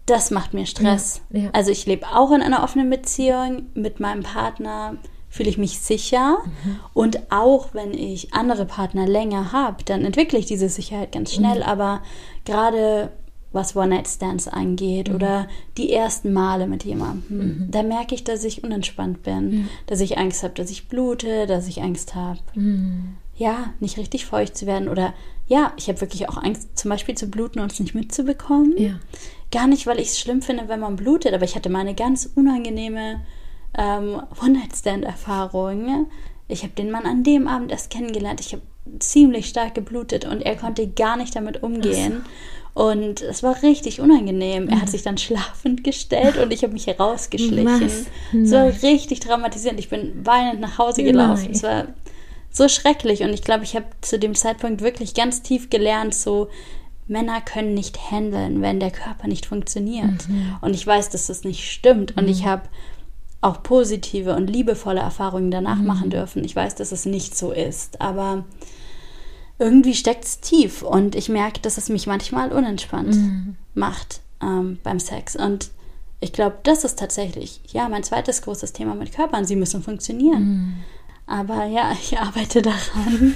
das 0.06 0.32
macht 0.32 0.54
mir 0.54 0.66
Stress. 0.66 1.22
Ja, 1.32 1.42
ja. 1.42 1.50
Also 1.54 1.72
ich 1.72 1.86
lebe 1.86 2.08
auch 2.08 2.32
in 2.32 2.42
einer 2.42 2.64
offenen 2.64 2.90
Beziehung 2.90 3.68
mit 3.74 4.00
meinem 4.00 4.24
Partner 4.24 4.98
fühle 5.30 5.50
ich 5.50 5.58
mich 5.58 5.80
sicher. 5.80 6.40
Mhm. 6.44 6.80
Und 6.94 7.32
auch 7.32 7.74
wenn 7.74 7.94
ich 7.94 8.34
andere 8.34 8.66
Partner 8.66 9.08
länger 9.08 9.52
habe, 9.52 9.84
dann 9.84 10.04
entwickle 10.04 10.40
ich 10.40 10.48
diese 10.48 10.70
Sicherheit 10.70 11.12
ganz 11.12 11.34
schnell. 11.34 11.58
Mhm. 11.58 11.64
Aber 11.64 12.02
gerade 12.46 13.12
was 13.52 13.76
One-Night-Stands 13.76 14.48
angeht 14.48 15.10
mhm. 15.10 15.16
oder 15.16 15.48
die 15.78 15.92
ersten 15.92 16.34
Male 16.34 16.68
mit 16.68 16.84
jemandem, 16.84 17.38
mhm. 17.38 17.72
da 17.72 17.84
merke 17.84 18.14
ich, 18.14 18.24
dass 18.24 18.44
ich 18.44 18.64
unentspannt 18.64 19.24
bin, 19.24 19.50
mhm. 19.50 19.70
dass 19.88 20.02
ich 20.02 20.18
Angst 20.18 20.44
habe, 20.44 20.54
dass 20.54 20.70
ich 20.70 20.88
blute, 20.88 21.48
dass 21.48 21.68
ich 21.68 21.82
Angst 21.82 22.16
habe, 22.16 22.40
mhm. 22.54 23.18
ja, 23.36 23.74
nicht 23.80 23.98
richtig 23.98 24.26
feucht 24.26 24.56
zu 24.56 24.66
werden 24.68 24.88
oder 24.88 25.14
ja, 25.48 25.74
ich 25.78 25.88
habe 25.88 26.00
wirklich 26.02 26.30
auch 26.30 26.38
Angst, 26.38 26.78
zum 26.78 26.90
Beispiel 26.90 27.16
zu 27.16 27.28
bluten 27.28 27.60
und 27.60 27.72
es 27.72 27.80
nicht 27.80 27.96
mitzubekommen. 27.96 28.76
Ja. 28.78 29.00
Gar 29.52 29.66
nicht, 29.66 29.88
weil 29.88 30.00
ich 30.00 30.10
es 30.10 30.20
schlimm 30.20 30.44
finde, 30.44 30.68
wenn 30.68 30.80
man 30.80 30.96
blutet, 30.96 31.34
aber 31.34 31.44
ich 31.44 31.56
hatte 31.56 31.70
mal 31.70 31.80
eine 31.80 31.96
ganz 31.96 32.30
unangenehme 32.36 33.22
ähm, 33.78 34.22
One-Night-Stand-Erfahrung. 34.42 36.08
Ich 36.48 36.64
habe 36.64 36.74
den 36.74 36.92
Mann 36.92 37.06
an 37.06 37.24
dem 37.24 37.48
Abend 37.48 37.72
erst 37.72 37.90
kennengelernt. 37.90 38.40
Ich 38.42 38.54
habe 38.54 38.64
ziemlich 39.00 39.48
stark 39.48 39.76
geblutet 39.76 40.26
und 40.26 40.42
er 40.42 40.56
konnte 40.56 40.88
gar 40.88 41.16
nicht 41.16 41.36
damit 41.36 41.62
umgehen. 41.62 42.24
Und 42.74 43.22
es 43.22 43.44
war 43.44 43.62
richtig 43.62 44.00
unangenehm. 44.00 44.70
Er 44.70 44.82
hat 44.82 44.90
sich 44.90 45.02
dann 45.04 45.18
schlafend 45.18 45.84
gestellt 45.84 46.38
und 46.38 46.54
ich 46.54 46.64
habe 46.64 46.74
mich 46.74 46.88
herausgeschlichen. 46.88 47.90
Es 48.32 48.52
war 48.52 48.68
richtig 48.84 49.20
traumatisierend. 49.20 49.80
Ich 49.80 49.90
bin 49.90 50.26
weinend 50.26 50.62
nach 50.62 50.78
Hause 50.78 51.04
gelaufen. 51.04 51.44
Nein. 51.44 51.52
Es 51.52 51.64
war 51.64 51.88
so 52.52 52.68
schrecklich 52.68 53.22
und 53.22 53.30
ich 53.30 53.44
glaube, 53.44 53.64
ich 53.64 53.76
habe 53.76 53.86
zu 54.02 54.18
dem 54.18 54.34
Zeitpunkt 54.34 54.82
wirklich 54.82 55.14
ganz 55.14 55.42
tief 55.42 55.70
gelernt, 55.70 56.16
so 56.16 56.48
Männer 57.08 57.42
können 57.42 57.74
nicht 57.74 58.12
handeln, 58.12 58.62
wenn 58.62 58.80
der 58.80 58.92
Körper 58.92 59.28
nicht 59.28 59.48
funktioniert. 59.48 60.30
Mhm. 60.30 60.58
Und 60.62 60.74
ich 60.74 60.86
weiß, 60.86 61.10
dass 61.10 61.28
das 61.28 61.44
nicht 61.44 61.70
stimmt. 61.72 62.16
Und 62.18 62.26
mhm. 62.26 62.32
ich 62.32 62.46
habe 62.46 62.64
auch 63.42 63.64
positive 63.64 64.36
und 64.36 64.50
liebevolle 64.50 65.00
Erfahrungen 65.00 65.52
danach 65.52 65.78
mhm. 65.78 65.86
machen 65.88 66.10
dürfen. 66.10 66.44
Ich 66.44 66.56
weiß, 66.56 66.76
dass 66.76 66.92
es 66.92 67.06
nicht 67.06 67.38
so 67.38 67.52
ist, 67.52 68.02
aber 68.02 68.44
irgendwie 69.60 69.94
steckt 69.94 70.26
es 70.26 70.40
tief 70.40 70.82
und 70.82 71.16
ich 71.16 71.30
merke, 71.30 71.60
dass 71.62 71.78
es 71.78 71.90
mich 71.90 72.08
manchmal 72.08 72.52
unentspannt 72.52 73.16
mhm. 73.16 73.56
macht 73.74 74.22
ähm, 74.42 74.80
beim 74.84 75.00
Sex. 75.00 75.36
Und 75.36 75.72
ich 76.22 76.34
glaube, 76.34 76.58
das 76.64 76.84
ist 76.84 77.00
tatsächlich, 77.00 77.62
ja, 77.68 77.88
mein 77.88 78.04
zweites 78.04 78.42
großes 78.42 78.74
Thema 78.74 78.96
mit 78.96 79.14
Körpern. 79.14 79.46
Sie 79.46 79.56
müssen 79.56 79.84
funktionieren. 79.84 80.44
Mhm. 80.44 80.74
Aber 81.28 81.66
ja, 81.66 81.92
ich 81.94 82.18
arbeite 82.18 82.62
daran. 82.62 83.36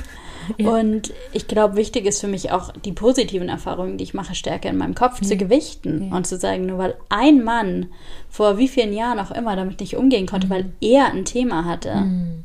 Ja. 0.58 0.70
Und 0.70 1.14
ich 1.32 1.48
glaube, 1.48 1.76
wichtig 1.76 2.06
ist 2.06 2.22
für 2.22 2.28
mich 2.28 2.52
auch 2.52 2.72
die 2.72 2.92
positiven 2.92 3.50
Erfahrungen, 3.50 3.98
die 3.98 4.04
ich 4.04 4.14
mache, 4.14 4.36
stärker 4.36 4.70
in 4.70 4.78
meinem 4.78 4.96
Kopf 4.96 5.22
ja. 5.22 5.28
zu 5.28 5.38
gewichten 5.38 6.10
ja. 6.10 6.16
und 6.16 6.28
zu 6.28 6.38
sagen, 6.38 6.66
nur 6.66 6.78
weil 6.78 6.96
ein 7.10 7.44
Mann 7.44 7.88
vor 8.30 8.58
wie 8.58 8.68
vielen 8.68 8.94
Jahren 8.94 9.20
auch 9.20 9.32
immer 9.32 9.56
damit 9.56 9.80
nicht 9.80 9.96
umgehen 9.96 10.28
konnte, 10.28 10.48
mhm. 10.48 10.52
weil 10.52 10.72
er 10.82 11.12
ein 11.12 11.26
Thema 11.26 11.66
hatte. 11.66 11.96
Mhm. 11.96 12.44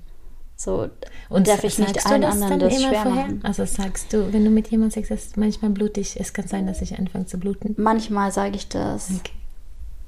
So 0.56 0.88
und 1.28 1.46
darf 1.46 1.62
ich 1.62 1.78
nicht 1.78 2.04
allen 2.06 2.22
das 2.22 2.34
anderen 2.34 2.58
das 2.58 2.82
schwer 2.82 3.02
vorher? 3.02 3.26
machen. 3.26 3.40
Also 3.44 3.64
sagst 3.64 4.12
du, 4.12 4.32
wenn 4.32 4.44
du 4.44 4.50
mit 4.50 4.68
jemandem 4.68 4.90
Sex 4.90 5.10
hast, 5.10 5.36
manchmal 5.36 5.70
blutig, 5.70 6.18
es 6.18 6.32
kann 6.32 6.48
sein, 6.48 6.66
dass 6.66 6.82
ich 6.82 6.98
anfange 6.98 7.26
zu 7.26 7.38
bluten? 7.38 7.74
Manchmal 7.76 8.32
sage 8.32 8.56
ich 8.56 8.68
das. 8.68 9.10
Okay. 9.20 9.32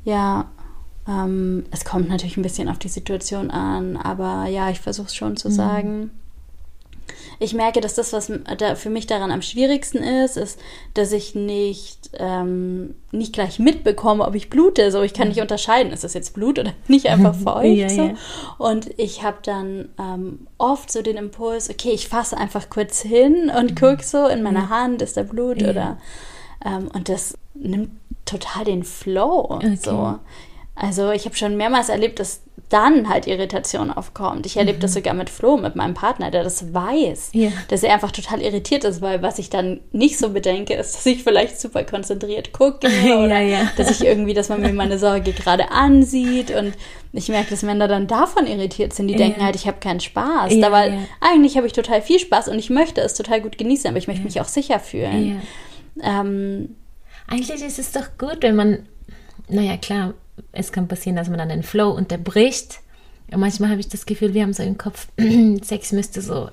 Ja, 0.05 0.51
ähm, 1.07 1.65
es 1.71 1.85
kommt 1.85 2.09
natürlich 2.09 2.37
ein 2.37 2.43
bisschen 2.43 2.69
auf 2.69 2.79
die 2.79 2.89
Situation 2.89 3.51
an, 3.51 3.97
aber 3.97 4.47
ja, 4.49 4.71
ich 4.71 4.81
versuche 4.81 5.07
es 5.07 5.15
schon 5.15 5.37
zu 5.37 5.51
mhm. 5.51 5.53
sagen 5.53 6.11
ich 7.39 7.55
merke, 7.55 7.81
dass 7.81 7.95
das, 7.95 8.13
was 8.13 8.33
da 8.59 8.75
für 8.75 8.91
mich 8.91 9.07
daran 9.07 9.31
am 9.31 9.43
schwierigsten 9.43 9.99
ist, 9.99 10.37
ist, 10.37 10.61
dass 10.95 11.13
ich 11.13 11.35
nicht, 11.35 12.11
ähm, 12.15 12.95
nicht 13.13 13.33
gleich 13.33 13.59
mitbekomme, 13.59 14.25
ob 14.25 14.35
ich 14.35 14.51
blute. 14.51 14.91
So, 14.91 15.03
ich 15.03 15.15
kann 15.15 15.29
nicht 15.29 15.37
mhm. 15.37 15.43
unterscheiden, 15.43 15.93
ist 15.93 16.05
das 16.05 16.15
jetzt 16.15 16.35
Blut 16.35 16.59
oder 16.59 16.73
nicht 16.89 17.07
einfach 17.07 17.35
feucht. 17.45 17.77
ja, 17.77 17.89
so. 17.89 18.03
ja. 18.03 18.15
Und 18.59 18.91
ich 18.99 19.23
habe 19.23 19.39
dann 19.43 19.89
ähm, 19.99 20.47
oft 20.59 20.91
so 20.91 21.03
den 21.03 21.17
Impuls, 21.17 21.71
okay, 21.71 21.93
ich 21.93 22.09
fasse 22.09 22.37
einfach 22.37 22.71
kurz 22.71 23.01
hin 23.01 23.51
und 23.57 23.73
mhm. 23.73 23.75
gucke 23.75 24.05
so 24.05 24.27
in 24.27 24.43
meiner 24.43 24.69
Hand, 24.69 25.03
ist 25.03 25.17
da 25.17 25.23
Blut 25.23 25.63
ja. 25.63 25.71
oder 25.71 25.99
ähm, 26.65 26.89
und 26.93 27.09
das 27.09 27.37
nimmt 27.55 27.91
total 28.25 28.65
den 28.65 28.85
Flow. 28.85 29.47
Okay. 29.51 29.77
So. 29.77 30.19
Also 30.75 31.11
ich 31.11 31.27
habe 31.27 31.37
schon 31.37 31.57
mehrmals 31.57 31.89
erlebt, 31.89 32.21
dass 32.21 32.41
dann 32.71 33.09
halt 33.09 33.27
Irritation 33.27 33.91
aufkommt. 33.91 34.47
Ich 34.47 34.57
erlebe 34.57 34.79
mhm. 34.79 34.83
das 34.83 34.95
sogar 34.95 35.13
mit 35.13 35.29
Flo, 35.29 35.57
mit 35.57 35.77
meinem 35.77 35.95
Partner, 35.95 36.31
der 36.31 36.45
das 36.45 36.73
weiß, 36.73 37.31
ja. 37.33 37.51
dass 37.69 37.83
er 37.83 37.93
einfach 37.93 38.13
total 38.13 38.41
irritiert 38.41 38.85
ist, 38.85 39.03
weil 39.03 39.23
was 39.23 39.39
ich 39.39 39.51
dann 39.51 39.81
nicht 39.93 40.19
so 40.19 40.31
bedenke, 40.31 40.75
ist, 40.75 40.95
dass 40.95 41.07
ich 41.07 41.23
vielleicht 41.23 41.61
super 41.61 41.85
konzentriert 41.85 42.53
gucke 42.53 42.87
oder 43.05 43.41
ja, 43.41 43.63
ja. 43.63 43.73
dass 43.77 43.91
ich 43.91 44.07
irgendwie, 44.07 44.35
dass 44.35 44.49
man 44.49 44.61
mir 44.61 44.73
meine 44.73 44.99
Sorge 44.99 45.33
gerade 45.33 45.71
ansieht 45.71 46.51
und 46.53 46.75
ich 47.13 47.29
merke, 47.29 47.51
dass 47.51 47.63
Männer 47.63 47.89
dann 47.89 48.07
davon 48.07 48.47
irritiert 48.47 48.93
sind. 48.93 49.09
Die 49.09 49.17
denken 49.17 49.45
halt, 49.45 49.57
ich 49.57 49.67
habe 49.67 49.81
keinen 49.81 49.99
Spaß. 49.99 50.55
Ja, 50.55 50.69
aber 50.69 50.93
eigentlich 51.21 51.57
habe 51.57 51.67
ich 51.67 51.73
total 51.73 52.03
viel 52.03 52.21
Spaß 52.21 52.47
und 52.49 52.59
ich 52.59 52.71
möchte 52.71 53.01
es 53.01 53.15
total 53.15 53.41
gut 53.41 53.59
genießen, 53.59 53.89
aber 53.89 53.99
ich 53.99 54.07
möchte 54.07 54.23
mich 54.23 54.41
auch 54.41 54.47
sicher 54.47 54.79
fühlen. 54.79 55.43
Ähm, 56.01 56.77
eigentlich 57.27 57.63
ist 57.63 57.79
es 57.79 57.93
doch 57.93 58.17
gut, 58.17 58.39
wenn 58.43 58.55
man, 58.55 58.87
naja 59.49 59.77
klar, 59.77 60.15
es 60.53 60.73
kann 60.73 60.89
passieren, 60.89 61.17
dass 61.17 61.29
man 61.29 61.39
dann 61.39 61.49
den 61.49 61.63
Flow 61.63 61.91
unterbricht. 61.91 62.81
Und 63.31 63.41
manchmal 63.41 63.71
habe 63.71 63.81
ich 63.81 63.89
das 63.89 64.07
Gefühl, 64.07 64.35
wir 64.35 64.43
haben 64.43 64.53
so 64.53 64.63
im 64.63 64.79
Kopf, 64.79 65.09
Sex 65.63 65.93
müsste 65.93 66.21
so, 66.21 66.51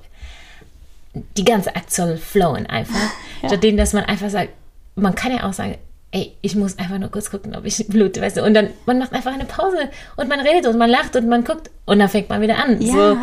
die 1.36 1.44
ganze 1.44 1.74
Akt 1.74 1.92
soll 1.92 2.16
flowen 2.16 2.66
einfach. 2.66 2.94
Ja. 3.40 3.50
Stattdem, 3.50 3.76
dass 3.76 3.92
man 3.92 4.02
einfach 4.02 4.30
sagt, 4.30 4.50
man 4.96 5.14
kann 5.14 5.30
ja 5.30 5.48
auch 5.48 5.52
sagen, 5.52 5.78
ey, 6.10 6.32
ich 6.42 6.56
muss 6.56 6.76
einfach 6.76 6.98
nur 6.98 7.08
kurz 7.08 7.30
gucken, 7.30 7.54
ob 7.54 7.64
ich 7.64 7.86
blute, 7.86 8.20
weißt 8.20 8.38
du. 8.38 8.44
Und 8.44 8.54
dann, 8.54 8.70
man 8.84 8.98
macht 8.98 9.12
einfach 9.12 9.32
eine 9.32 9.44
Pause 9.44 9.90
und 10.16 10.28
man 10.28 10.40
redet 10.40 10.66
und 10.66 10.76
man 10.76 10.90
lacht 10.90 11.14
und 11.14 11.28
man 11.28 11.44
guckt 11.44 11.70
und 11.84 12.00
dann 12.00 12.08
fängt 12.08 12.28
man 12.28 12.40
wieder 12.40 12.58
an. 12.58 12.80
Ja. 12.82 12.92
So, 12.92 13.18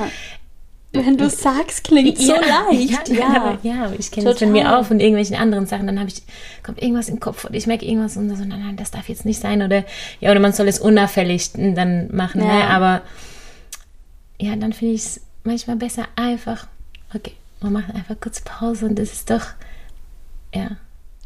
wenn 1.03 1.17
du 1.17 1.29
sagst, 1.29 1.85
klingt 1.85 2.19
ja, 2.19 2.25
so 2.25 2.33
leicht. 2.33 3.09
Ja, 3.09 3.15
ja. 3.17 3.57
ja 3.63 3.91
ich 3.97 4.11
kenne 4.11 4.29
das 4.29 4.39
von 4.39 4.51
mir 4.51 4.77
auch 4.77 4.89
und 4.91 4.99
irgendwelchen 4.99 5.35
anderen 5.35 5.65
Sachen. 5.65 5.87
Dann 5.87 5.99
habe 5.99 6.09
ich, 6.09 6.21
kommt 6.63 6.81
irgendwas 6.81 7.09
im 7.09 7.19
Kopf 7.19 7.45
und 7.45 7.55
ich 7.55 7.65
merke 7.65 7.85
irgendwas 7.85 8.17
und 8.17 8.29
so, 8.29 8.43
nein, 8.43 8.61
nein, 8.61 8.77
das 8.77 8.91
darf 8.91 9.09
jetzt 9.09 9.25
nicht 9.25 9.39
sein. 9.39 9.61
Oder 9.61 9.83
ja, 10.19 10.31
oder 10.31 10.39
man 10.39 10.53
soll 10.53 10.67
es 10.67 10.79
unauffällig 10.79 11.51
dann 11.53 12.09
machen. 12.15 12.41
Ja. 12.41 12.47
Ne? 12.47 12.67
Aber 12.69 13.01
ja, 14.39 14.55
dann 14.55 14.73
finde 14.73 14.95
ich 14.95 15.01
es 15.01 15.21
manchmal 15.43 15.77
besser 15.77 16.05
einfach, 16.15 16.67
okay, 17.13 17.33
man 17.61 17.73
macht 17.73 17.93
einfach 17.93 18.15
kurz 18.19 18.41
Pause 18.41 18.87
und 18.87 18.99
das 18.99 19.13
ist 19.13 19.29
doch, 19.29 19.45
ja. 20.53 20.71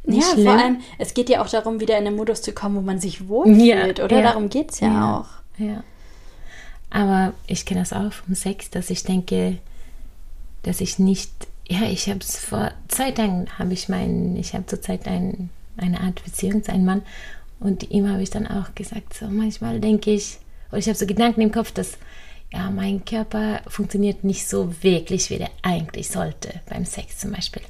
ja, 0.05 0.21
schlimm. 0.21 0.45
vor 0.45 0.53
allem, 0.53 0.77
es 0.97 1.13
geht 1.13 1.29
ja 1.29 1.41
auch 1.41 1.49
darum, 1.49 1.79
wieder 1.79 1.97
in 1.97 2.05
den 2.05 2.15
Modus 2.15 2.41
zu 2.41 2.51
kommen, 2.51 2.75
wo 2.75 2.82
man 2.82 2.99
sich 2.99 3.27
wohlfühlt, 3.27 3.99
oder? 3.99 4.21
Darum 4.21 4.49
geht 4.49 4.71
es 4.71 4.79
ja, 4.79 5.17
auch. 5.19 5.27
Ja. 5.58 5.84
Aber 6.89 7.34
ich 7.47 7.65
kenne 7.65 7.82
das 7.82 7.93
auch 7.93 8.12
vom 8.12 8.36
Sex, 8.36 8.69
dass 8.69 8.89
ich 8.89 9.04
denke, 9.04 9.58
dass 10.63 10.82
ich 10.82 10.99
nicht 10.99 11.32
ja, 11.69 11.84
ich 11.84 12.10
habe 12.10 12.19
es 12.19 12.38
vor 12.38 12.71
zwei 12.88 13.12
Tagen, 13.12 13.47
habe 13.60 13.73
ich 13.73 13.89
meinen, 13.89 14.36
ich 14.36 14.54
habe 14.54 14.65
zurzeit 14.65 15.08
ein, 15.08 15.52
eine 15.78 16.02
Art 16.02 16.23
Beziehung 16.23 16.63
zu 16.63 16.71
einem 16.71 16.86
Mann 16.86 17.04
und 17.60 17.91
ihm 17.91 18.10
habe 18.10 18.23
ich 18.23 18.32
dann 18.32 18.47
auch 18.47 18.73
gesagt, 18.73 19.13
so 19.13 19.28
manchmal 19.28 19.80
denke 19.80 20.12
ich, 20.12 20.39
oder 20.69 20.80
ich 20.80 20.88
habe 20.88 20.97
so 20.97 21.06
Gedanken 21.06 21.41
im 21.41 21.52
Kopf, 21.52 21.71
dass 21.71 21.97
ja, 22.52 22.71
mein 22.71 23.06
Körper 23.06 23.62
funktioniert 23.67 24.23
nicht 24.23 24.47
so 24.47 24.73
wirklich, 24.82 25.30
wie 25.30 25.38
der 25.38 25.52
eigentlich 25.62 26.10
sollte 26.10 26.62
beim 26.67 26.86
Sex 26.86 27.19
zum 27.19 27.32
Beispiel. 27.32 27.62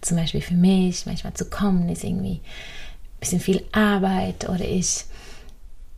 Zum 0.00 0.16
Beispiel 0.16 0.40
für 0.40 0.54
mich, 0.54 1.04
manchmal 1.04 1.34
zu 1.34 1.44
kommen, 1.44 1.90
ist 1.90 2.02
irgendwie 2.02 2.40
ein 2.40 3.20
bisschen 3.20 3.40
viel 3.40 3.62
Arbeit 3.72 4.48
oder 4.48 4.64
ich, 4.64 5.04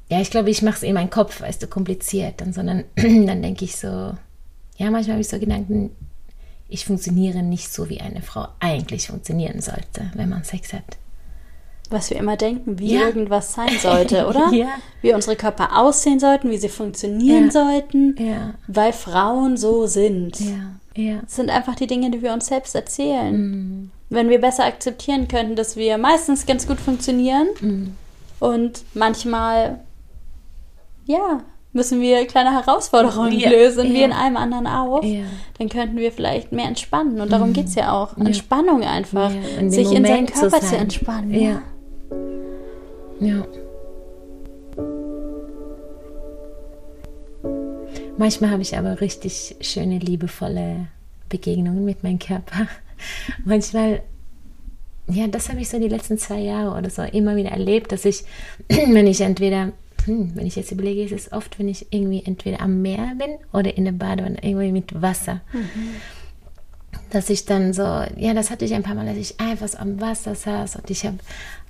ja, 0.08 0.20
ich 0.20 0.30
glaube, 0.30 0.50
ich 0.50 0.62
mache 0.62 0.76
es 0.76 0.82
in 0.82 0.94
meinem 0.94 1.10
Kopf, 1.10 1.40
weißt 1.40 1.62
du, 1.62 1.66
kompliziert, 1.66 2.40
dann, 2.40 2.52
sondern 2.52 2.84
dann 2.96 3.42
denke 3.42 3.64
ich 3.64 3.76
so, 3.76 3.86
ja, 3.86 4.90
manchmal 4.90 5.14
habe 5.14 5.20
ich 5.20 5.28
so 5.28 5.38
Gedanken, 5.38 5.90
ich 6.68 6.84
funktioniere 6.84 7.42
nicht 7.42 7.72
so, 7.72 7.88
wie 7.88 8.00
eine 8.00 8.22
Frau 8.22 8.48
eigentlich 8.60 9.08
funktionieren 9.08 9.60
sollte, 9.60 10.10
wenn 10.14 10.28
man 10.28 10.44
Sex 10.44 10.72
hat. 10.72 10.98
Was 11.90 12.10
wir 12.10 12.16
immer 12.16 12.36
denken, 12.36 12.78
wie 12.78 12.94
ja. 12.94 13.06
irgendwas 13.06 13.52
sein 13.52 13.70
sollte, 13.80 14.26
oder? 14.26 14.50
ja. 14.52 14.68
Wie 15.02 15.12
unsere 15.14 15.36
Körper 15.36 15.78
aussehen 15.78 16.18
sollten, 16.18 16.50
wie 16.50 16.56
sie 16.56 16.68
funktionieren 16.68 17.46
ja. 17.46 17.50
sollten, 17.50 18.16
ja. 18.18 18.54
weil 18.66 18.92
Frauen 18.92 19.56
so 19.56 19.86
sind. 19.86 20.40
Ja. 20.40 20.74
Ja. 20.96 21.20
Das 21.22 21.36
sind 21.36 21.50
einfach 21.50 21.74
die 21.74 21.86
Dinge, 21.86 22.10
die 22.10 22.22
wir 22.22 22.32
uns 22.32 22.46
selbst 22.46 22.74
erzählen. 22.74 23.36
Mhm. 23.36 23.90
Wenn 24.10 24.28
wir 24.28 24.40
besser 24.40 24.64
akzeptieren 24.64 25.28
könnten, 25.28 25.56
dass 25.56 25.76
wir 25.76 25.98
meistens 25.98 26.46
ganz 26.46 26.66
gut 26.66 26.78
funktionieren 26.78 27.48
mhm. 27.60 27.96
und 28.38 28.84
manchmal, 28.94 29.80
ja, 31.04 31.40
müssen 31.74 32.00
wir 32.00 32.26
kleine 32.26 32.52
Herausforderungen 32.52 33.38
ja, 33.38 33.50
lösen, 33.50 33.88
ja. 33.88 33.92
wie 33.92 34.02
in 34.02 34.12
allem 34.12 34.36
anderen 34.36 34.66
auch, 34.66 35.02
ja. 35.02 35.24
dann 35.58 35.68
könnten 35.68 35.96
wir 35.96 36.12
vielleicht 36.12 36.52
mehr 36.52 36.66
entspannen. 36.66 37.20
Und 37.20 37.30
darum 37.30 37.50
mhm. 37.50 37.52
geht 37.52 37.66
es 37.66 37.74
ja 37.74 37.92
auch. 37.92 38.16
Entspannung 38.16 38.82
einfach. 38.82 39.32
In 39.58 39.70
sich 39.70 39.86
Moment 39.88 40.06
in 40.06 40.14
seinen 40.14 40.26
Körper 40.26 40.60
zu, 40.60 40.68
zu 40.68 40.76
entspannen. 40.76 41.34
Ja. 41.34 41.62
ja. 43.20 43.44
Manchmal 48.16 48.50
habe 48.50 48.62
ich 48.62 48.78
aber 48.78 49.00
richtig 49.00 49.56
schöne, 49.60 49.98
liebevolle 49.98 50.86
Begegnungen 51.28 51.84
mit 51.84 52.04
meinem 52.04 52.20
Körper. 52.20 52.68
Manchmal, 53.44 54.02
ja, 55.08 55.26
das 55.26 55.48
habe 55.48 55.60
ich 55.60 55.68
so 55.68 55.80
die 55.80 55.88
letzten 55.88 56.16
zwei 56.18 56.38
Jahre 56.38 56.78
oder 56.78 56.90
so 56.90 57.02
immer 57.02 57.34
wieder 57.34 57.50
erlebt, 57.50 57.90
dass 57.90 58.04
ich, 58.04 58.22
wenn 58.68 59.08
ich 59.08 59.20
entweder 59.20 59.72
hm, 60.04 60.32
wenn 60.34 60.46
ich 60.46 60.56
jetzt 60.56 60.72
überlege, 60.72 61.02
ist 61.02 61.12
es 61.12 61.32
oft, 61.32 61.58
wenn 61.58 61.68
ich 61.68 61.86
irgendwie 61.90 62.22
entweder 62.24 62.60
am 62.60 62.82
Meer 62.82 63.14
bin 63.18 63.36
oder 63.52 63.76
in 63.76 63.84
der 63.84 63.92
Badewanne, 63.92 64.38
irgendwie 64.42 64.72
mit 64.72 65.00
Wasser. 65.00 65.40
Mhm. 65.52 65.96
Dass 67.10 67.30
ich 67.30 67.44
dann 67.44 67.72
so, 67.72 67.82
ja, 67.82 68.34
das 68.34 68.50
hatte 68.50 68.64
ich 68.64 68.74
ein 68.74 68.82
paar 68.82 68.94
Mal, 68.94 69.06
dass 69.06 69.16
ich 69.16 69.40
einfach 69.40 69.68
so 69.68 69.78
am 69.78 70.00
Wasser 70.00 70.34
saß 70.34 70.76
und 70.76 70.90
ich 70.90 71.04
habe 71.04 71.18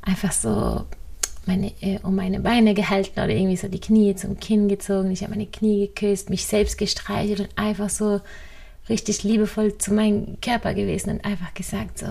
einfach 0.03 0.33
so 0.33 0.85
meine, 1.47 1.73
äh, 1.81 1.99
um 2.03 2.15
meine 2.15 2.41
Beine 2.41 2.75
gehalten 2.75 3.21
oder 3.21 3.31
irgendwie 3.31 3.57
so 3.57 3.69
die 3.69 3.81
Knie 3.81 4.15
zum 4.15 4.41
Kinn 4.41 4.69
gezogen. 4.69 5.11
Ich 5.11 5.23
habe 5.23 5.33
meine 5.33 5.47
Knie 5.47 5.87
geküsst, 5.89 6.31
mich 6.31 6.47
selbst 6.47 6.79
gestreichelt 6.79 7.41
und 7.41 7.49
einfach 7.57 7.91
so 7.91 8.21
richtig 8.89 9.23
liebevoll 9.23 9.79
zu 9.79 9.93
meinem 9.93 10.41
Körper 10.41 10.75
gewesen 10.75 11.11
und 11.11 11.25
einfach 11.25 11.55
gesagt 11.55 11.99
so, 11.99 12.07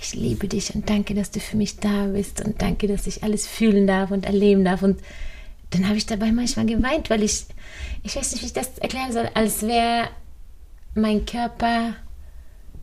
ich 0.00 0.14
liebe 0.14 0.48
dich 0.48 0.74
und 0.74 0.88
danke, 0.88 1.14
dass 1.14 1.30
du 1.30 1.40
für 1.40 1.56
mich 1.56 1.78
da 1.78 2.06
bist 2.06 2.44
und 2.44 2.60
danke, 2.60 2.86
dass 2.86 3.06
ich 3.06 3.22
alles 3.22 3.46
fühlen 3.46 3.86
darf 3.86 4.10
und 4.10 4.26
erleben 4.26 4.64
darf. 4.64 4.82
Und 4.82 5.00
dann 5.70 5.88
habe 5.88 5.96
ich 5.96 6.06
dabei 6.06 6.32
manchmal 6.32 6.66
geweint, 6.66 7.10
weil 7.10 7.22
ich, 7.22 7.46
ich 8.02 8.16
weiß 8.16 8.32
nicht, 8.32 8.42
wie 8.42 8.46
ich 8.46 8.52
das 8.52 8.78
erklären 8.78 9.12
soll, 9.12 9.28
als 9.34 9.62
wäre 9.62 10.08
mein 10.94 11.24
Körper 11.26 11.94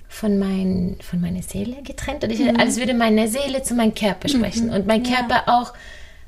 von, 0.08 0.38
mein, 0.38 0.98
von 1.02 1.22
meiner 1.22 1.42
Seele 1.42 1.82
getrennt. 1.84 2.24
Und 2.24 2.32
ich, 2.32 2.40
mhm. 2.40 2.60
als 2.60 2.78
würde 2.78 2.94
meine 2.94 3.28
Seele 3.28 3.64
zu 3.64 3.74
meinem 3.74 3.96
Körper 3.96 4.30
sprechen. 4.30 4.68
Mhm. 4.68 4.74
Und 4.74 4.88
mein 4.88 5.04
Körper 5.04 5.44
ja. 5.48 5.60
auch, 5.60 5.74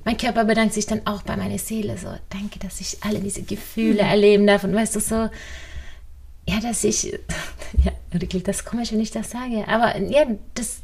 mein 0.04 0.18
Körper 0.18 0.46
bedankt 0.46 0.74
sich 0.74 0.86
dann 0.86 1.02
auch 1.06 1.24
bei 1.24 1.36
meiner 1.36 1.58
Seele 1.58 1.98
so, 1.98 2.10
danke, 2.30 2.60
dass 2.60 2.80
ich 2.80 2.98
alle 3.02 3.20
diese 3.20 3.44
Gefühle 3.44 4.04
mhm. 4.04 4.10
erleben 4.10 4.48
darf. 4.48 4.64
Und 4.64 4.74
weißt 4.74 4.96
du, 4.96 5.00
so, 5.00 5.30
ja, 6.48 6.60
dass 6.60 6.84
ich, 6.84 7.04
ja, 7.84 7.92
klingt 8.30 8.48
das 8.48 8.66
komisch, 8.66 8.92
wenn 8.92 9.02
ich 9.02 9.12
das 9.12 9.32
sage, 9.32 9.68
aber 9.68 10.00
ja, 10.00 10.26
das 10.54 10.80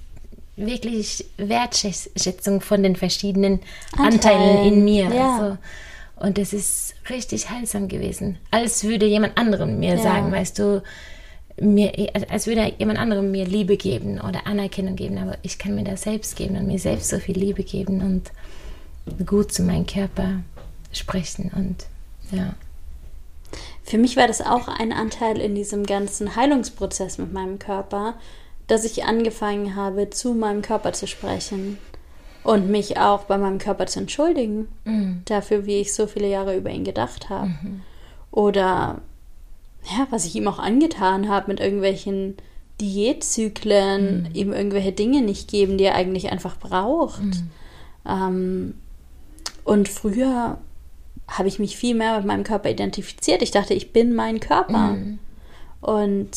wirklich 0.55 1.25
Wertschätzung 1.37 2.61
von 2.61 2.83
den 2.83 2.95
verschiedenen 2.95 3.59
Anteilen, 3.93 4.13
Anteilen 4.13 4.73
in 4.73 4.83
mir. 4.83 5.09
Ja. 5.13 5.37
Also, 5.37 5.57
und 6.17 6.37
es 6.37 6.53
ist 6.53 6.93
richtig 7.09 7.49
heilsam 7.49 7.87
gewesen. 7.87 8.37
Als 8.51 8.83
würde 8.83 9.07
jemand 9.07 9.37
anderem 9.37 9.79
mir 9.79 9.95
ja. 9.95 10.03
sagen, 10.03 10.31
weißt 10.31 10.59
du, 10.59 10.83
mir, 11.59 11.91
als 12.29 12.47
würde 12.47 12.73
jemand 12.77 12.99
anderem 12.99 13.31
mir 13.31 13.45
Liebe 13.45 13.77
geben 13.77 14.19
oder 14.19 14.45
Anerkennung 14.45 14.95
geben, 14.95 15.17
aber 15.17 15.37
ich 15.41 15.57
kann 15.57 15.75
mir 15.75 15.83
das 15.83 16.03
selbst 16.03 16.35
geben 16.35 16.57
und 16.57 16.67
mir 16.67 16.79
selbst 16.79 17.09
so 17.09 17.17
viel 17.19 17.37
Liebe 17.37 17.63
geben 17.63 18.01
und 18.01 19.25
gut 19.25 19.51
zu 19.51 19.63
meinem 19.63 19.85
Körper 19.85 20.43
sprechen 20.93 21.51
und 21.55 21.85
ja. 22.31 22.53
Für 23.83 23.97
mich 23.97 24.17
war 24.17 24.27
das 24.27 24.41
auch 24.41 24.67
ein 24.67 24.93
Anteil 24.93 25.39
in 25.39 25.55
diesem 25.55 25.85
ganzen 25.85 26.35
Heilungsprozess 26.35 27.17
mit 27.17 27.33
meinem 27.33 27.59
Körper, 27.59 28.15
dass 28.67 28.85
ich 28.85 29.03
angefangen 29.03 29.75
habe, 29.75 30.09
zu 30.09 30.33
meinem 30.33 30.61
Körper 30.61 30.93
zu 30.93 31.07
sprechen 31.07 31.77
und 32.43 32.69
mich 32.69 32.97
auch 32.97 33.25
bei 33.25 33.37
meinem 33.37 33.57
Körper 33.57 33.85
zu 33.85 33.99
entschuldigen 33.99 34.67
mhm. 34.85 35.21
dafür, 35.25 35.65
wie 35.65 35.81
ich 35.81 35.93
so 35.93 36.07
viele 36.07 36.29
Jahre 36.29 36.55
über 36.55 36.69
ihn 36.69 36.83
gedacht 36.83 37.29
habe. 37.29 37.47
Mhm. 37.47 37.81
Oder 38.31 39.01
ja, 39.83 40.07
was 40.09 40.25
ich 40.25 40.35
ihm 40.35 40.47
auch 40.47 40.59
angetan 40.59 41.27
habe 41.27 41.51
mit 41.51 41.59
irgendwelchen 41.59 42.37
Diätzyklen, 42.79 44.23
mhm. 44.23 44.35
ihm 44.35 44.53
irgendwelche 44.53 44.91
Dinge 44.91 45.21
nicht 45.21 45.49
geben, 45.49 45.77
die 45.77 45.83
er 45.85 45.95
eigentlich 45.95 46.31
einfach 46.31 46.57
braucht. 46.57 47.21
Mhm. 47.21 47.49
Ähm, 48.07 48.73
und 49.63 49.89
früher 49.89 50.59
habe 51.31 51.47
ich 51.47 51.59
mich 51.59 51.77
viel 51.77 51.95
mehr 51.95 52.17
mit 52.17 52.25
meinem 52.25 52.43
Körper 52.43 52.69
identifiziert. 52.69 53.41
Ich 53.41 53.51
dachte, 53.51 53.73
ich 53.73 53.93
bin 53.93 54.13
mein 54.13 54.39
Körper. 54.39 54.93
Mhm. 54.93 55.19
Und 55.79 56.29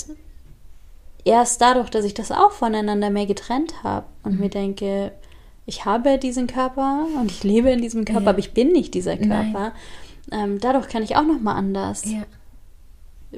erst 1.25 1.61
dadurch, 1.61 1.91
dass 1.91 2.05
ich 2.05 2.15
das 2.15 2.31
auch 2.31 2.53
voneinander 2.53 3.11
mehr 3.11 3.27
getrennt 3.27 3.83
habe 3.83 4.07
und 4.23 4.35
mhm. 4.35 4.41
mir 4.41 4.51
denke, 4.51 5.13
ich 5.67 5.85
habe 5.85 6.19
diesen 6.19 6.47
Körper 6.47 7.07
und 7.19 7.31
ich 7.31 7.43
lebe 7.43 7.71
in 7.71 7.81
diesem 7.81 8.05
Körper, 8.05 8.25
ja. 8.25 8.31
aber 8.31 8.39
ich 8.39 8.53
bin 8.53 8.73
nicht 8.73 8.95
dieser 8.95 9.17
Körper. 9.17 9.73
Ähm, 10.31 10.59
dadurch 10.61 10.89
kann 10.89 11.03
ich 11.03 11.17
auch 11.17 11.25
noch 11.25 11.41
mal 11.41 11.55
anders 11.55 12.05
ja. 12.05 12.25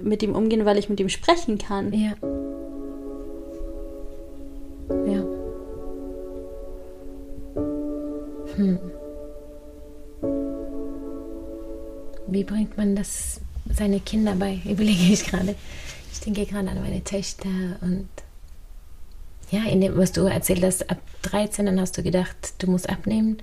mit 0.00 0.22
ihm 0.22 0.34
umgehen, 0.34 0.64
weil 0.64 0.78
ich 0.78 0.88
mit 0.88 0.98
ihm 0.98 1.08
sprechen 1.08 1.58
kann. 1.58 1.92
Ja. 1.92 2.14
Ja. 5.06 5.24
Hm. 8.56 8.78
Wie 12.28 12.44
bringt 12.44 12.76
man 12.76 12.96
das 12.96 13.40
seine 13.72 14.00
Kinder 14.00 14.34
bei? 14.34 14.60
Überlege 14.64 15.12
ich 15.12 15.24
gerade. 15.24 15.54
Ich 16.12 16.20
denke 16.20 16.46
gerade 16.46 16.68
an 16.68 16.80
meine 16.80 17.02
Töchter 17.04 17.48
und 17.80 18.08
ja, 19.50 19.64
in 19.64 19.80
dem, 19.80 19.96
was 19.96 20.12
du 20.12 20.22
erzählt 20.22 20.64
hast, 20.64 20.90
ab 20.90 20.98
13, 21.22 21.66
dann 21.66 21.80
hast 21.80 21.96
du 21.96 22.02
gedacht, 22.02 22.54
du 22.58 22.68
musst 22.68 22.88
abnehmen. 22.88 23.38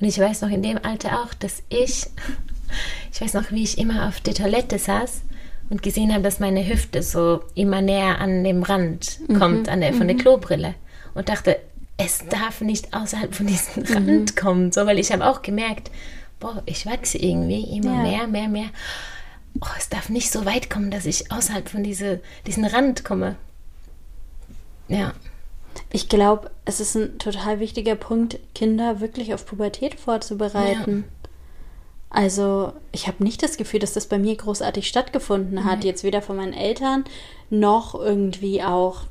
Und 0.00 0.06
ich 0.06 0.18
weiß 0.18 0.40
noch 0.40 0.48
in 0.48 0.62
dem 0.62 0.78
Alter 0.82 1.22
auch, 1.22 1.34
dass 1.34 1.62
ich, 1.68 2.06
ich 3.12 3.20
weiß 3.20 3.34
noch, 3.34 3.50
wie 3.52 3.62
ich 3.62 3.78
immer 3.78 4.08
auf 4.08 4.20
der 4.20 4.34
Toilette 4.34 4.78
saß 4.78 5.22
und 5.68 5.82
gesehen 5.82 6.12
habe, 6.12 6.22
dass 6.22 6.40
meine 6.40 6.66
Hüfte 6.66 7.02
so 7.02 7.42
immer 7.54 7.82
näher 7.82 8.18
an 8.18 8.44
dem 8.44 8.62
Rand 8.62 9.20
mhm. 9.28 9.38
kommt, 9.38 9.68
an 9.68 9.80
der, 9.80 9.92
von 9.92 10.06
der 10.06 10.16
mhm. 10.16 10.20
Klobrille. 10.20 10.74
Und 11.14 11.28
dachte, 11.28 11.58
es 11.98 12.26
darf 12.28 12.62
nicht 12.62 12.94
außerhalb 12.94 13.34
von 13.34 13.46
diesem 13.46 13.82
mhm. 13.82 13.92
Rand 13.92 14.36
kommen. 14.36 14.72
So, 14.72 14.86
weil 14.86 14.98
ich 14.98 15.12
habe 15.12 15.26
auch 15.26 15.42
gemerkt, 15.42 15.90
boah, 16.42 16.62
ich 16.66 16.84
wachse 16.86 17.18
irgendwie 17.18 17.76
immer 17.76 17.94
ja. 17.94 18.02
mehr, 18.02 18.26
mehr, 18.26 18.48
mehr 18.48 18.70
oh, 19.60 19.66
es 19.78 19.88
darf 19.88 20.08
nicht 20.08 20.30
so 20.30 20.44
weit 20.44 20.70
kommen, 20.70 20.90
dass 20.90 21.06
ich 21.06 21.30
außerhalb 21.30 21.68
von 21.68 21.82
diese, 21.82 22.20
diesem 22.46 22.64
Rand 22.64 23.04
komme. 23.04 23.36
Ja. 24.88 25.12
Ich 25.90 26.08
glaube, 26.08 26.50
es 26.64 26.80
ist 26.80 26.96
ein 26.96 27.18
total 27.18 27.60
wichtiger 27.60 27.94
Punkt, 27.94 28.38
Kinder 28.54 29.00
wirklich 29.00 29.34
auf 29.34 29.46
Pubertät 29.46 29.98
vorzubereiten. 29.98 31.04
Ja. 31.06 31.28
Also, 32.10 32.74
ich 32.92 33.06
habe 33.06 33.24
nicht 33.24 33.42
das 33.42 33.56
Gefühl, 33.56 33.80
dass 33.80 33.94
das 33.94 34.06
bei 34.06 34.18
mir 34.18 34.36
großartig 34.36 34.86
stattgefunden 34.86 35.64
hat. 35.64 35.80
Nee. 35.80 35.86
Jetzt 35.86 36.04
weder 36.04 36.20
von 36.20 36.36
meinen 36.36 36.52
Eltern 36.52 37.04
noch 37.48 37.94
irgendwie 37.94 38.62
auch, 38.62 39.04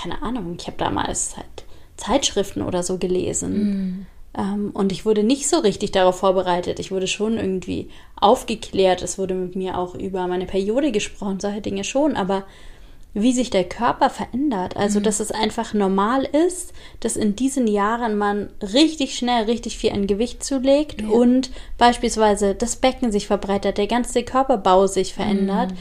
keine 0.00 0.22
Ahnung, 0.22 0.56
ich 0.58 0.66
habe 0.68 0.76
damals 0.76 1.36
halt 1.36 1.64
Zeitschriften 1.96 2.62
oder 2.62 2.84
so 2.84 2.98
gelesen. 2.98 3.52
Mhm. 3.52 4.06
Ähm, 4.36 4.70
und 4.74 4.92
ich 4.92 5.04
wurde 5.04 5.22
nicht 5.22 5.48
so 5.48 5.58
richtig 5.58 5.92
darauf 5.92 6.18
vorbereitet. 6.18 6.78
Ich 6.78 6.90
wurde 6.90 7.06
schon 7.06 7.38
irgendwie 7.38 7.88
aufgeklärt. 8.20 9.02
Es 9.02 9.18
wurde 9.18 9.34
mit 9.34 9.56
mir 9.56 9.78
auch 9.78 9.94
über 9.94 10.26
meine 10.26 10.46
Periode 10.46 10.92
gesprochen, 10.92 11.40
solche 11.40 11.62
Dinge 11.62 11.84
schon. 11.84 12.16
Aber 12.16 12.44
wie 13.18 13.32
sich 13.32 13.48
der 13.48 13.64
Körper 13.64 14.10
verändert. 14.10 14.76
Also, 14.76 14.98
mhm. 14.98 15.04
dass 15.04 15.20
es 15.20 15.32
einfach 15.32 15.72
normal 15.72 16.24
ist, 16.24 16.74
dass 17.00 17.16
in 17.16 17.34
diesen 17.34 17.66
Jahren 17.66 18.18
man 18.18 18.50
richtig 18.60 19.16
schnell 19.16 19.44
richtig 19.44 19.78
viel 19.78 19.92
an 19.92 20.06
Gewicht 20.06 20.44
zulegt 20.44 21.00
ja. 21.00 21.08
und 21.08 21.50
beispielsweise 21.78 22.54
das 22.54 22.76
Becken 22.76 23.10
sich 23.12 23.26
verbreitert, 23.26 23.78
der 23.78 23.86
ganze 23.86 24.22
Körperbau 24.22 24.86
sich 24.86 25.14
verändert. 25.14 25.70
Mhm. 25.70 25.76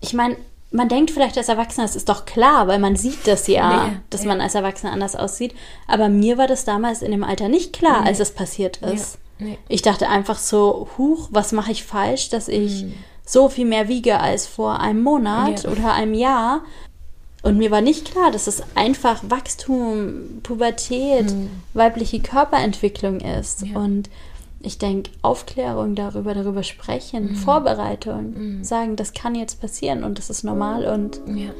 Ich 0.00 0.14
meine, 0.14 0.36
man 0.72 0.88
denkt 0.88 1.10
vielleicht 1.10 1.36
als 1.36 1.48
Erwachsener, 1.48 1.84
es 1.84 1.96
ist 1.96 2.08
doch 2.08 2.24
klar, 2.26 2.68
weil 2.68 2.78
man 2.78 2.94
sieht 2.96 3.26
das 3.26 3.46
ja, 3.48 3.86
Nee, 3.88 3.96
dass 4.10 4.22
ja. 4.22 4.28
man 4.28 4.40
als 4.40 4.54
Erwachsener 4.54 4.92
anders 4.92 5.16
aussieht. 5.16 5.54
Aber 5.88 6.08
mir 6.08 6.38
war 6.38 6.46
das 6.46 6.64
damals 6.64 7.02
in 7.02 7.10
dem 7.10 7.24
Alter 7.24 7.48
nicht 7.48 7.72
klar, 7.72 8.02
Nee. 8.02 8.08
als 8.08 8.20
es 8.20 8.30
passiert 8.32 8.76
ist. 8.78 9.18
Nee. 9.38 9.58
Ich 9.68 9.82
dachte 9.82 10.08
einfach 10.08 10.38
so, 10.38 10.88
huch, 10.98 11.28
was 11.32 11.52
mache 11.52 11.72
ich 11.72 11.84
falsch, 11.84 12.28
dass 12.28 12.46
ich 12.48 12.84
so 13.24 13.48
viel 13.48 13.64
mehr 13.64 13.88
wiege 13.88 14.20
als 14.20 14.46
vor 14.46 14.80
einem 14.80 15.02
Monat 15.02 15.64
Ja. 15.64 15.70
oder 15.70 15.92
einem 15.94 16.14
Jahr. 16.14 16.60
Und 17.42 17.56
mir 17.56 17.70
war 17.70 17.80
nicht 17.80 18.10
klar, 18.12 18.30
dass 18.30 18.46
es 18.46 18.62
einfach 18.74 19.22
Wachstum, 19.28 20.40
Pubertät, 20.42 21.32
weibliche 21.72 22.20
Körperentwicklung 22.20 23.20
ist. 23.20 23.62
Ja. 23.66 23.78
Und 23.78 24.10
ich 24.62 24.78
denke, 24.78 25.10
Aufklärung 25.22 25.94
darüber, 25.94 26.34
darüber 26.34 26.62
sprechen, 26.62 27.34
Vorbereitung, 27.34 28.62
sagen, 28.62 28.96
das 28.96 29.12
kann 29.12 29.34
jetzt 29.34 29.60
passieren 29.60 30.04
und 30.04 30.18
das 30.18 30.28
ist 30.30 30.44
normal 30.44 30.86
und 30.86 31.20
Ja. 31.26 31.50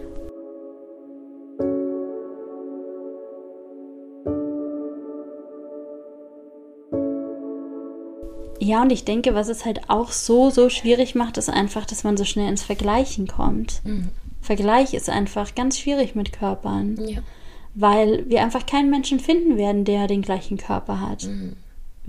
ja, 8.63 8.83
und 8.83 8.93
ich 8.93 9.05
denke, 9.05 9.35
was 9.35 9.49
es 9.49 9.65
halt 9.65 9.89
auch 9.89 10.13
so, 10.13 10.51
so 10.51 10.69
schwierig 10.69 11.15
macht, 11.15 11.39
ist 11.39 11.49
einfach, 11.49 11.87
dass 11.87 12.05
man 12.05 12.17
so 12.17 12.25
schnell 12.25 12.49
ins 12.49 12.63
Vergleichen 12.63 13.27
kommt. 13.27 13.81
Vergleich 14.43 14.95
ist 14.95 15.09
einfach 15.09 15.55
ganz 15.55 15.79
schwierig 15.79 16.15
mit 16.15 16.33
Körpern, 16.33 16.97
Ja. 17.07 17.21
weil 17.75 18.29
wir 18.29 18.43
einfach 18.43 18.67
keinen 18.67 18.91
Menschen 18.91 19.19
finden 19.19 19.57
werden, 19.57 19.85
der 19.85 20.07
den 20.07 20.23
gleichen 20.23 20.59
Körper 20.59 21.01
hat 21.01 21.29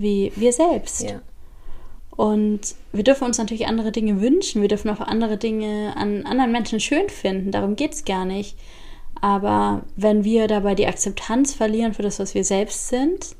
wie 0.02 0.32
wir 0.36 0.52
selbst. 0.52 1.02
Ja. 1.02 1.20
Und 2.14 2.60
wir 2.92 3.04
dürfen 3.04 3.24
uns 3.24 3.38
natürlich 3.38 3.66
andere 3.66 3.90
Dinge 3.90 4.20
wünschen. 4.20 4.60
Wir 4.60 4.68
dürfen 4.68 4.90
auch 4.90 5.00
andere 5.00 5.38
Dinge 5.38 5.94
an 5.96 6.26
anderen 6.26 6.52
Menschen 6.52 6.78
schön 6.78 7.08
finden. 7.08 7.50
Darum 7.50 7.74
geht 7.74 7.94
es 7.94 8.04
gar 8.04 8.24
nicht. 8.24 8.56
Aber 9.20 9.82
wenn 9.96 10.24
wir 10.24 10.46
dabei 10.46 10.74
die 10.74 10.86
Akzeptanz 10.86 11.54
verlieren 11.54 11.94
für 11.94 12.02
das, 12.02 12.18
was 12.18 12.34
wir 12.34 12.44
selbst 12.44 12.88
sind, 12.88 13.36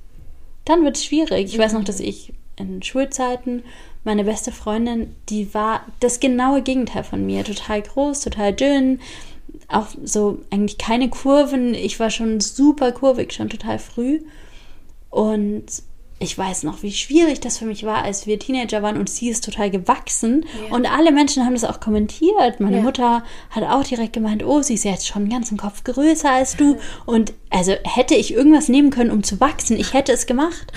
dann 0.64 0.84
wird 0.84 0.96
es 0.96 1.04
schwierig. 1.04 1.52
Ich 1.52 1.58
weiß 1.58 1.72
noch, 1.74 1.84
dass 1.84 2.00
ich 2.00 2.32
in 2.56 2.82
Schulzeiten 2.82 3.64
meine 4.04 4.24
beste 4.24 4.52
Freundin, 4.52 5.14
die 5.28 5.52
war 5.54 5.84
das 6.00 6.20
genaue 6.20 6.62
Gegenteil 6.62 7.04
von 7.04 7.24
mir. 7.24 7.44
Total 7.44 7.82
groß, 7.82 8.20
total 8.20 8.52
dünn. 8.52 9.00
Auch 9.68 9.88
so 10.02 10.38
eigentlich 10.50 10.78
keine 10.78 11.08
Kurven. 11.08 11.74
Ich 11.74 12.00
war 12.00 12.10
schon 12.10 12.40
super 12.40 12.92
kurvig, 12.92 13.32
schon 13.32 13.48
total 13.48 13.78
früh. 13.78 14.20
Und 15.10 15.66
ich 16.22 16.36
weiß 16.38 16.62
noch, 16.62 16.82
wie 16.82 16.92
schwierig 16.92 17.40
das 17.40 17.58
für 17.58 17.64
mich 17.64 17.84
war, 17.84 18.04
als 18.04 18.26
wir 18.26 18.38
Teenager 18.38 18.82
waren 18.82 18.96
und 18.96 19.10
sie 19.10 19.28
ist 19.28 19.44
total 19.44 19.70
gewachsen. 19.70 20.46
Ja. 20.68 20.74
Und 20.74 20.86
alle 20.86 21.12
Menschen 21.12 21.44
haben 21.44 21.54
das 21.54 21.64
auch 21.64 21.80
kommentiert. 21.80 22.60
Meine 22.60 22.78
Ja. 22.78 22.82
Mutter 22.82 23.24
hat 23.50 23.64
auch 23.64 23.84
direkt 23.84 24.12
gemeint, 24.12 24.44
oh, 24.44 24.62
sie 24.62 24.74
ist 24.74 24.84
jetzt 24.84 25.06
schon 25.06 25.22
einen 25.22 25.30
ganzen 25.30 25.56
Kopf 25.58 25.84
größer 25.84 26.30
als 26.30 26.56
du. 26.56 26.78
Und 27.06 27.32
also 27.50 27.72
hätte 27.84 28.14
ich 28.14 28.32
irgendwas 28.32 28.68
nehmen 28.68 28.90
können, 28.90 29.10
um 29.10 29.22
zu 29.22 29.40
wachsen, 29.40 29.76
ich 29.76 29.92
hätte 29.92 30.12
es 30.12 30.26
gemagemacht. 30.26 30.72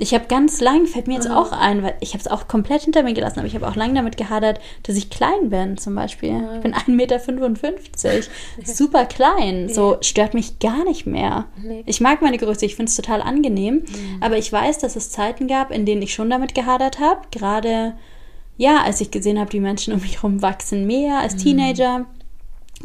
Ich 0.00 0.14
habe 0.14 0.26
ganz 0.28 0.60
lang, 0.60 0.86
fällt 0.86 1.08
mir 1.08 1.14
jetzt 1.14 1.28
auch 1.28 1.50
ein, 1.50 1.82
weil 1.82 1.96
ich 1.98 2.10
habe 2.10 2.20
es 2.20 2.28
auch 2.28 2.46
komplett 2.46 2.82
hinter 2.82 3.02
mir 3.02 3.14
gelassen, 3.14 3.40
aber 3.40 3.48
ich 3.48 3.56
habe 3.56 3.66
auch 3.66 3.74
lange 3.74 3.94
damit 3.94 4.16
gehadert, 4.16 4.60
dass 4.84 4.94
ich 4.94 5.10
klein 5.10 5.50
bin 5.50 5.76
zum 5.76 5.96
Beispiel. 5.96 6.40
Ich 6.54 6.60
bin 6.60 6.72
1,55 6.72 6.90
Meter, 6.92 7.18
super 8.64 9.06
klein. 9.06 9.68
So 9.68 9.96
stört 10.00 10.34
mich 10.34 10.60
gar 10.60 10.84
nicht 10.84 11.04
mehr. 11.04 11.46
Nee. 11.60 11.82
Ich 11.84 12.00
mag 12.00 12.22
meine 12.22 12.38
Größe, 12.38 12.64
ich 12.64 12.76
finde 12.76 12.90
es 12.90 12.96
total 12.96 13.20
angenehm, 13.20 13.82
aber 14.20 14.38
ich 14.38 14.52
weiß, 14.52 14.78
dass 14.78 14.94
es 14.94 15.10
Zeiten 15.10 15.48
gab, 15.48 15.72
in 15.72 15.84
denen 15.84 16.02
ich 16.02 16.14
schon 16.14 16.30
damit 16.30 16.54
gehadert 16.54 17.00
habe. 17.00 17.22
Gerade, 17.32 17.94
ja, 18.56 18.82
als 18.84 19.00
ich 19.00 19.10
gesehen 19.10 19.40
habe, 19.40 19.50
die 19.50 19.60
Menschen 19.60 19.92
um 19.92 20.00
mich 20.00 20.18
herum 20.18 20.42
wachsen 20.42 20.86
mehr 20.86 21.18
als 21.18 21.34
Teenager. 21.36 22.06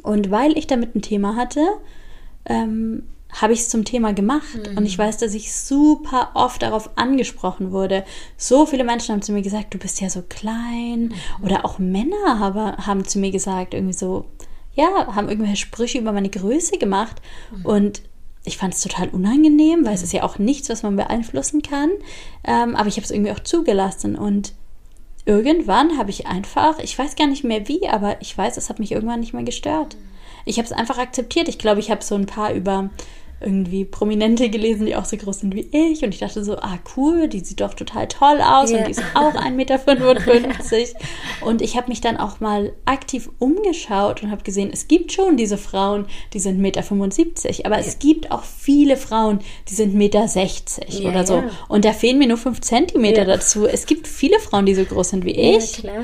Und 0.01 0.31
weil 0.31 0.57
ich 0.57 0.65
damit 0.65 0.95
ein 0.95 1.03
Thema 1.03 1.35
hatte, 1.35 1.61
ähm, 2.45 3.03
habe 3.41 3.53
ich 3.53 3.61
es 3.61 3.69
zum 3.69 3.85
Thema 3.85 4.13
gemacht. 4.13 4.57
Und 4.77 4.85
ich 4.85 4.97
weiß, 4.97 5.17
dass 5.17 5.33
ich 5.33 5.53
super 5.53 6.31
oft 6.33 6.61
darauf 6.61 6.97
angesprochen 6.97 7.71
wurde. 7.71 8.05
So 8.37 8.65
viele 8.65 8.83
Menschen 8.83 9.13
haben 9.13 9.21
zu 9.21 9.31
mir 9.31 9.41
gesagt, 9.41 9.73
du 9.73 9.77
bist 9.77 9.99
ja 10.01 10.09
so 10.09 10.21
klein. 10.21 11.13
Oder 11.43 11.65
auch 11.65 11.79
Männer 11.79 12.39
habe, 12.39 12.77
haben 12.85 13.05
zu 13.05 13.19
mir 13.19 13.31
gesagt, 13.31 13.73
irgendwie 13.73 13.93
so, 13.93 14.25
ja, 14.75 15.15
haben 15.15 15.29
irgendwelche 15.29 15.57
Sprüche 15.57 15.99
über 15.99 16.11
meine 16.11 16.29
Größe 16.29 16.77
gemacht. 16.77 17.21
Und 17.63 18.01
ich 18.45 18.57
fand 18.57 18.73
es 18.73 18.81
total 18.81 19.09
unangenehm, 19.09 19.85
weil 19.85 19.93
es 19.93 20.03
ist 20.03 20.13
ja 20.13 20.23
auch 20.23 20.37
nichts, 20.37 20.69
was 20.69 20.83
man 20.83 20.95
beeinflussen 20.95 21.61
kann. 21.61 21.89
Ähm, 22.43 22.75
aber 22.75 22.87
ich 22.87 22.95
habe 22.97 23.05
es 23.05 23.11
irgendwie 23.11 23.31
auch 23.31 23.39
zugelassen. 23.39 24.15
Und 24.15 24.53
irgendwann 25.25 25.97
habe 25.97 26.09
ich 26.09 26.27
einfach, 26.27 26.79
ich 26.79 26.97
weiß 26.97 27.15
gar 27.15 27.27
nicht 27.27 27.43
mehr 27.43 27.67
wie, 27.67 27.87
aber 27.87 28.21
ich 28.21 28.37
weiß, 28.37 28.57
es 28.57 28.69
hat 28.69 28.79
mich 28.79 28.91
irgendwann 28.91 29.21
nicht 29.21 29.33
mehr 29.33 29.43
gestört. 29.43 29.95
Ich 30.45 30.57
habe 30.57 30.65
es 30.65 30.73
einfach 30.73 30.97
akzeptiert. 30.97 31.47
Ich 31.47 31.57
glaube, 31.57 31.79
ich 31.79 31.89
habe 31.89 32.03
so 32.03 32.15
ein 32.15 32.25
paar 32.25 32.53
über 32.53 32.89
irgendwie 33.43 33.85
Prominente 33.85 34.49
gelesen, 34.49 34.85
die 34.85 34.95
auch 34.95 35.05
so 35.05 35.17
groß 35.17 35.41
sind 35.41 35.53
wie 35.55 35.67
ich. 35.71 36.03
Und 36.03 36.13
ich 36.13 36.19
dachte 36.19 36.43
so, 36.43 36.57
ah 36.57 36.79
cool, 36.95 37.27
die 37.27 37.41
sieht 37.41 37.61
doch 37.61 37.73
total 37.73 38.07
toll 38.07 38.39
aus 38.41 38.71
Ja. 38.71 38.79
und 38.79 38.87
die 38.87 38.91
ist 38.91 39.03
auch 39.13 39.33
1,55 39.35 39.51
Meter. 39.51 39.79
und 41.45 41.61
ich 41.61 41.75
habe 41.77 41.89
mich 41.89 42.01
dann 42.01 42.17
auch 42.17 42.39
mal 42.39 42.73
aktiv 42.85 43.29
umgeschaut 43.39 44.23
und 44.23 44.31
habe 44.31 44.43
gesehen, 44.43 44.69
es 44.73 44.87
gibt 44.87 45.11
schon 45.11 45.37
diese 45.37 45.57
Frauen, 45.57 46.05
die 46.33 46.39
sind 46.39 46.61
1,75 46.61 47.47
Meter. 47.47 47.65
Aber 47.65 47.77
es 47.79 47.99
gibt 47.99 48.31
auch 48.31 48.43
viele 48.43 48.97
Frauen, 48.97 49.39
die 49.69 49.73
sind 49.75 49.95
1,60 49.95 49.97
Meter 49.97 51.01
Ja, 51.03 51.09
oder 51.09 51.25
so. 51.25 51.43
Und 51.67 51.85
da 51.85 51.93
fehlen 51.93 52.17
mir 52.17 52.27
nur 52.27 52.37
5 52.37 52.61
Zentimeter 52.61 53.25
dazu. 53.25 53.65
Es 53.67 53.85
gibt 53.85 54.07
viele 54.07 54.39
Frauen, 54.39 54.65
die 54.65 54.75
so 54.75 54.83
groß 54.85 55.09
sind 55.09 55.25
wie 55.25 55.35
Ja, 55.39 55.57
ich. 55.57 55.73
klar. 55.73 56.03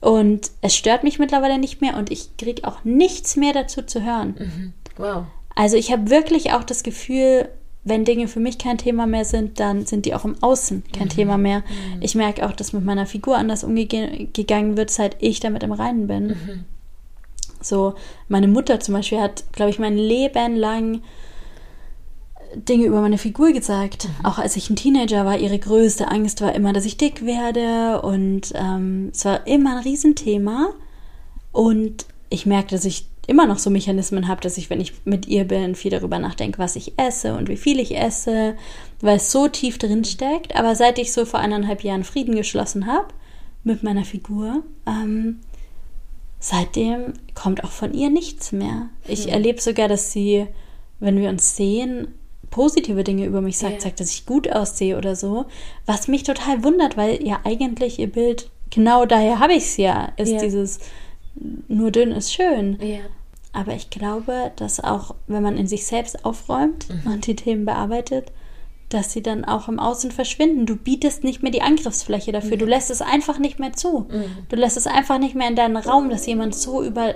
Und 0.00 0.52
es 0.60 0.76
stört 0.76 1.02
mich 1.02 1.18
mittlerweile 1.18 1.58
nicht 1.58 1.80
mehr 1.80 1.96
und 1.96 2.12
ich 2.12 2.36
kriege 2.36 2.66
auch 2.68 2.84
nichts 2.84 3.34
mehr 3.34 3.52
dazu 3.52 3.82
zu 3.82 4.04
hören. 4.04 4.72
Wow. 4.96 5.24
Also 5.58 5.76
ich 5.76 5.90
habe 5.90 6.08
wirklich 6.08 6.52
auch 6.52 6.62
das 6.62 6.84
Gefühl, 6.84 7.48
wenn 7.82 8.04
Dinge 8.04 8.28
für 8.28 8.38
mich 8.38 8.58
kein 8.58 8.78
Thema 8.78 9.08
mehr 9.08 9.24
sind, 9.24 9.58
dann 9.58 9.86
sind 9.86 10.06
die 10.06 10.14
auch 10.14 10.24
im 10.24 10.40
Außen 10.40 10.84
kein 10.96 11.08
Thema 11.08 11.36
mehr. 11.36 11.64
Ich 12.00 12.14
merke 12.14 12.46
auch, 12.46 12.52
dass 12.52 12.72
mit 12.72 12.84
meiner 12.84 13.06
Figur 13.06 13.36
anders 13.36 13.64
umgegangen 13.64 14.76
wird, 14.76 14.90
seit 14.90 15.16
ich 15.20 15.40
damit 15.40 15.64
im 15.64 15.72
Reinen 15.72 16.06
bin. 16.06 16.36
So, 17.60 17.94
meine 18.28 18.46
Mutter 18.46 18.78
zum 18.78 18.94
Beispiel 18.94 19.20
hat, 19.20 19.52
glaube 19.52 19.70
ich, 19.72 19.80
mein 19.80 19.98
Leben 19.98 20.54
lang 20.54 21.02
Dinge 22.54 22.84
über 22.84 23.00
meine 23.00 23.18
Figur 23.18 23.50
gesagt. 23.50 24.08
Auch 24.22 24.38
als 24.38 24.54
ich 24.54 24.70
ein 24.70 24.76
Teenager 24.76 25.26
war, 25.26 25.38
ihre 25.38 25.58
größte 25.58 26.06
Angst 26.08 26.40
war 26.40 26.54
immer, 26.54 26.72
dass 26.72 26.84
ich 26.84 26.98
dick 26.98 27.26
werde. 27.26 28.02
Und 28.02 28.52
ähm, 28.54 29.10
es 29.12 29.24
war 29.24 29.44
immer 29.48 29.78
ein 29.78 29.82
Riesenthema. 29.82 30.68
Und 31.50 32.06
ich 32.30 32.46
merke, 32.46 32.70
dass 32.70 32.84
ich 32.84 33.06
immer 33.28 33.46
noch 33.46 33.58
so 33.58 33.70
Mechanismen 33.70 34.26
habe, 34.26 34.40
dass 34.40 34.56
ich, 34.58 34.70
wenn 34.70 34.80
ich 34.80 34.92
mit 35.04 35.28
ihr 35.28 35.44
bin, 35.44 35.74
viel 35.74 35.90
darüber 35.90 36.18
nachdenke, 36.18 36.58
was 36.58 36.76
ich 36.76 36.98
esse 36.98 37.34
und 37.34 37.48
wie 37.48 37.56
viel 37.56 37.78
ich 37.78 37.96
esse, 37.96 38.56
weil 39.00 39.18
es 39.18 39.30
so 39.30 39.48
tief 39.48 39.78
drin 39.78 40.04
steckt. 40.04 40.56
Aber 40.56 40.74
seit 40.74 40.98
ich 40.98 41.12
so 41.12 41.24
vor 41.24 41.38
eineinhalb 41.40 41.84
Jahren 41.84 42.04
Frieden 42.04 42.34
geschlossen 42.34 42.86
habe 42.86 43.08
mit 43.64 43.82
meiner 43.82 44.04
Figur, 44.04 44.62
ähm, 44.86 45.40
seitdem 46.40 47.12
kommt 47.34 47.64
auch 47.64 47.70
von 47.70 47.92
ihr 47.94 48.10
nichts 48.10 48.52
mehr. 48.52 48.88
Ich 49.06 49.30
erlebe 49.30 49.60
sogar, 49.60 49.88
dass 49.88 50.10
sie, 50.12 50.46
wenn 51.00 51.18
wir 51.20 51.28
uns 51.28 51.56
sehen, 51.56 52.08
positive 52.50 53.04
Dinge 53.04 53.26
über 53.26 53.40
mich 53.42 53.58
sagt, 53.58 53.74
Ja. 53.74 53.80
sagt, 53.80 54.00
dass 54.00 54.10
ich 54.10 54.24
gut 54.24 54.50
aussehe 54.50 54.96
oder 54.96 55.14
so, 55.16 55.44
was 55.84 56.08
mich 56.08 56.22
total 56.22 56.64
wundert, 56.64 56.96
weil 56.96 57.22
ja 57.22 57.40
eigentlich 57.44 57.98
ihr 57.98 58.10
Bild, 58.10 58.50
genau 58.70 59.04
daher 59.04 59.38
habe 59.38 59.52
ich 59.52 59.64
es 59.64 59.76
ja, 59.76 60.12
ist 60.16 60.32
Ja. 60.32 60.40
dieses 60.40 60.78
nur 61.68 61.90
dünn 61.92 62.10
ist 62.10 62.32
schön. 62.32 62.78
Ja. 62.80 62.98
Aber 63.52 63.72
ich 63.74 63.90
glaube, 63.90 64.52
dass 64.56 64.78
auch, 64.82 65.14
wenn 65.26 65.42
man 65.42 65.56
in 65.56 65.66
sich 65.66 65.86
selbst 65.86 66.24
aufräumt 66.24 66.86
Mhm. 67.04 67.12
und 67.12 67.26
die 67.26 67.36
Themen 67.36 67.64
bearbeitet, 67.64 68.30
dass 68.90 69.12
sie 69.12 69.22
dann 69.22 69.44
auch 69.44 69.68
im 69.68 69.78
Außen 69.78 70.10
verschwinden. 70.10 70.64
Du 70.64 70.76
bietest 70.76 71.22
nicht 71.24 71.42
mehr 71.42 71.52
die 71.52 71.60
Angriffsfläche 71.62 72.32
dafür. 72.32 72.56
Du 72.56 72.64
lässt 72.64 72.90
es 72.90 73.02
einfach 73.02 73.38
nicht 73.38 73.58
mehr 73.58 73.72
zu. 73.74 74.06
Mhm. 74.10 74.24
Du 74.48 74.56
lässt 74.56 74.76
es 74.78 74.86
einfach 74.86 75.18
nicht 75.18 75.34
mehr 75.34 75.48
in 75.48 75.56
deinen 75.56 75.76
Raum, 75.76 76.08
dass 76.08 76.26
jemand 76.26 76.54
so 76.54 76.82
über 76.82 77.14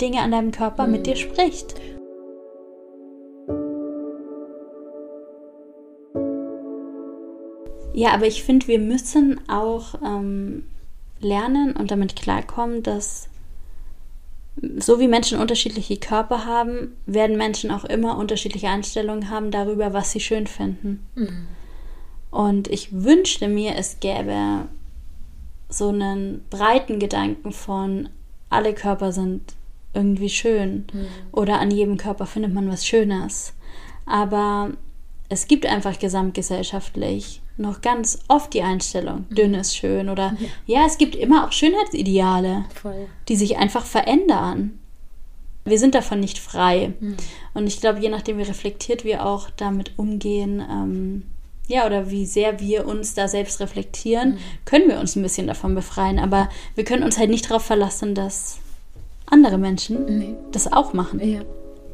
Dinge 0.00 0.20
an 0.20 0.30
deinem 0.30 0.52
Körper 0.52 0.86
mit 0.86 1.00
Mhm. 1.00 1.04
dir 1.04 1.16
spricht. 1.16 1.74
Ja, 7.94 8.12
aber 8.12 8.26
ich 8.26 8.44
finde, 8.44 8.68
wir 8.68 8.78
müssen 8.78 9.40
auch 9.48 9.94
ähm, 10.04 10.64
lernen 11.20 11.74
und 11.74 11.90
damit 11.90 12.14
klarkommen, 12.14 12.82
dass 12.82 13.28
so 14.78 14.98
wie 14.98 15.08
Menschen 15.08 15.38
unterschiedliche 15.38 15.96
Körper 15.96 16.44
haben, 16.44 16.96
werden 17.06 17.36
Menschen 17.36 17.70
auch 17.70 17.84
immer 17.84 18.16
unterschiedliche 18.18 18.68
Einstellungen 18.68 19.30
haben 19.30 19.50
darüber, 19.50 19.92
was 19.92 20.12
sie 20.12 20.20
schön 20.20 20.46
finden. 20.46 21.06
Und 22.30 22.68
ich 22.68 22.92
wünschte 22.92 23.48
mir, 23.48 23.76
es 23.76 24.00
gäbe 24.00 24.68
so 25.68 25.88
einen 25.88 26.44
breiten 26.50 26.98
Gedanken 26.98 27.52
von, 27.52 28.08
alle 28.50 28.74
Körper 28.74 29.12
sind 29.12 29.54
irgendwie 29.94 30.28
schön 30.28 30.86
oder 31.32 31.60
an 31.60 31.70
jedem 31.70 31.96
Körper 31.96 32.26
findet 32.26 32.52
man 32.52 32.68
was 32.68 32.86
Schönes. 32.86 33.54
Aber 34.06 34.70
es 35.28 35.46
gibt 35.46 35.66
einfach 35.66 35.98
gesamtgesellschaftlich 35.98 37.42
noch 37.58 37.80
ganz 37.80 38.20
oft 38.28 38.54
die 38.54 38.62
Einstellung, 38.62 39.26
dünn 39.30 39.54
ist 39.54 39.76
schön 39.76 40.08
oder 40.08 40.36
ja, 40.66 40.86
es 40.86 40.98
gibt 40.98 41.14
immer 41.14 41.46
auch 41.46 41.52
Schönheitsideale 41.52 42.64
Voll. 42.74 43.08
die 43.28 43.36
sich 43.36 43.58
einfach 43.58 43.84
verändern. 43.84 44.78
wir 45.64 45.78
sind 45.78 45.94
davon 45.94 46.20
nicht 46.20 46.38
frei. 46.38 46.94
Mhm. 46.98 47.16
Und 47.54 47.66
ich 47.66 47.80
glaube, 47.80 48.00
je 48.00 48.08
nachdem, 48.08 48.38
wie 48.38 48.42
reflektiert 48.42 49.04
wir 49.04 49.26
auch 49.26 49.50
damit 49.50 49.98
umgehen, 49.98 50.64
ähm, 50.70 51.24
ja, 51.66 51.84
oder 51.84 52.10
wie 52.10 52.24
sehr 52.24 52.60
wir 52.60 52.86
uns 52.86 53.14
da 53.14 53.28
selbst 53.28 53.60
reflektieren, 53.60 54.30
mhm. 54.30 54.38
können 54.64 54.88
wir 54.88 54.98
uns 54.98 55.14
ein 55.14 55.22
bisschen 55.22 55.46
davon 55.46 55.74
befreien. 55.74 56.18
Aber 56.18 56.48
wir 56.74 56.84
können 56.84 57.02
uns 57.02 57.18
halt 57.18 57.28
nicht 57.28 57.50
darauf 57.50 57.64
verlassen, 57.64 58.14
dass 58.14 58.58
andere 59.26 59.58
Menschen 59.58 60.18
nee. 60.18 60.34
das 60.52 60.72
auch 60.72 60.94
machen 60.94 61.20
ja. 61.20 61.42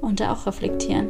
und 0.01 0.21
da 0.21 0.33
auch 0.33 0.47
reflektieren. 0.47 1.09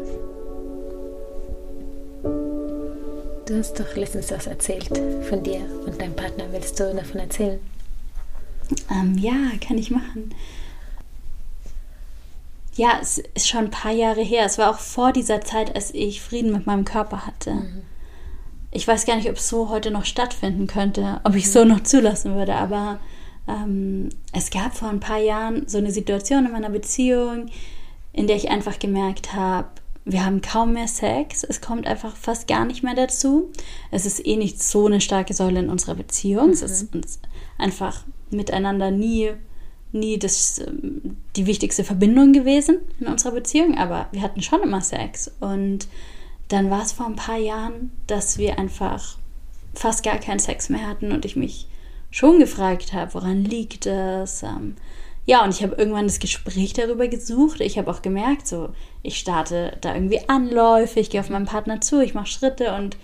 Du 3.47 3.59
hast 3.59 3.79
doch 3.79 3.95
letztens 3.95 4.31
was 4.31 4.47
erzählt 4.47 4.89
von 5.29 5.43
dir 5.43 5.61
und 5.85 6.01
deinem 6.01 6.17
Partner. 6.17 6.47
Willst 6.51 6.81
du 6.81 6.95
davon 6.95 7.21
erzählen? 7.21 7.61
Ähm, 8.91 9.19
ja, 9.19 9.35
kann 9.61 9.77
ich 9.77 9.91
machen. 9.91 10.35
Ja, 12.75 12.99
es 13.03 13.19
ist 13.19 13.49
schon 13.49 13.67
ein 13.67 13.71
paar 13.71 13.93
Jahre 13.93 14.23
her. 14.23 14.47
Es 14.47 14.57
war 14.57 14.71
auch 14.71 14.79
vor 14.79 15.13
dieser 15.13 15.43
Zeit, 15.43 15.75
als 15.75 15.93
ich 15.93 16.23
Frieden 16.23 16.53
mit 16.53 16.67
meinem 16.67 16.87
Körper 16.87 17.27
hatte. 17.27 17.53
Mhm. 17.53 17.83
Ich 18.71 18.89
weiß 18.89 19.05
gar 19.05 19.17
nicht, 19.17 19.29
ob 19.29 19.37
es 19.37 19.49
so 19.49 19.69
heute 19.69 19.91
noch 19.91 20.07
stattfinden 20.07 20.67
könnte, 20.67 21.21
ob 21.25 21.35
ich 21.35 21.45
es 21.45 21.53
so 21.53 21.65
noch 21.65 21.83
zulassen 21.83 22.35
würde, 22.35 22.55
aber 22.55 22.99
ähm, 23.47 24.09
es 24.33 24.51
gab 24.51 24.75
vor 24.75 24.89
ein 24.89 25.01
paar 25.01 25.21
Jahren 25.21 25.69
so 25.69 25.79
eine 25.79 25.93
Situation 25.93 26.47
in 26.47 26.53
meiner 26.53 26.71
Beziehung, 26.71 27.47
in 28.13 28.27
der 28.27 28.37
ich 28.37 28.51
einfach 28.51 28.79
gemerkt 28.79 29.35
habe, 29.35 29.69
wir 30.05 30.25
haben 30.25 30.43
kaum 30.43 30.75
mehr 30.75 30.89
Sex. 30.89 31.45
Es 31.45 31.61
kommt 31.61 31.87
einfach 31.87 32.15
fast 32.17 32.47
gar 32.47 32.65
nicht 32.65 32.83
mehr 32.83 32.95
dazu. 32.95 33.51
Es 33.91 34.05
ist 34.05 34.25
eh 34.27 34.37
nicht 34.37 34.63
so 34.63 34.87
eine 34.87 35.01
starke 35.01 35.33
Säule 35.33 35.61
in 35.61 35.71
unserer 35.71 35.95
Beziehung. 35.95 36.49
Mhm. 36.49 36.53
Es 36.53 36.63
ist 36.63 36.95
uns 36.95 37.21
einfach 37.57 38.05
miteinander 38.31 38.91
nie, 38.91 39.33
nie 39.93 40.19
das, 40.19 40.59
ähm, 40.59 41.17
die 41.37 41.47
wichtigste 41.47 41.85
Verbindung 41.85 42.33
gewesen 42.33 42.81
in 43.01 43.07
unserer 43.07 43.33
Beziehung. 43.33 43.79
Aber 43.79 44.09
wir 44.13 44.21
hatten 44.21 44.43
schon 44.43 44.63
immer 44.63 44.83
Sex. 44.83 45.31
Und 45.41 45.89
dann 46.49 46.71
war 46.71 46.83
es 46.83 46.93
vor 46.93 47.07
ein 47.07 47.17
paar 47.17 47.39
Jahren, 47.39 47.91
dass 48.07 48.37
wir 48.37 48.59
einfach 48.59 49.17
fast 49.75 50.03
gar 50.03 50.19
keinen 50.19 50.39
Sex 50.39 50.69
mehr 50.69 50.87
hatten 50.87 51.13
und 51.13 51.25
ich 51.25 51.35
mich 51.35 51.67
schon 52.11 52.39
gefragt 52.39 52.93
habe, 52.93 53.15
woran 53.15 53.43
liegt 53.43 53.87
das? 53.87 54.43
Ähm, 54.43 54.77
ja, 55.27 55.43
und 55.43 55.55
ich 55.55 55.63
habe 55.63 55.77
irgendwann 55.77 56.07
das 56.07 56.19
Gespräch 56.19 56.75
darüber 56.75 57.09
gesucht. 57.09 57.61
Ich 57.61 57.79
habe 57.79 57.91
auch 57.91 58.03
gemerkt, 58.03 58.47
so, 58.47 58.71
ich 59.03 59.19
starte 59.19 59.77
da 59.81 59.95
irgendwie 59.95 60.29
Anläufe, 60.29 61.01
ich 61.01 61.09
gehe 61.09 61.21
auf 61.21 61.31
meinen 61.31 61.47
Partner 61.47 61.81
zu, 61.81 62.03
ich 62.03 62.15
mache 62.15 62.27
Schritte 62.27 62.75
und 62.75 62.97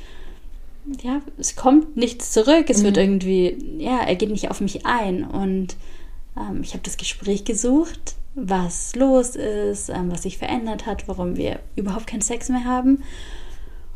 ja, 1.03 1.21
es 1.39 1.57
kommt 1.57 1.97
nichts 1.97 2.33
zurück. 2.33 2.67
Es 2.69 2.79
mhm. 2.79 2.85
wird 2.85 2.97
irgendwie, 2.99 3.57
ja, 3.79 4.01
er 4.01 4.17
geht 4.17 4.31
nicht 4.31 4.51
auf 4.51 4.61
mich 4.61 4.85
ein. 4.87 5.25
Und 5.25 5.77
ähm, 6.37 6.61
ich 6.63 6.73
habe 6.73 6.83
das 6.83 6.97
Gespräch 6.97 7.45
gesucht, 7.45 8.17
was 8.35 8.95
los 8.97 9.37
ist, 9.37 9.89
ähm, 9.89 10.11
was 10.11 10.23
sich 10.23 10.39
verändert 10.39 10.87
hat, 10.87 11.09
warum 11.09 11.37
wir 11.37 11.61
überhaupt 11.77 12.07
keinen 12.07 12.23
Sex 12.23 12.49
mehr 12.49 12.65
haben. 12.65 13.03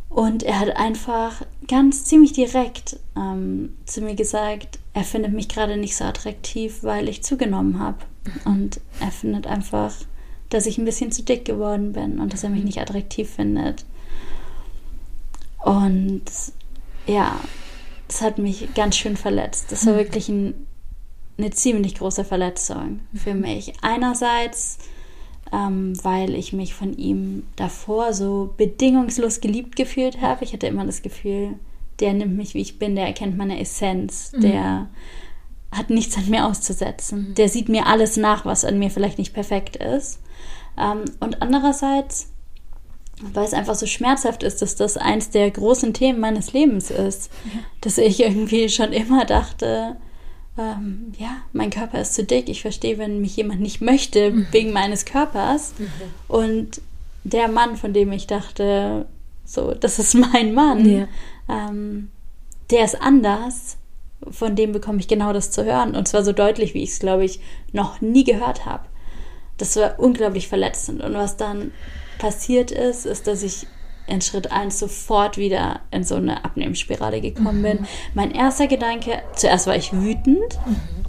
Und 0.09 0.45
er 0.45 0.61
hat 0.61 0.77
einfach 0.77 1.43
ganz 1.67 2.05
ziemlich 2.05 2.33
direkt 2.33 3.01
ähm, 3.17 3.77
zu 3.85 4.01
mir 4.01 4.15
gesagt, 4.15 4.79
er 4.93 5.03
findet 5.03 5.33
mich 5.33 5.49
gerade 5.49 5.77
nicht 5.77 5.97
so 5.97 6.05
attraktiv, 6.05 6.83
weil 6.83 7.09
ich 7.09 7.25
zugenommen 7.25 7.81
habe. 7.81 7.99
Und 8.45 8.81
er 9.01 9.11
findet 9.11 9.47
einfach, 9.47 9.95
dass 10.51 10.67
ich 10.67 10.79
ein 10.79 10.85
bisschen 10.85 11.13
zu 11.13 11.23
dick 11.23 11.45
geworden 11.45 11.93
bin 11.93 12.21
und 12.21 12.33
dass 12.33 12.45
er 12.45 12.51
mich 12.51 12.65
nicht 12.65 12.81
attraktiv 12.81 13.29
findet. 13.31 13.85
Und 15.65 16.23
ja, 17.07 17.39
das 18.09 18.21
hat 18.21 18.39
mich 18.39 18.75
ganz 18.75 18.97
schön 18.97 19.17
verletzt. 19.17 19.73
Das 19.73 19.87
war 19.87 19.97
wirklich 19.97 20.29
ein, 20.29 20.55
eine 21.39 21.51
ziemlich 21.51 21.97
große 21.97 22.25
Verletzung 22.25 23.01
für 23.15 23.35
mich. 23.35 23.73
Einerseits 23.83 24.79
ähm, 25.55 25.93
weil 26.03 26.35
ich 26.35 26.53
mich 26.53 26.75
von 26.75 26.97
ihm 26.97 27.45
davor 27.57 28.13
so 28.13 28.55
bedingungslos 28.57 29.41
geliebt 29.41 29.77
gefühlt 29.77 30.21
habe. 30.21 30.45
Ich 30.45 30.53
hatte 30.53 30.67
immer 30.67 30.85
das 30.85 31.03
Gefühl, 31.03 31.55
der 32.01 32.13
nimmt 32.13 32.37
mich, 32.37 32.55
wie 32.55 32.61
ich 32.61 32.79
bin, 32.79 32.97
der 32.97 33.07
erkennt 33.07 33.37
meine 33.37 33.61
Essenz, 33.61 34.33
mhm. 34.33 34.41
der 34.41 34.89
hat 35.77 35.91
nichts 35.91 36.17
an 36.17 36.29
mir 36.29 36.47
auszusetzen, 36.47 37.31
mhm. 37.31 37.35
der 37.35 37.49
sieht 37.49 37.69
mir 37.69 37.87
alles 37.87 38.17
nach, 38.17 38.45
was 38.45 38.65
an 38.65 38.79
mir 38.79 38.91
vielleicht 38.91 39.19
nicht 39.19 39.35
perfekt 39.35 39.77
ist. 39.77 40.21
Ähm, 40.79 41.05
und 41.21 41.43
andererseits, 41.43 42.31
weil 43.21 43.45
es 43.45 43.55
einfach 43.55 43.75
so 43.75 43.87
schmerzhaft 43.87 44.43
ist, 44.43 44.63
dass 44.63 44.77
das 44.77 44.97
eins 44.97 45.31
der 45.31 45.51
großen 45.51 45.95
Themen 45.95 46.21
meines 46.21 46.53
Lebens 46.53 46.91
ist, 46.91 47.31
ja. 47.45 47.61
dass 47.81 47.99
ich 47.99 48.21
irgendwie 48.21 48.69
schon 48.69 48.93
immer 48.93 49.25
dachte, 49.25 49.97
ähm, 50.57 51.13
ja, 51.19 51.37
mein 51.53 51.71
Körper 51.71 52.01
ist 52.01 52.15
zu 52.15 52.25
dick. 52.25 52.49
Ich 52.49 52.63
verstehe, 52.63 52.99
wenn 52.99 53.21
mich 53.21 53.37
jemand 53.37 53.61
nicht 53.61 53.81
möchte 53.81 54.31
mhm. 54.31 54.47
wegen 54.53 54.73
meines 54.73 55.05
Körpers. 55.05 55.75
Mhm. 55.79 55.89
Und 56.29 56.81
der 57.25 57.49
Mann, 57.49 57.77
von 57.77 57.93
dem 57.93 58.13
ich 58.13 58.27
dachte, 58.27 59.07
so, 59.45 59.75
das 59.75 59.99
ist 59.99 60.15
mein 60.15 60.55
Mann, 60.55 60.89
ja. 60.89 61.09
ähm, 61.49 62.11
der 62.71 62.85
ist 62.85 63.01
anders. 63.01 63.77
Von 64.31 64.57
dem 64.57 64.73
bekomme 64.73 64.99
ich 64.99 65.09
genau 65.09 65.33
das 65.33 65.51
zu 65.51 65.65
hören. 65.65 65.95
Und 65.95 66.09
zwar 66.09 66.25
so 66.25 66.33
deutlich, 66.33 66.75
wie 66.75 66.83
ich 66.83 66.91
es, 66.91 66.99
glaube 66.99 67.25
ich, 67.25 67.41
noch 67.73 68.01
nie 68.01 68.25
gehört 68.25 68.67
habe. 68.67 68.85
Das 69.59 69.77
war 69.77 69.99
unglaublich 69.99 70.49
verletzend. 70.49 71.03
Und 71.03 71.15
was 71.15 71.37
dann 71.37 71.73
passiert 72.19 72.71
ist, 72.71 73.07
ist, 73.07 73.27
dass 73.27 73.43
ich 73.43 73.67
in 74.07 74.21
Schritt 74.21 74.53
1 74.53 74.79
sofort 74.79 75.39
wieder 75.39 75.81
in 75.91 76.05
so 76.05 76.17
eine 76.17 76.45
Abnehmensspirale 76.45 77.21
gekommen 77.21 77.59
mhm. 77.59 77.63
bin. 77.63 77.87
Mein 78.15 78.31
erster 78.33 78.67
Gedanke, 78.67 79.23
zuerst 79.35 79.67
war 79.67 79.77
ich 79.77 79.93
wütend. 79.93 80.59
Mhm. 80.67 81.04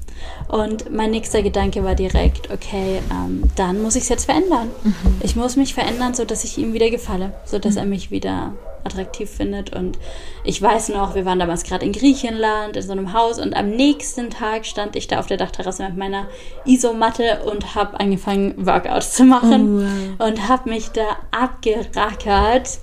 Und 0.47 0.93
mein 0.93 1.11
nächster 1.11 1.41
Gedanke 1.41 1.84
war 1.84 1.95
direkt, 1.95 2.51
okay, 2.51 3.01
ähm, 3.11 3.43
dann 3.55 3.82
muss 3.82 3.95
ich 3.95 4.03
es 4.03 4.09
jetzt 4.09 4.26
verändern. 4.26 4.69
Mhm. 4.84 4.93
Ich 5.21 5.36
muss 5.36 5.55
mich 5.55 5.73
verändern, 5.73 6.13
sodass 6.13 6.43
ich 6.43 6.57
ihm 6.57 6.73
wieder 6.73 6.89
gefalle, 6.89 7.34
sodass 7.45 7.73
mhm. 7.73 7.80
er 7.80 7.86
mich 7.86 8.11
wieder 8.11 8.53
attraktiv 8.86 9.30
findet. 9.30 9.76
Und 9.76 9.97
ich 10.43 10.61
weiß 10.61 10.89
noch, 10.89 11.15
wir 11.15 11.26
waren 11.26 11.39
damals 11.39 11.63
gerade 11.63 11.86
in 11.86 11.91
Griechenland 11.91 12.78
in 12.78 12.84
so 12.84 12.91
einem 12.91 13.13
Haus 13.13 13.39
und 13.39 13.55
am 13.55 13.69
nächsten 13.69 14.30
Tag 14.30 14.65
stand 14.65 14.95
ich 14.95 15.07
da 15.07 15.19
auf 15.19 15.26
der 15.26 15.38
Dachterrasse 15.38 15.84
mit 15.84 15.97
meiner 15.97 16.28
Isomatte 16.65 17.41
und 17.45 17.76
habe 17.76 17.99
angefangen, 17.99 18.65
Workouts 18.65 19.13
zu 19.13 19.23
machen 19.23 19.80
oh, 19.80 20.19
wow. 20.19 20.28
und 20.28 20.47
habe 20.47 20.69
mich 20.69 20.89
da 20.89 21.17
abgerackert 21.32 22.80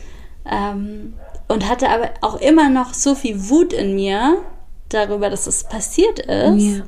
ähm, 0.50 1.14
und 1.48 1.68
hatte 1.68 1.88
aber 1.88 2.10
auch 2.20 2.40
immer 2.40 2.68
noch 2.68 2.94
so 2.94 3.14
viel 3.14 3.48
Wut 3.48 3.72
in 3.72 3.94
mir 3.94 4.38
darüber, 4.88 5.30
dass 5.30 5.46
es 5.46 5.64
passiert 5.64 6.18
ist. 6.18 6.62
Ja. 6.62 6.82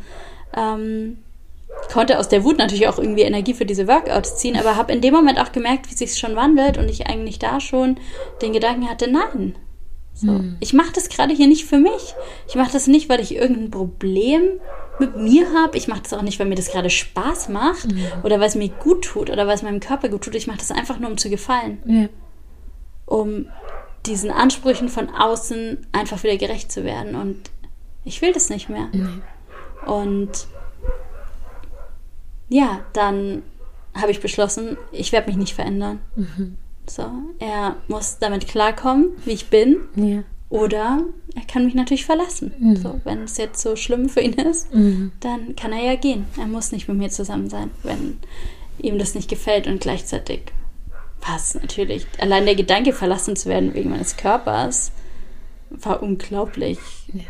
Ähm, 0.56 1.18
konnte 1.92 2.18
aus 2.18 2.28
der 2.28 2.44
Wut 2.44 2.58
natürlich 2.58 2.88
auch 2.88 2.98
irgendwie 2.98 3.22
Energie 3.22 3.54
für 3.54 3.66
diese 3.66 3.88
Workouts 3.88 4.36
ziehen, 4.36 4.56
aber 4.56 4.76
habe 4.76 4.92
in 4.92 5.00
dem 5.00 5.14
Moment 5.14 5.38
auch 5.40 5.52
gemerkt, 5.52 5.90
wie 5.90 5.94
sich 5.94 6.16
schon 6.16 6.36
wandelt 6.36 6.78
und 6.78 6.88
ich 6.88 7.06
eigentlich 7.06 7.38
da 7.38 7.60
schon 7.60 7.98
den 8.42 8.52
Gedanken 8.52 8.88
hatte, 8.88 9.10
nein. 9.10 9.56
So, 10.14 10.28
hm. 10.28 10.56
Ich 10.60 10.72
mache 10.72 10.92
das 10.92 11.08
gerade 11.08 11.34
hier 11.34 11.48
nicht 11.48 11.64
für 11.64 11.78
mich. 11.78 12.14
Ich 12.48 12.54
mache 12.54 12.72
das 12.72 12.86
nicht, 12.86 13.08
weil 13.08 13.20
ich 13.20 13.34
irgendein 13.34 13.70
Problem 13.70 14.60
mit 15.00 15.16
mir 15.16 15.52
habe. 15.52 15.76
Ich 15.76 15.88
mache 15.88 16.02
das 16.02 16.12
auch 16.12 16.22
nicht, 16.22 16.38
weil 16.38 16.46
mir 16.46 16.54
das 16.54 16.70
gerade 16.70 16.90
Spaß 16.90 17.48
macht 17.48 17.90
hm. 17.90 17.98
oder 18.22 18.38
weil 18.38 18.46
es 18.46 18.54
mir 18.54 18.68
gut 18.68 19.04
tut 19.04 19.28
oder 19.28 19.46
weil 19.46 19.56
es 19.56 19.62
meinem 19.62 19.80
Körper 19.80 20.08
gut 20.08 20.22
tut. 20.22 20.36
Ich 20.36 20.46
mache 20.46 20.58
das 20.58 20.70
einfach 20.70 21.00
nur, 21.00 21.10
um 21.10 21.18
zu 21.18 21.30
gefallen. 21.30 21.82
Ja. 21.84 22.08
Um 23.06 23.46
diesen 24.06 24.30
Ansprüchen 24.30 24.88
von 24.88 25.10
außen 25.10 25.86
einfach 25.92 26.22
wieder 26.22 26.36
gerecht 26.36 26.70
zu 26.70 26.84
werden. 26.84 27.16
Und 27.16 27.50
ich 28.04 28.22
will 28.22 28.32
das 28.32 28.50
nicht 28.50 28.68
mehr. 28.68 28.88
Nee. 28.92 29.20
Und 29.86 30.46
ja, 32.48 32.80
dann 32.92 33.42
habe 33.94 34.10
ich 34.10 34.20
beschlossen, 34.20 34.76
ich 34.92 35.12
werde 35.12 35.28
mich 35.28 35.36
nicht 35.36 35.54
verändern. 35.54 36.00
Mhm. 36.16 36.56
So, 36.86 37.04
er 37.38 37.76
muss 37.88 38.18
damit 38.18 38.46
klarkommen, 38.46 39.10
wie 39.24 39.32
ich 39.32 39.48
bin. 39.48 39.78
Ja. 39.96 40.22
Oder 40.50 41.02
er 41.34 41.44
kann 41.46 41.64
mich 41.64 41.74
natürlich 41.74 42.04
verlassen. 42.04 42.52
Mhm. 42.58 42.76
So, 42.76 43.00
wenn 43.04 43.22
es 43.22 43.38
jetzt 43.38 43.62
so 43.62 43.76
schlimm 43.76 44.08
für 44.08 44.20
ihn 44.20 44.34
ist, 44.34 44.72
mhm. 44.74 45.12
dann 45.20 45.56
kann 45.56 45.72
er 45.72 45.82
ja 45.82 45.96
gehen. 45.96 46.26
Er 46.38 46.46
muss 46.46 46.72
nicht 46.72 46.88
mit 46.88 46.98
mir 46.98 47.10
zusammen 47.10 47.48
sein, 47.48 47.70
wenn 47.82 48.18
ihm 48.78 48.98
das 48.98 49.14
nicht 49.14 49.28
gefällt 49.30 49.66
und 49.66 49.80
gleichzeitig 49.80 50.52
was 51.26 51.54
natürlich. 51.54 52.06
Allein 52.18 52.44
der 52.44 52.54
Gedanke, 52.54 52.92
verlassen 52.92 53.34
zu 53.34 53.48
werden 53.48 53.74
wegen 53.74 53.90
meines 53.90 54.16
Körpers, 54.16 54.92
war 55.80 56.02
unglaublich 56.02 56.78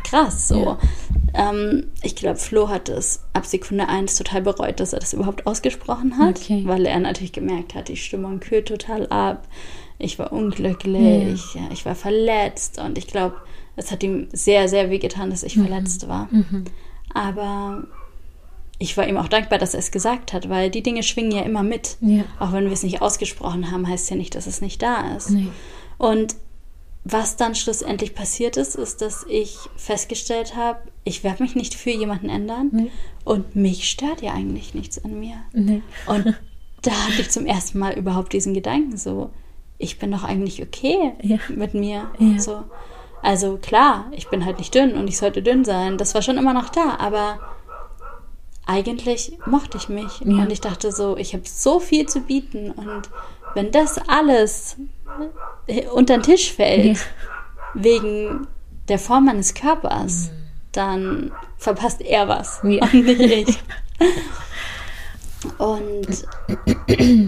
krass. 0.03 0.47
So. 0.47 0.63
Ja. 0.63 0.79
Ähm, 1.33 1.87
ich 2.01 2.15
glaube, 2.15 2.37
Flo 2.37 2.69
hat 2.69 2.89
es 2.89 3.21
ab 3.33 3.45
Sekunde 3.45 3.87
1 3.87 4.15
total 4.15 4.41
bereut, 4.41 4.79
dass 4.79 4.93
er 4.93 4.99
das 4.99 5.13
überhaupt 5.13 5.45
ausgesprochen 5.45 6.17
hat, 6.17 6.37
okay. 6.37 6.63
weil 6.65 6.85
er 6.85 6.99
natürlich 6.99 7.33
gemerkt 7.33 7.75
hat, 7.75 7.87
die 7.87 7.97
Stimmung 7.97 8.39
kühlt 8.39 8.67
total 8.67 9.07
ab. 9.07 9.47
Ich 9.97 10.19
war 10.19 10.31
unglücklich, 10.33 11.55
ja. 11.55 11.61
Ja, 11.61 11.67
ich 11.71 11.85
war 11.85 11.95
verletzt 11.95 12.79
und 12.79 12.97
ich 12.97 13.07
glaube, 13.07 13.35
es 13.75 13.91
hat 13.91 14.03
ihm 14.03 14.27
sehr, 14.31 14.67
sehr 14.67 14.89
weh 14.89 14.99
getan, 14.99 15.29
dass 15.29 15.43
ich 15.43 15.55
mhm. 15.55 15.67
verletzt 15.67 16.07
war. 16.07 16.27
Mhm. 16.31 16.65
Aber 17.13 17.83
ich 18.77 18.97
war 18.97 19.07
ihm 19.07 19.17
auch 19.17 19.29
dankbar, 19.29 19.57
dass 19.57 19.73
er 19.73 19.79
es 19.79 19.91
gesagt 19.91 20.33
hat, 20.33 20.49
weil 20.49 20.69
die 20.69 20.83
Dinge 20.83 21.03
schwingen 21.03 21.31
ja 21.31 21.43
immer 21.43 21.63
mit. 21.63 21.97
Auch 22.39 22.51
wenn 22.51 22.65
wir 22.65 22.73
es 22.73 22.83
nicht 22.83 23.01
ausgesprochen 23.01 23.71
haben, 23.71 23.87
heißt 23.87 24.09
ja 24.09 24.15
nicht, 24.15 24.35
dass 24.35 24.47
es 24.47 24.61
nicht 24.61 24.81
da 24.81 25.15
ist. 25.15 25.29
Nee. 25.29 25.47
Und 25.97 26.35
was 27.07 27.35
dann 27.37 27.53
schlussendlich 27.53 28.15
passiert 28.15 28.57
ist, 28.57 28.75
ist, 28.75 29.01
dass 29.01 29.25
ich 29.29 29.57
festgestellt 29.77 30.55
habe, 30.55 30.79
ich 31.03 31.23
werde 31.23 31.43
mich 31.43 31.55
nicht 31.55 31.75
für 31.75 31.91
jemanden 31.91 32.29
ändern 32.29 32.69
nee. 32.71 32.91
und 33.23 33.55
mich 33.55 33.87
stört 33.87 34.23
ja 34.23 34.33
eigentlich 34.33 34.73
nichts 34.73 35.05
an 35.05 35.19
mir. 35.19 35.35
Nee. 35.53 35.83
Und 36.07 36.35
da 36.81 36.91
hatte 36.91 37.21
ich 37.21 37.29
zum 37.29 37.45
ersten 37.45 37.77
Mal 37.77 37.93
überhaupt 37.93 38.33
diesen 38.33 38.55
Gedanken 38.55 38.97
so, 38.97 39.29
ich 39.77 39.99
bin 39.99 40.11
doch 40.11 40.23
eigentlich 40.23 40.63
okay 40.63 41.13
ja. 41.21 41.37
mit 41.49 41.75
mir. 41.75 42.09
Ja. 42.17 42.39
So. 42.39 42.63
Also 43.21 43.57
klar, 43.57 44.05
ich 44.11 44.29
bin 44.29 44.43
halt 44.43 44.57
nicht 44.57 44.73
dünn 44.73 44.95
und 44.95 45.07
ich 45.07 45.19
sollte 45.19 45.43
dünn 45.43 45.63
sein. 45.63 45.99
Das 45.99 46.15
war 46.15 46.23
schon 46.23 46.39
immer 46.39 46.53
noch 46.53 46.69
da, 46.69 46.97
aber 46.97 47.39
eigentlich 48.65 49.37
mochte 49.45 49.77
ich 49.77 49.89
mich. 49.89 50.19
Ja. 50.19 50.43
Und 50.43 50.51
ich 50.51 50.61
dachte 50.61 50.91
so, 50.91 51.17
ich 51.17 51.33
habe 51.33 51.43
so 51.45 51.79
viel 51.79 52.07
zu 52.07 52.21
bieten. 52.21 52.71
Und 52.71 53.09
wenn 53.53 53.71
das 53.71 53.97
alles 54.07 54.77
unter 55.93 56.17
den 56.17 56.23
Tisch 56.23 56.51
fällt, 56.51 57.05
wegen 57.73 58.47
der 58.87 58.99
Form 58.99 59.25
meines 59.25 59.53
Körpers, 59.53 60.31
mhm. 60.31 60.31
dann 60.71 61.31
verpasst 61.57 62.01
er 62.01 62.27
was 62.27 62.61
ja. 62.63 62.83
und 62.83 62.93
nicht 62.93 63.19
ich. 63.19 63.59
Und 65.57 66.25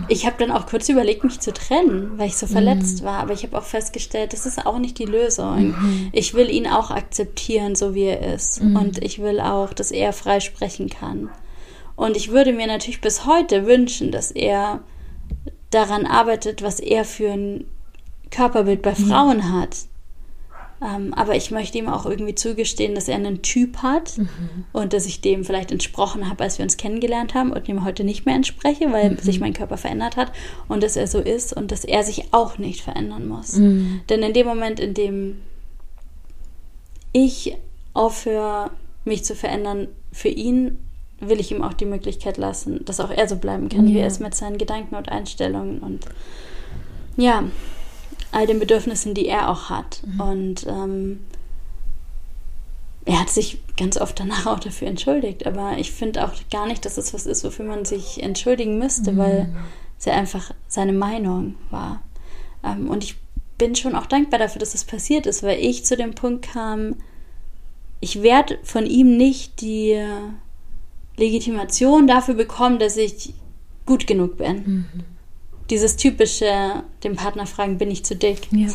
ich 0.08 0.26
habe 0.26 0.36
dann 0.40 0.52
auch 0.52 0.66
kurz 0.68 0.90
überlegt, 0.90 1.24
mich 1.24 1.40
zu 1.40 1.54
trennen, 1.54 2.14
weil 2.18 2.28
ich 2.28 2.38
so 2.38 2.48
verletzt 2.48 3.02
mhm. 3.02 3.06
war. 3.06 3.20
Aber 3.20 3.34
ich 3.34 3.44
habe 3.44 3.58
auch 3.58 3.64
festgestellt, 3.64 4.34
das 4.34 4.46
ist 4.46 4.66
auch 4.66 4.80
nicht 4.80 4.98
die 5.00 5.06
Lösung. 5.06 5.70
Mhm. 5.70 6.10
Ich 6.12 6.34
will 6.34 6.50
ihn 6.50 6.68
auch 6.68 6.92
akzeptieren, 6.92 7.76
so 7.76 7.94
wie 7.96 8.06
er 8.06 8.34
ist. 8.34 8.62
Mhm. 8.62 8.76
Und 8.76 9.04
ich 9.04 9.20
will 9.20 9.40
auch, 9.40 9.74
dass 9.74 9.92
er 9.92 10.14
frei 10.14 10.40
sprechen 10.40 10.90
kann. 10.90 11.30
Und 11.96 12.16
ich 12.16 12.32
würde 12.32 12.54
mir 12.54 12.68
natürlich 12.68 13.02
bis 13.02 13.26
heute 13.26 13.66
wünschen, 13.66 14.12
dass 14.12 14.32
er 14.32 14.82
daran 15.72 16.06
arbeitet, 16.06 16.62
was 16.62 16.80
er 16.80 17.06
für 17.06 17.32
ein 17.32 17.66
Körperbild 18.30 18.82
bei 18.82 18.96
Frauen 18.96 19.52
hat. 19.52 19.78
Ähm, 20.82 21.14
aber 21.16 21.36
ich 21.36 21.50
möchte 21.50 21.78
ihm 21.78 21.90
auch 21.90 22.06
irgendwie 22.06 22.36
zugestehen, 22.36 22.94
dass 22.94 23.08
er 23.08 23.16
einen 23.16 23.42
Typ 23.42 23.78
hat 23.78 24.18
mhm. 24.18 24.28
und 24.74 24.94
dass 24.94 25.08
ich 25.08 25.22
dem 25.22 25.44
vielleicht 25.44 25.72
entsprochen 25.72 26.30
habe, 26.30 26.44
als 26.44 26.60
wir 26.60 26.64
uns 26.64 26.78
kennengelernt 26.78 27.34
haben 27.34 27.52
und 27.52 27.68
ihm 27.68 27.84
heute 27.84 28.04
nicht 28.04 28.26
mehr 28.26 28.36
entspreche, 28.36 28.92
weil 28.92 29.12
mhm. 29.12 29.18
sich 29.18 29.40
mein 29.40 29.54
Körper 29.54 29.78
verändert 29.78 30.18
hat 30.18 30.32
und 30.68 30.84
dass 30.84 30.96
er 30.96 31.08
so 31.08 31.20
ist 31.20 31.54
und 31.54 31.72
dass 31.72 31.84
er 31.84 32.04
sich 32.04 32.32
auch 32.32 32.60
nicht 32.60 32.82
verändern 32.82 33.28
muss. 33.28 33.54
Mhm. 33.54 34.02
Denn 34.10 34.22
in 34.22 34.34
dem 34.34 34.46
Moment, 34.46 34.80
in 34.80 34.94
dem 34.94 35.42
ich 37.12 37.58
aufhöre, 37.94 38.70
mich 39.04 39.26
zu 39.26 39.36
verändern, 39.36 39.88
für 40.12 40.30
ihn 40.30 40.78
will 41.20 41.40
ich 41.40 41.52
ihm 41.52 41.64
auch 41.64 41.74
die 41.74 41.86
Möglichkeit 41.86 42.38
lassen, 42.38 42.86
dass 42.86 43.00
auch 43.00 43.10
er 43.10 43.28
so 43.28 43.38
bleiben 43.38 43.70
kann, 43.70 43.88
ja. 43.88 43.96
wie 43.96 44.00
er 44.00 44.08
ist 44.08 44.22
mit 44.22 44.36
seinen 44.36 44.60
Gedanken 44.60 44.96
und 44.96 45.10
Einstellungen 45.10 45.80
und 45.80 46.06
ja, 47.16 47.46
all 48.32 48.48
den 48.48 48.60
Bedürfnissen, 48.60 49.14
die 49.14 49.28
er 49.28 49.50
auch 49.50 49.70
hat. 49.70 50.02
Mhm. 50.06 50.22
Und 50.22 50.68
ähm, 50.68 51.20
er 53.06 53.20
hat 53.20 53.30
sich 53.30 53.60
ganz 53.78 53.98
oft 53.98 54.20
danach 54.20 54.46
auch 54.46 54.60
dafür 54.60 54.88
entschuldigt. 54.88 55.46
Aber 55.46 55.78
ich 55.78 55.92
finde 55.92 56.26
auch 56.26 56.34
gar 56.52 56.68
nicht, 56.68 56.86
dass 56.86 56.98
es 56.98 57.14
was 57.14 57.26
ist, 57.26 57.44
wofür 57.44 57.66
man 57.66 57.86
sich 57.86 58.22
entschuldigen 58.22 58.78
müsste, 58.78 59.14
mhm. 59.14 59.18
weil 59.18 59.56
es 59.98 60.06
ja 60.06 60.14
einfach 60.14 60.54
seine 60.68 60.94
Meinung 60.94 61.56
war. 61.72 62.02
Ähm, 62.64 62.90
und 62.90 63.04
ich 63.04 63.16
bin 63.58 63.76
schon 63.76 63.96
auch 63.96 64.06
dankbar 64.06 64.40
dafür, 64.40 64.60
dass 64.60 64.76
es 64.76 64.82
das 64.82 64.84
passiert 64.86 65.26
ist, 65.26 65.42
weil 65.42 65.60
ich 65.60 65.86
zu 65.86 65.98
dem 65.98 66.14
Punkt 66.14 66.52
kam, 66.52 66.96
ich 68.00 68.22
werde 68.22 68.60
von 68.62 68.86
ihm 68.86 69.18
nicht 69.18 69.62
die 69.62 70.00
Legitimation 71.16 72.06
dafür 72.06 72.36
bekommen, 72.36 72.78
dass 72.78 72.96
ich 72.96 73.34
gut 73.88 74.06
genug 74.06 74.38
bin. 74.38 74.64
Mhm 74.66 75.17
dieses 75.70 75.98
typische, 75.98 76.84
dem 77.04 77.16
Partner 77.16 77.46
fragen, 77.46 77.78
bin 77.78 77.92
ich 77.92 78.06
zu 78.06 78.16
dick? 78.16 78.48
Ja. 78.52 78.68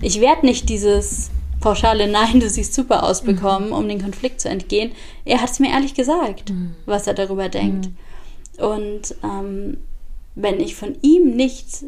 Ich 0.00 0.20
werde 0.20 0.46
nicht 0.46 0.68
dieses 0.68 1.30
pauschale 1.60 2.06
Nein, 2.08 2.40
du 2.40 2.48
siehst 2.48 2.74
super 2.74 3.04
aus 3.04 3.22
bekommen, 3.22 3.68
mhm. 3.68 3.72
um 3.72 3.88
den 3.88 4.02
Konflikt 4.02 4.40
zu 4.40 4.48
entgehen. 4.48 4.92
Er 5.24 5.40
hat 5.40 5.50
es 5.50 5.60
mir 5.60 5.70
ehrlich 5.70 5.94
gesagt, 5.94 6.50
mhm. 6.50 6.74
was 6.84 7.06
er 7.06 7.14
darüber 7.14 7.48
denkt. 7.48 7.86
Mhm. 7.86 8.64
Und 8.64 9.14
ähm, 9.22 9.78
wenn 10.34 10.60
ich 10.60 10.76
von 10.76 10.96
ihm 11.02 11.34
nicht 11.34 11.84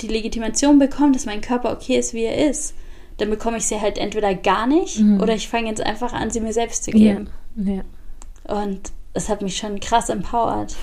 die 0.00 0.08
Legitimation 0.08 0.78
bekomme, 0.78 1.12
dass 1.12 1.26
mein 1.26 1.40
Körper 1.40 1.72
okay 1.72 1.96
ist, 1.96 2.14
wie 2.14 2.24
er 2.24 2.50
ist, 2.50 2.74
dann 3.18 3.30
bekomme 3.30 3.58
ich 3.58 3.66
sie 3.66 3.80
halt 3.80 3.98
entweder 3.98 4.34
gar 4.34 4.66
nicht 4.66 5.00
mhm. 5.00 5.20
oder 5.20 5.34
ich 5.34 5.48
fange 5.48 5.68
jetzt 5.68 5.80
einfach 5.80 6.12
an, 6.12 6.30
sie 6.30 6.40
mir 6.40 6.52
selbst 6.52 6.84
zu 6.84 6.90
geben. 6.90 7.30
Ja. 7.56 7.74
Ja. 7.74 8.62
Und 8.62 8.92
es 9.14 9.28
hat 9.28 9.42
mich 9.42 9.56
schon 9.56 9.80
krass 9.80 10.08
empowert. 10.08 10.74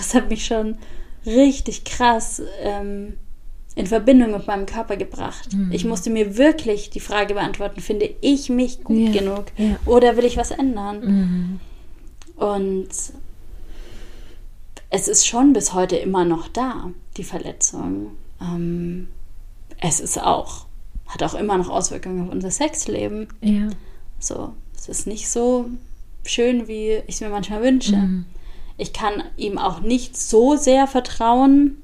Es 0.00 0.14
hat 0.14 0.30
mich 0.30 0.46
schon 0.46 0.78
richtig 1.26 1.84
krass 1.84 2.42
ähm, 2.60 3.14
in 3.74 3.86
Verbindung 3.86 4.32
mit 4.32 4.46
meinem 4.46 4.66
Körper 4.66 4.96
gebracht. 4.96 5.52
Mhm. 5.52 5.72
Ich 5.72 5.84
musste 5.84 6.10
mir 6.10 6.36
wirklich 6.36 6.90
die 6.90 7.00
Frage 7.00 7.34
beantworten, 7.34 7.80
finde 7.80 8.10
ich 8.20 8.48
mich 8.48 8.84
gut 8.84 8.98
ja. 8.98 9.12
genug 9.12 9.46
ja. 9.56 9.76
oder 9.86 10.16
will 10.16 10.24
ich 10.24 10.36
was 10.36 10.50
ändern? 10.50 11.00
Mhm. 11.00 11.60
Und 12.36 12.88
es 14.90 15.08
ist 15.08 15.26
schon 15.26 15.52
bis 15.52 15.74
heute 15.74 15.96
immer 15.96 16.24
noch 16.24 16.48
da, 16.48 16.90
die 17.16 17.24
Verletzung. 17.24 18.12
Ähm, 18.40 19.08
es 19.80 20.00
ist 20.00 20.22
auch, 20.22 20.66
hat 21.06 21.22
auch 21.22 21.34
immer 21.34 21.58
noch 21.58 21.68
Auswirkungen 21.68 22.26
auf 22.26 22.32
unser 22.32 22.50
Sexleben. 22.50 23.28
Ja. 23.40 23.70
So, 24.20 24.52
es 24.76 24.88
ist 24.88 25.06
nicht 25.06 25.28
so 25.28 25.66
schön, 26.24 26.68
wie 26.68 27.02
ich 27.06 27.16
es 27.16 27.20
mir 27.20 27.28
manchmal 27.28 27.62
wünsche. 27.62 27.96
Mhm. 27.96 28.26
Ich 28.76 28.92
kann 28.92 29.22
ihm 29.36 29.58
auch 29.58 29.80
nicht 29.80 30.16
so 30.16 30.56
sehr 30.56 30.86
vertrauen, 30.86 31.82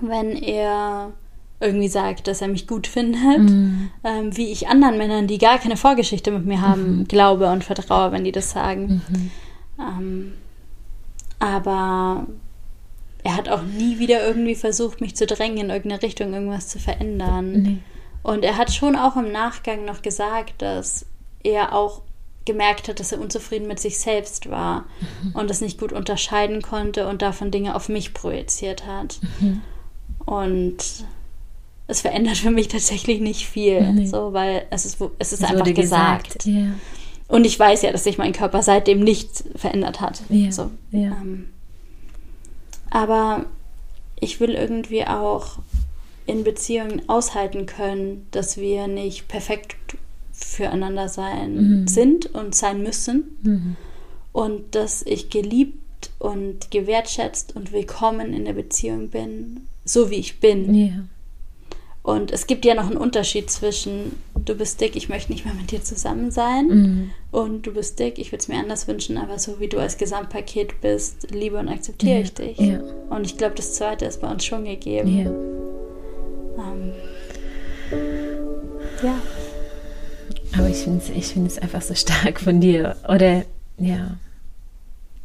wenn 0.00 0.36
er 0.36 1.12
irgendwie 1.60 1.88
sagt, 1.88 2.26
dass 2.26 2.42
er 2.42 2.48
mich 2.48 2.66
gut 2.66 2.86
findet, 2.86 3.38
mhm. 3.38 3.90
ähm, 4.02 4.36
wie 4.36 4.50
ich 4.50 4.68
anderen 4.68 4.98
Männern, 4.98 5.26
die 5.26 5.38
gar 5.38 5.58
keine 5.58 5.76
Vorgeschichte 5.76 6.30
mit 6.30 6.46
mir 6.46 6.60
haben, 6.60 6.98
mhm. 6.98 7.08
glaube 7.08 7.50
und 7.50 7.64
vertraue, 7.64 8.12
wenn 8.12 8.24
die 8.24 8.32
das 8.32 8.50
sagen. 8.50 9.02
Mhm. 9.08 9.30
Ähm, 9.78 10.32
aber 11.38 12.26
er 13.22 13.36
hat 13.36 13.48
auch 13.48 13.62
nie 13.62 13.98
wieder 13.98 14.26
irgendwie 14.26 14.54
versucht, 14.54 15.00
mich 15.00 15.16
zu 15.16 15.26
drängen, 15.26 15.58
in 15.58 15.70
irgendeine 15.70 16.02
Richtung 16.02 16.34
irgendwas 16.34 16.68
zu 16.68 16.78
verändern. 16.78 17.62
Nee. 17.62 17.78
Und 18.22 18.44
er 18.44 18.56
hat 18.56 18.72
schon 18.72 18.96
auch 18.96 19.16
im 19.16 19.32
Nachgang 19.32 19.84
noch 19.84 20.02
gesagt, 20.02 20.60
dass 20.62 21.06
er 21.42 21.74
auch 21.74 22.02
gemerkt 22.44 22.88
hat, 22.88 23.00
dass 23.00 23.12
er 23.12 23.20
unzufrieden 23.20 23.66
mit 23.66 23.80
sich 23.80 23.98
selbst 23.98 24.50
war 24.50 24.84
mhm. 25.22 25.32
und 25.34 25.50
das 25.50 25.60
nicht 25.60 25.78
gut 25.78 25.92
unterscheiden 25.92 26.62
konnte 26.62 27.08
und 27.08 27.22
davon 27.22 27.50
Dinge 27.50 27.74
auf 27.74 27.88
mich 27.88 28.14
projiziert 28.14 28.86
hat. 28.86 29.18
Mhm. 29.40 29.62
Und 30.26 30.76
es 31.86 32.00
verändert 32.00 32.38
für 32.38 32.50
mich 32.50 32.68
tatsächlich 32.68 33.20
nicht 33.20 33.46
viel, 33.46 33.92
nee. 33.92 34.06
so, 34.06 34.32
weil 34.32 34.66
es 34.70 34.86
ist, 34.86 34.98
es 35.18 35.32
ist 35.32 35.44
einfach 35.44 35.64
gesagt. 35.64 36.38
gesagt. 36.38 36.46
Ja. 36.46 36.74
Und 37.28 37.46
ich 37.46 37.58
weiß 37.58 37.82
ja, 37.82 37.92
dass 37.92 38.04
sich 38.04 38.18
mein 38.18 38.32
Körper 38.32 38.62
seitdem 38.62 39.00
nicht 39.00 39.44
verändert 39.56 40.00
hat. 40.00 40.22
Ja. 40.28 40.52
So. 40.52 40.70
Ja. 40.90 41.16
Ähm, 41.22 41.48
aber 42.90 43.46
ich 44.20 44.40
will 44.40 44.50
irgendwie 44.50 45.06
auch 45.06 45.58
in 46.26 46.44
Beziehungen 46.44 47.08
aushalten 47.08 47.66
können, 47.66 48.26
dass 48.30 48.56
wir 48.56 48.86
nicht 48.86 49.28
perfekt 49.28 49.76
füreinander 50.34 51.08
sein 51.08 51.54
mhm. 51.80 51.88
sind 51.88 52.34
und 52.34 52.54
sein 52.54 52.82
müssen. 52.82 53.38
Mhm. 53.42 53.76
Und 54.32 54.74
dass 54.74 55.02
ich 55.06 55.30
geliebt 55.30 56.10
und 56.18 56.70
gewertschätzt 56.70 57.54
und 57.54 57.72
willkommen 57.72 58.34
in 58.34 58.44
der 58.44 58.52
Beziehung 58.52 59.08
bin, 59.08 59.66
so 59.84 60.10
wie 60.10 60.16
ich 60.16 60.40
bin. 60.40 60.74
Ja. 60.74 61.04
Und 62.02 62.32
es 62.32 62.46
gibt 62.46 62.66
ja 62.66 62.74
noch 62.74 62.86
einen 62.86 62.98
Unterschied 62.98 63.48
zwischen, 63.48 64.16
du 64.34 64.54
bist 64.54 64.78
dick, 64.80 64.94
ich 64.94 65.08
möchte 65.08 65.32
nicht 65.32 65.46
mehr 65.46 65.54
mit 65.54 65.70
dir 65.70 65.82
zusammen 65.82 66.30
sein, 66.30 66.66
mhm. 66.66 67.10
und 67.30 67.66
du 67.66 67.72
bist 67.72 67.98
dick, 67.98 68.18
ich 68.18 68.30
würde 68.30 68.42
es 68.42 68.48
mir 68.48 68.58
anders 68.58 68.86
wünschen, 68.86 69.16
aber 69.16 69.38
so 69.38 69.58
wie 69.58 69.68
du 69.68 69.78
als 69.78 69.96
Gesamtpaket 69.96 70.82
bist, 70.82 71.30
liebe 71.30 71.56
und 71.56 71.68
akzeptiere 71.68 72.16
ja. 72.16 72.20
ich 72.20 72.34
dich. 72.34 72.58
Ja. 72.58 72.82
Und 73.08 73.24
ich 73.24 73.38
glaube, 73.38 73.54
das 73.54 73.72
Zweite 73.72 74.04
ist 74.04 74.20
bei 74.20 74.30
uns 74.30 74.44
schon 74.44 74.66
gegeben. 74.66 75.18
Ja. 75.18 75.30
Ähm, 76.62 76.92
ja. 79.02 79.14
Aber 80.56 80.68
ich 80.68 80.78
finde 80.78 81.02
es 81.02 81.10
ich 81.10 81.62
einfach 81.62 81.82
so 81.82 81.94
stark 81.94 82.40
von 82.40 82.60
dir. 82.60 82.96
Oder 83.08 83.44
ja, 83.78 84.16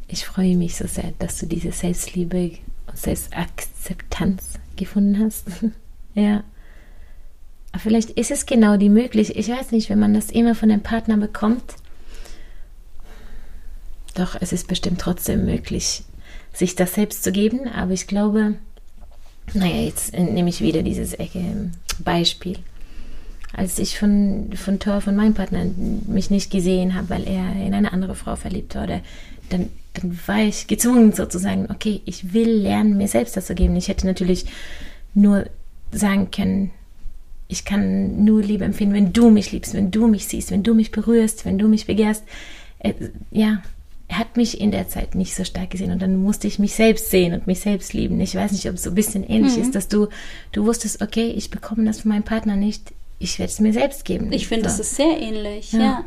ich 0.08 0.24
freue 0.24 0.56
mich 0.56 0.76
so 0.76 0.86
sehr, 0.86 1.12
dass 1.18 1.38
du 1.38 1.46
diese 1.46 1.72
Selbstliebe 1.72 2.52
und 2.86 2.98
Selbstakzeptanz 2.98 4.42
gefunden 4.76 5.24
hast. 5.24 5.46
ja. 6.14 6.42
Aber 7.72 7.80
vielleicht 7.80 8.10
ist 8.10 8.32
es 8.32 8.46
genau 8.46 8.76
die 8.76 8.88
Möglichkeit. 8.88 9.36
Ich 9.36 9.48
weiß 9.48 9.70
nicht, 9.70 9.88
wenn 9.90 10.00
man 10.00 10.14
das 10.14 10.30
immer 10.30 10.56
von 10.56 10.70
einem 10.70 10.82
Partner 10.82 11.16
bekommt. 11.16 11.76
Doch, 14.14 14.36
es 14.40 14.52
ist 14.52 14.66
bestimmt 14.66 15.00
trotzdem 15.00 15.44
möglich, 15.44 16.02
sich 16.52 16.74
das 16.74 16.94
selbst 16.94 17.22
zu 17.22 17.30
geben. 17.30 17.68
Aber 17.68 17.92
ich 17.92 18.08
glaube, 18.08 18.54
naja, 19.54 19.82
jetzt 19.82 20.12
nehme 20.12 20.48
ich 20.48 20.60
wieder 20.60 20.82
dieses 20.82 21.16
Beispiel 22.00 22.58
als 23.52 23.78
ich 23.78 23.98
von, 23.98 24.50
von 24.54 24.78
Thor, 24.78 25.00
von 25.00 25.16
meinem 25.16 25.34
Partner, 25.34 25.64
mich 26.06 26.30
nicht 26.30 26.50
gesehen 26.50 26.94
habe, 26.94 27.10
weil 27.10 27.26
er 27.26 27.66
in 27.66 27.74
eine 27.74 27.92
andere 27.92 28.14
Frau 28.14 28.36
verliebt 28.36 28.74
wurde, 28.74 29.00
dann, 29.48 29.68
dann 29.94 30.18
war 30.26 30.42
ich 30.42 30.66
gezwungen 30.66 31.12
sozusagen, 31.12 31.68
okay, 31.70 32.00
ich 32.04 32.32
will 32.32 32.50
lernen, 32.50 32.96
mir 32.96 33.08
selbst 33.08 33.36
das 33.36 33.46
zu 33.46 33.54
geben. 33.54 33.76
Ich 33.76 33.88
hätte 33.88 34.06
natürlich 34.06 34.46
nur 35.14 35.46
sagen 35.90 36.30
können, 36.30 36.70
ich 37.48 37.64
kann 37.64 38.24
nur 38.24 38.42
Liebe 38.42 38.64
empfinden, 38.64 38.94
wenn 38.94 39.12
du 39.12 39.30
mich 39.30 39.50
liebst, 39.50 39.74
wenn 39.74 39.90
du 39.90 40.06
mich 40.06 40.26
siehst, 40.26 40.52
wenn 40.52 40.62
du 40.62 40.74
mich 40.74 40.92
berührst, 40.92 41.44
wenn 41.44 41.58
du 41.58 41.66
mich 41.66 41.86
begehrst. 41.86 42.22
Äh, 42.78 42.94
ja, 43.32 43.60
er 44.06 44.18
hat 44.18 44.36
mich 44.36 44.60
in 44.60 44.70
der 44.70 44.88
Zeit 44.88 45.14
nicht 45.16 45.34
so 45.34 45.44
stark 45.44 45.70
gesehen 45.70 45.90
und 45.90 46.00
dann 46.00 46.16
musste 46.16 46.46
ich 46.46 46.58
mich 46.58 46.74
selbst 46.74 47.10
sehen 47.10 47.32
und 47.32 47.46
mich 47.46 47.60
selbst 47.60 47.92
lieben. 47.92 48.20
Ich 48.20 48.34
weiß 48.34 48.52
nicht, 48.52 48.68
ob 48.68 48.74
es 48.74 48.84
so 48.84 48.90
ein 48.90 48.94
bisschen 48.94 49.24
ähnlich 49.24 49.56
mhm. 49.56 49.62
ist, 49.62 49.74
dass 49.74 49.88
du, 49.88 50.08
du 50.52 50.64
wusstest, 50.64 51.02
okay, 51.02 51.32
ich 51.36 51.50
bekomme 51.50 51.84
das 51.84 52.00
von 52.00 52.10
meinem 52.10 52.22
Partner 52.22 52.56
nicht, 52.56 52.92
ich 53.20 53.38
werde 53.38 53.52
es 53.52 53.60
mir 53.60 53.72
selbst 53.72 54.04
geben. 54.04 54.32
Ich 54.32 54.48
finde, 54.48 54.68
so. 54.68 54.78
das 54.78 54.80
ist 54.80 54.96
sehr 54.96 55.20
ähnlich, 55.20 55.72
ja. 55.72 55.80
ja. 55.80 56.04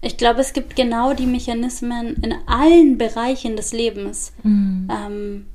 Ich 0.00 0.16
glaube, 0.16 0.40
es 0.40 0.52
gibt 0.52 0.76
genau 0.76 1.14
die 1.14 1.26
Mechanismen 1.26 2.14
in 2.22 2.34
allen 2.46 2.96
Bereichen 2.96 3.56
des 3.56 3.72
Lebens. 3.72 4.32
Mhm. 4.42 4.88
Ähm, 4.90 5.46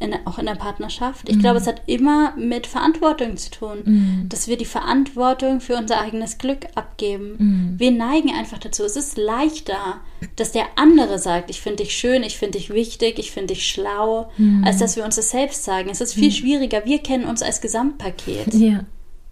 in, 0.00 0.14
auch 0.26 0.38
in 0.38 0.46
der 0.46 0.56
Partnerschaft. 0.56 1.28
Ich 1.28 1.36
mhm. 1.36 1.40
glaube, 1.40 1.58
es 1.58 1.66
hat 1.66 1.82
immer 1.86 2.34
mit 2.36 2.66
Verantwortung 2.66 3.36
zu 3.36 3.50
tun, 3.50 3.78
mhm. 3.84 4.28
dass 4.28 4.48
wir 4.48 4.56
die 4.56 4.64
Verantwortung 4.64 5.60
für 5.60 5.76
unser 5.76 6.00
eigenes 6.00 6.38
Glück 6.38 6.66
abgeben. 6.74 7.36
Mhm. 7.38 7.74
Wir 7.78 7.92
neigen 7.92 8.30
einfach 8.30 8.58
dazu. 8.58 8.84
Es 8.84 8.96
ist 8.96 9.16
leichter, 9.16 10.00
dass 10.36 10.52
der 10.52 10.66
andere 10.76 11.18
sagt, 11.18 11.48
ich 11.48 11.60
finde 11.60 11.84
dich 11.84 11.94
schön, 11.94 12.24
ich 12.24 12.36
finde 12.36 12.58
dich 12.58 12.70
wichtig, 12.70 13.18
ich 13.18 13.30
finde 13.30 13.54
dich 13.54 13.68
schlau, 13.68 14.32
mhm. 14.36 14.64
als 14.64 14.78
dass 14.78 14.96
wir 14.96 15.04
uns 15.04 15.16
das 15.16 15.30
selbst 15.30 15.64
sagen. 15.64 15.88
Es 15.88 16.00
ist 16.00 16.14
viel 16.14 16.30
mhm. 16.30 16.32
schwieriger. 16.32 16.84
Wir 16.84 16.98
kennen 16.98 17.24
uns 17.24 17.42
als 17.42 17.60
Gesamtpaket. 17.60 18.52
Ja. 18.54 18.84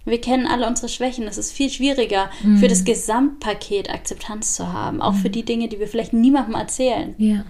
Wir 0.05 0.20
kennen 0.20 0.46
alle 0.46 0.66
unsere 0.66 0.88
Schwächen. 0.88 1.26
Es 1.26 1.38
ist 1.38 1.53
viel 1.53 1.70
schwieriger, 1.70 2.30
mhm. 2.42 2.59
für 2.59 2.68
das 2.68 2.84
Gesamtpaket 2.84 3.90
Akzeptanz 3.90 4.55
zu 4.55 4.72
haben. 4.72 5.00
Auch 5.00 5.14
für 5.14 5.30
die 5.30 5.44
Dinge, 5.44 5.68
die 5.68 5.78
wir 5.78 5.88
vielleicht 5.88 6.12
niemandem 6.12 6.55
erzählen. 6.55 7.14
Ja. 7.18 7.44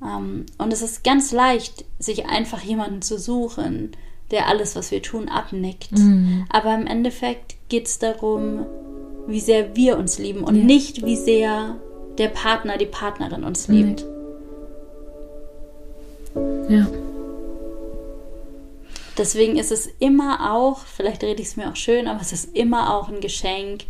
Um, 0.00 0.08
ähm, 0.08 0.46
und 0.58 0.72
es 0.72 0.82
ist 0.82 1.02
ganz 1.02 1.32
leicht, 1.32 1.84
sich 1.98 2.26
einfach 2.26 2.60
jemanden 2.62 3.02
zu 3.02 3.18
suchen, 3.18 3.92
der 4.30 4.48
alles, 4.48 4.76
was 4.76 4.90
wir 4.90 5.02
tun, 5.02 5.28
abnickt. 5.28 5.98
Mhm. 5.98 6.44
Aber 6.48 6.74
im 6.74 6.86
Endeffekt 6.86 7.56
geht 7.68 7.86
es 7.86 7.98
darum, 7.98 8.66
wie 9.26 9.40
sehr 9.40 9.74
wir 9.74 9.98
uns 9.98 10.18
lieben 10.18 10.44
und 10.44 10.56
ja. 10.56 10.64
nicht, 10.64 11.04
wie 11.04 11.16
sehr 11.16 11.76
der 12.18 12.28
Partner, 12.28 12.76
die 12.76 12.86
Partnerin 12.86 13.44
uns 13.44 13.68
liebt. 13.68 14.04
Ja. 16.68 16.86
Deswegen 19.16 19.56
ist 19.56 19.70
es 19.70 19.86
immer 20.00 20.52
auch, 20.52 20.80
vielleicht 20.80 21.22
rede 21.22 21.40
ich 21.40 21.48
es 21.48 21.56
mir 21.56 21.70
auch 21.70 21.76
schön, 21.76 22.08
aber 22.08 22.20
es 22.20 22.32
ist 22.32 22.56
immer 22.56 22.94
auch 22.94 23.08
ein 23.08 23.20
Geschenk, 23.20 23.84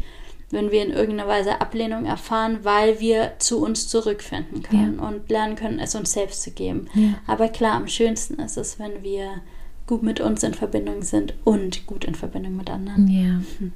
wenn 0.50 0.70
wir 0.70 0.82
in 0.84 0.92
irgendeiner 0.92 1.28
Weise 1.28 1.60
Ablehnung 1.60 2.04
erfahren, 2.04 2.60
weil 2.62 3.00
wir 3.00 3.32
zu 3.38 3.62
uns 3.62 3.88
zurückfinden 3.88 4.62
können 4.62 4.98
ja. 4.98 5.08
und 5.08 5.28
lernen 5.30 5.56
können, 5.56 5.78
es 5.78 5.94
uns 5.94 6.12
selbst 6.12 6.42
zu 6.42 6.50
geben. 6.50 6.88
Ja. 6.94 7.14
Aber 7.26 7.48
klar, 7.48 7.74
am 7.74 7.88
schönsten 7.88 8.34
ist 8.34 8.56
es, 8.56 8.78
wenn 8.78 9.02
wir 9.02 9.40
gut 9.86 10.02
mit 10.02 10.20
uns 10.20 10.42
in 10.42 10.54
Verbindung 10.54 11.02
sind 11.02 11.34
und 11.44 11.86
gut 11.86 12.04
in 12.04 12.14
Verbindung 12.14 12.56
mit 12.56 12.70
anderen. 12.70 13.08
Ja. 13.08 13.40
Hm. 13.58 13.72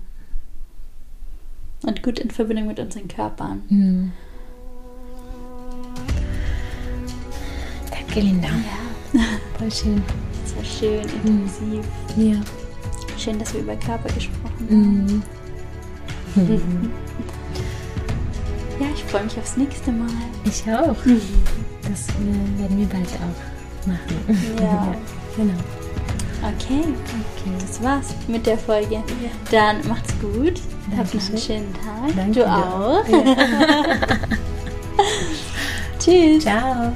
Und 1.82 2.02
gut 2.02 2.18
in 2.18 2.30
Verbindung 2.30 2.66
mit 2.66 2.80
unseren 2.80 3.08
Körpern. 3.08 3.62
Mhm. 3.68 4.12
Danke, 7.90 8.20
Linda. 8.20 8.48
Ja. 8.48 9.20
Voll 9.58 9.70
schön. 9.70 10.02
War 10.58 10.64
schön, 10.64 11.02
intensiv. 11.02 11.84
Ja. 12.16 12.34
Schön, 13.16 13.38
dass 13.38 13.54
wir 13.54 13.60
über 13.60 13.76
Körper 13.76 14.12
gesprochen 14.12 14.66
haben. 14.68 15.04
Mhm. 15.04 15.22
ja, 18.80 18.86
ich 18.92 19.04
freue 19.04 19.22
mich 19.22 19.38
aufs 19.38 19.56
nächste 19.56 19.92
Mal. 19.92 20.08
Ich 20.44 20.62
auch. 20.64 20.96
Das 21.88 22.08
werden 22.08 22.76
wir 22.76 22.86
bald 22.86 23.08
auch 23.14 23.86
machen. 23.86 24.56
Ja. 24.58 24.64
ja 24.64 24.94
genau. 25.36 25.54
Okay. 26.42 26.82
okay, 26.82 27.52
das 27.60 27.82
war's 27.82 28.14
mit 28.26 28.44
der 28.46 28.58
Folge. 28.58 28.96
Ja. 28.96 29.02
Dann 29.50 29.86
macht's 29.86 30.12
gut. 30.20 30.60
Habt 30.96 31.14
noch 31.14 31.28
einen 31.28 31.38
schönen 31.38 31.72
Tag. 31.74 32.16
Danke 32.16 32.40
du 32.40 32.50
auch. 32.50 33.06
Ja. 33.08 33.36
Tschüss. 36.00 36.42
Ciao. 36.42 36.92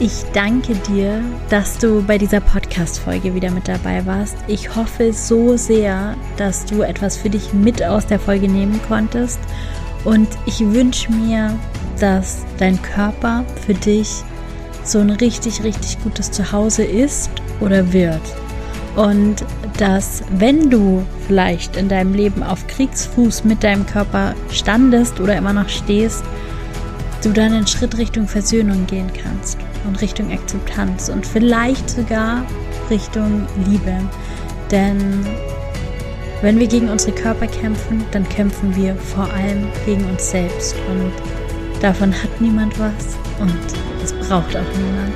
Ich 0.00 0.24
danke 0.32 0.74
dir, 0.74 1.22
dass 1.50 1.78
du 1.78 2.02
bei 2.02 2.18
dieser 2.18 2.40
Podcast-Folge 2.40 3.32
wieder 3.32 3.52
mit 3.52 3.68
dabei 3.68 4.04
warst. 4.04 4.36
Ich 4.48 4.74
hoffe 4.74 5.12
so 5.12 5.56
sehr, 5.56 6.16
dass 6.36 6.64
du 6.64 6.82
etwas 6.82 7.16
für 7.16 7.30
dich 7.30 7.52
mit 7.52 7.80
aus 7.80 8.04
der 8.04 8.18
Folge 8.18 8.48
nehmen 8.48 8.80
konntest. 8.88 9.38
Und 10.04 10.26
ich 10.46 10.58
wünsche 10.58 11.12
mir, 11.12 11.56
dass 12.00 12.44
dein 12.58 12.82
Körper 12.82 13.44
für 13.64 13.74
dich 13.74 14.24
so 14.82 14.98
ein 14.98 15.10
richtig, 15.10 15.62
richtig 15.62 16.02
gutes 16.02 16.32
Zuhause 16.32 16.82
ist 16.82 17.30
oder 17.60 17.92
wird. 17.92 18.20
Und 18.96 19.44
dass, 19.78 20.24
wenn 20.38 20.70
du 20.70 21.06
vielleicht 21.28 21.76
in 21.76 21.88
deinem 21.88 22.14
Leben 22.14 22.42
auf 22.42 22.66
Kriegsfuß 22.66 23.44
mit 23.44 23.62
deinem 23.62 23.86
Körper 23.86 24.34
standest 24.50 25.20
oder 25.20 25.36
immer 25.36 25.52
noch 25.52 25.68
stehst, 25.68 26.24
du 27.22 27.30
dann 27.30 27.52
einen 27.52 27.68
Schritt 27.68 27.96
Richtung 27.96 28.26
Versöhnung 28.26 28.86
gehen 28.86 29.10
kannst 29.22 29.56
und 29.86 30.00
Richtung 30.00 30.32
Akzeptanz 30.32 31.08
und 31.08 31.26
vielleicht 31.26 31.88
sogar 31.90 32.44
Richtung 32.90 33.46
Liebe. 33.66 33.94
Denn 34.70 35.24
wenn 36.42 36.58
wir 36.58 36.66
gegen 36.66 36.90
unsere 36.90 37.12
Körper 37.12 37.46
kämpfen, 37.46 38.04
dann 38.10 38.28
kämpfen 38.28 38.74
wir 38.76 38.94
vor 38.96 39.24
allem 39.32 39.66
gegen 39.86 40.04
uns 40.04 40.30
selbst 40.30 40.74
und 40.90 41.12
davon 41.82 42.12
hat 42.12 42.40
niemand 42.40 42.78
was 42.78 43.16
und 43.40 43.54
das 44.00 44.12
braucht 44.12 44.56
auch 44.56 44.76
niemand. 44.76 45.14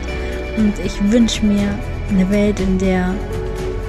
Und 0.56 0.84
ich 0.84 1.12
wünsche 1.12 1.44
mir 1.44 1.68
eine 2.10 2.28
Welt, 2.30 2.60
in 2.60 2.78
der 2.78 3.14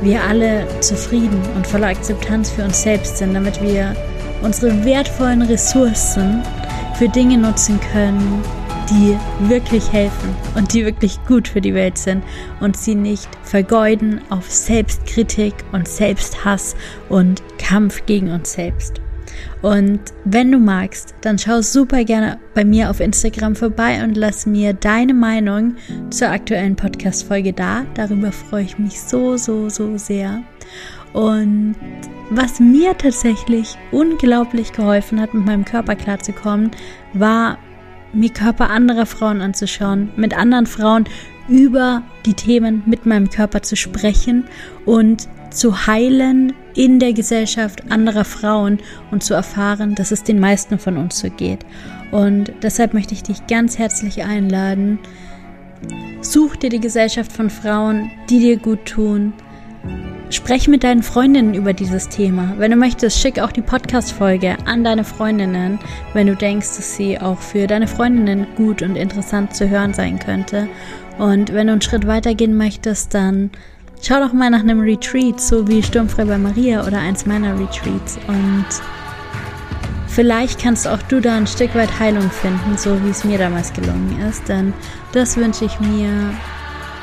wir 0.01 0.23
alle 0.23 0.65
zufrieden 0.81 1.41
und 1.55 1.65
voller 1.65 1.87
Akzeptanz 1.87 2.51
für 2.51 2.63
uns 2.63 2.81
selbst 2.81 3.17
sind, 3.17 3.33
damit 3.33 3.61
wir 3.61 3.95
unsere 4.41 4.85
wertvollen 4.85 5.41
Ressourcen 5.41 6.41
für 6.97 7.09
Dinge 7.09 7.37
nutzen 7.37 7.79
können, 7.91 8.41
die 8.89 9.17
wirklich 9.47 9.91
helfen 9.91 10.35
und 10.55 10.73
die 10.73 10.85
wirklich 10.85 11.19
gut 11.27 11.47
für 11.47 11.61
die 11.61 11.73
Welt 11.73 11.97
sind 11.97 12.23
und 12.59 12.77
sie 12.77 12.95
nicht 12.95 13.29
vergeuden 13.43 14.21
auf 14.29 14.49
Selbstkritik 14.49 15.53
und 15.71 15.87
Selbsthass 15.87 16.75
und 17.09 17.41
Kampf 17.57 18.05
gegen 18.05 18.31
uns 18.31 18.53
selbst. 18.53 19.01
Und 19.61 19.99
wenn 20.25 20.51
du 20.51 20.57
magst, 20.57 21.13
dann 21.21 21.37
schau 21.37 21.61
super 21.61 22.03
gerne 22.03 22.39
bei 22.53 22.63
mir 22.63 22.89
auf 22.89 22.99
Instagram 22.99 23.55
vorbei 23.55 24.03
und 24.03 24.15
lass 24.15 24.45
mir 24.45 24.73
deine 24.73 25.13
Meinung 25.13 25.75
zur 26.09 26.29
aktuellen 26.29 26.75
Podcast-Folge 26.75 27.53
da. 27.53 27.85
Darüber 27.93 28.31
freue 28.31 28.63
ich 28.63 28.79
mich 28.79 28.99
so, 28.99 29.37
so, 29.37 29.69
so 29.69 29.97
sehr. 29.97 30.41
Und 31.13 31.75
was 32.29 32.59
mir 32.59 32.97
tatsächlich 32.97 33.75
unglaublich 33.91 34.71
geholfen 34.71 35.19
hat, 35.19 35.33
mit 35.33 35.45
meinem 35.45 35.65
Körper 35.65 35.95
klarzukommen, 35.95 36.71
war 37.13 37.57
mir 38.13 38.29
Körper 38.29 38.69
anderer 38.69 39.05
Frauen 39.05 39.41
anzuschauen, 39.41 40.09
mit 40.15 40.35
anderen 40.37 40.65
Frauen 40.65 41.05
über 41.47 42.03
die 42.25 42.33
Themen 42.33 42.83
mit 42.85 43.05
meinem 43.05 43.29
Körper 43.29 43.61
zu 43.61 43.75
sprechen 43.75 44.45
und 44.85 45.27
zu 45.49 45.87
heilen 45.87 46.53
in 46.75 46.99
der 46.99 47.13
Gesellschaft 47.13 47.91
anderer 47.91 48.23
Frauen 48.23 48.79
und 49.11 49.23
zu 49.23 49.33
erfahren, 49.33 49.95
dass 49.95 50.11
es 50.11 50.23
den 50.23 50.39
meisten 50.39 50.77
von 50.77 50.97
uns 50.97 51.19
so 51.19 51.29
geht. 51.29 51.65
Und 52.11 52.53
deshalb 52.61 52.93
möchte 52.93 53.13
ich 53.13 53.23
dich 53.23 53.47
ganz 53.47 53.77
herzlich 53.77 54.23
einladen. 54.23 54.99
Such 56.21 56.55
dir 56.57 56.69
die 56.69 56.79
Gesellschaft 56.79 57.31
von 57.31 57.49
Frauen, 57.49 58.11
die 58.29 58.39
dir 58.39 58.57
gut 58.57 58.85
tun, 58.85 59.33
Sprech 60.31 60.67
mit 60.67 60.83
deinen 60.83 61.01
Freundinnen 61.01 61.55
über 61.55 61.73
dieses 61.73 62.07
Thema. 62.07 62.53
Wenn 62.57 62.69
du 62.69 62.77
möchtest, 62.77 63.19
schick 63.19 63.39
auch 63.39 63.51
die 63.51 63.63
Podcast-Folge 63.63 64.57
an 64.65 64.83
deine 64.83 65.03
Freundinnen, 65.03 65.79
wenn 66.13 66.27
du 66.27 66.35
denkst, 66.35 66.67
dass 66.77 66.95
sie 66.95 67.19
auch 67.19 67.39
für 67.39 67.65
deine 67.65 67.87
Freundinnen 67.87 68.45
gut 68.55 68.83
und 68.83 68.95
interessant 68.95 69.55
zu 69.55 69.67
hören 69.69 69.95
sein 69.95 70.19
könnte. 70.19 70.67
Und 71.17 71.51
wenn 71.51 71.65
du 71.65 71.73
einen 71.73 71.81
Schritt 71.81 72.05
weitergehen 72.05 72.55
möchtest, 72.55 73.15
dann 73.15 73.49
schau 74.03 74.19
doch 74.19 74.31
mal 74.31 74.51
nach 74.51 74.59
einem 74.59 74.81
Retreat, 74.81 75.41
so 75.41 75.67
wie 75.67 75.81
Sturmfrei 75.81 76.25
bei 76.25 76.37
Maria 76.37 76.85
oder 76.85 76.99
eins 76.99 77.25
meiner 77.25 77.59
Retreats. 77.59 78.19
Und 78.27 78.67
vielleicht 80.07 80.61
kannst 80.61 80.87
auch 80.87 81.01
du 81.09 81.21
da 81.21 81.37
ein 81.37 81.47
Stück 81.47 81.73
weit 81.73 81.99
Heilung 81.99 82.29
finden, 82.29 82.77
so 82.77 83.03
wie 83.03 83.09
es 83.09 83.23
mir 83.23 83.39
damals 83.39 83.73
gelungen 83.73 84.19
ist. 84.29 84.47
Denn 84.47 84.73
das 85.11 85.37
wünsche 85.37 85.65
ich 85.65 85.79
mir 85.79 86.35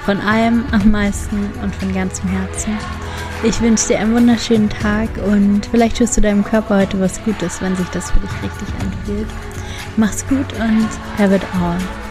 von 0.07 0.21
allem 0.21 0.65
am 0.71 0.93
meisten 0.93 1.51
und 1.63 1.75
von 1.75 1.93
ganzem 1.93 2.31
Herzen. 2.31 2.79
Ich 3.43 3.61
wünsche 3.61 3.89
dir 3.89 3.99
einen 3.99 4.15
wunderschönen 4.15 4.71
Tag 4.71 5.09
und 5.27 5.67
vielleicht 5.67 5.99
tust 5.99 6.17
du 6.17 6.21
deinem 6.21 6.45
Körper 6.45 6.79
heute 6.79 7.01
was 7.01 7.23
Gutes, 7.25 7.61
wenn 7.61 7.75
sich 7.75 7.89
das 7.89 8.13
für 8.13 8.21
dich 8.21 8.31
richtig 8.43 8.69
anfühlt. 8.81 9.29
Mach's 9.97 10.27
gut 10.29 10.53
und 10.61 10.89
have 11.19 11.35
it 11.35 11.43
all. 11.61 12.06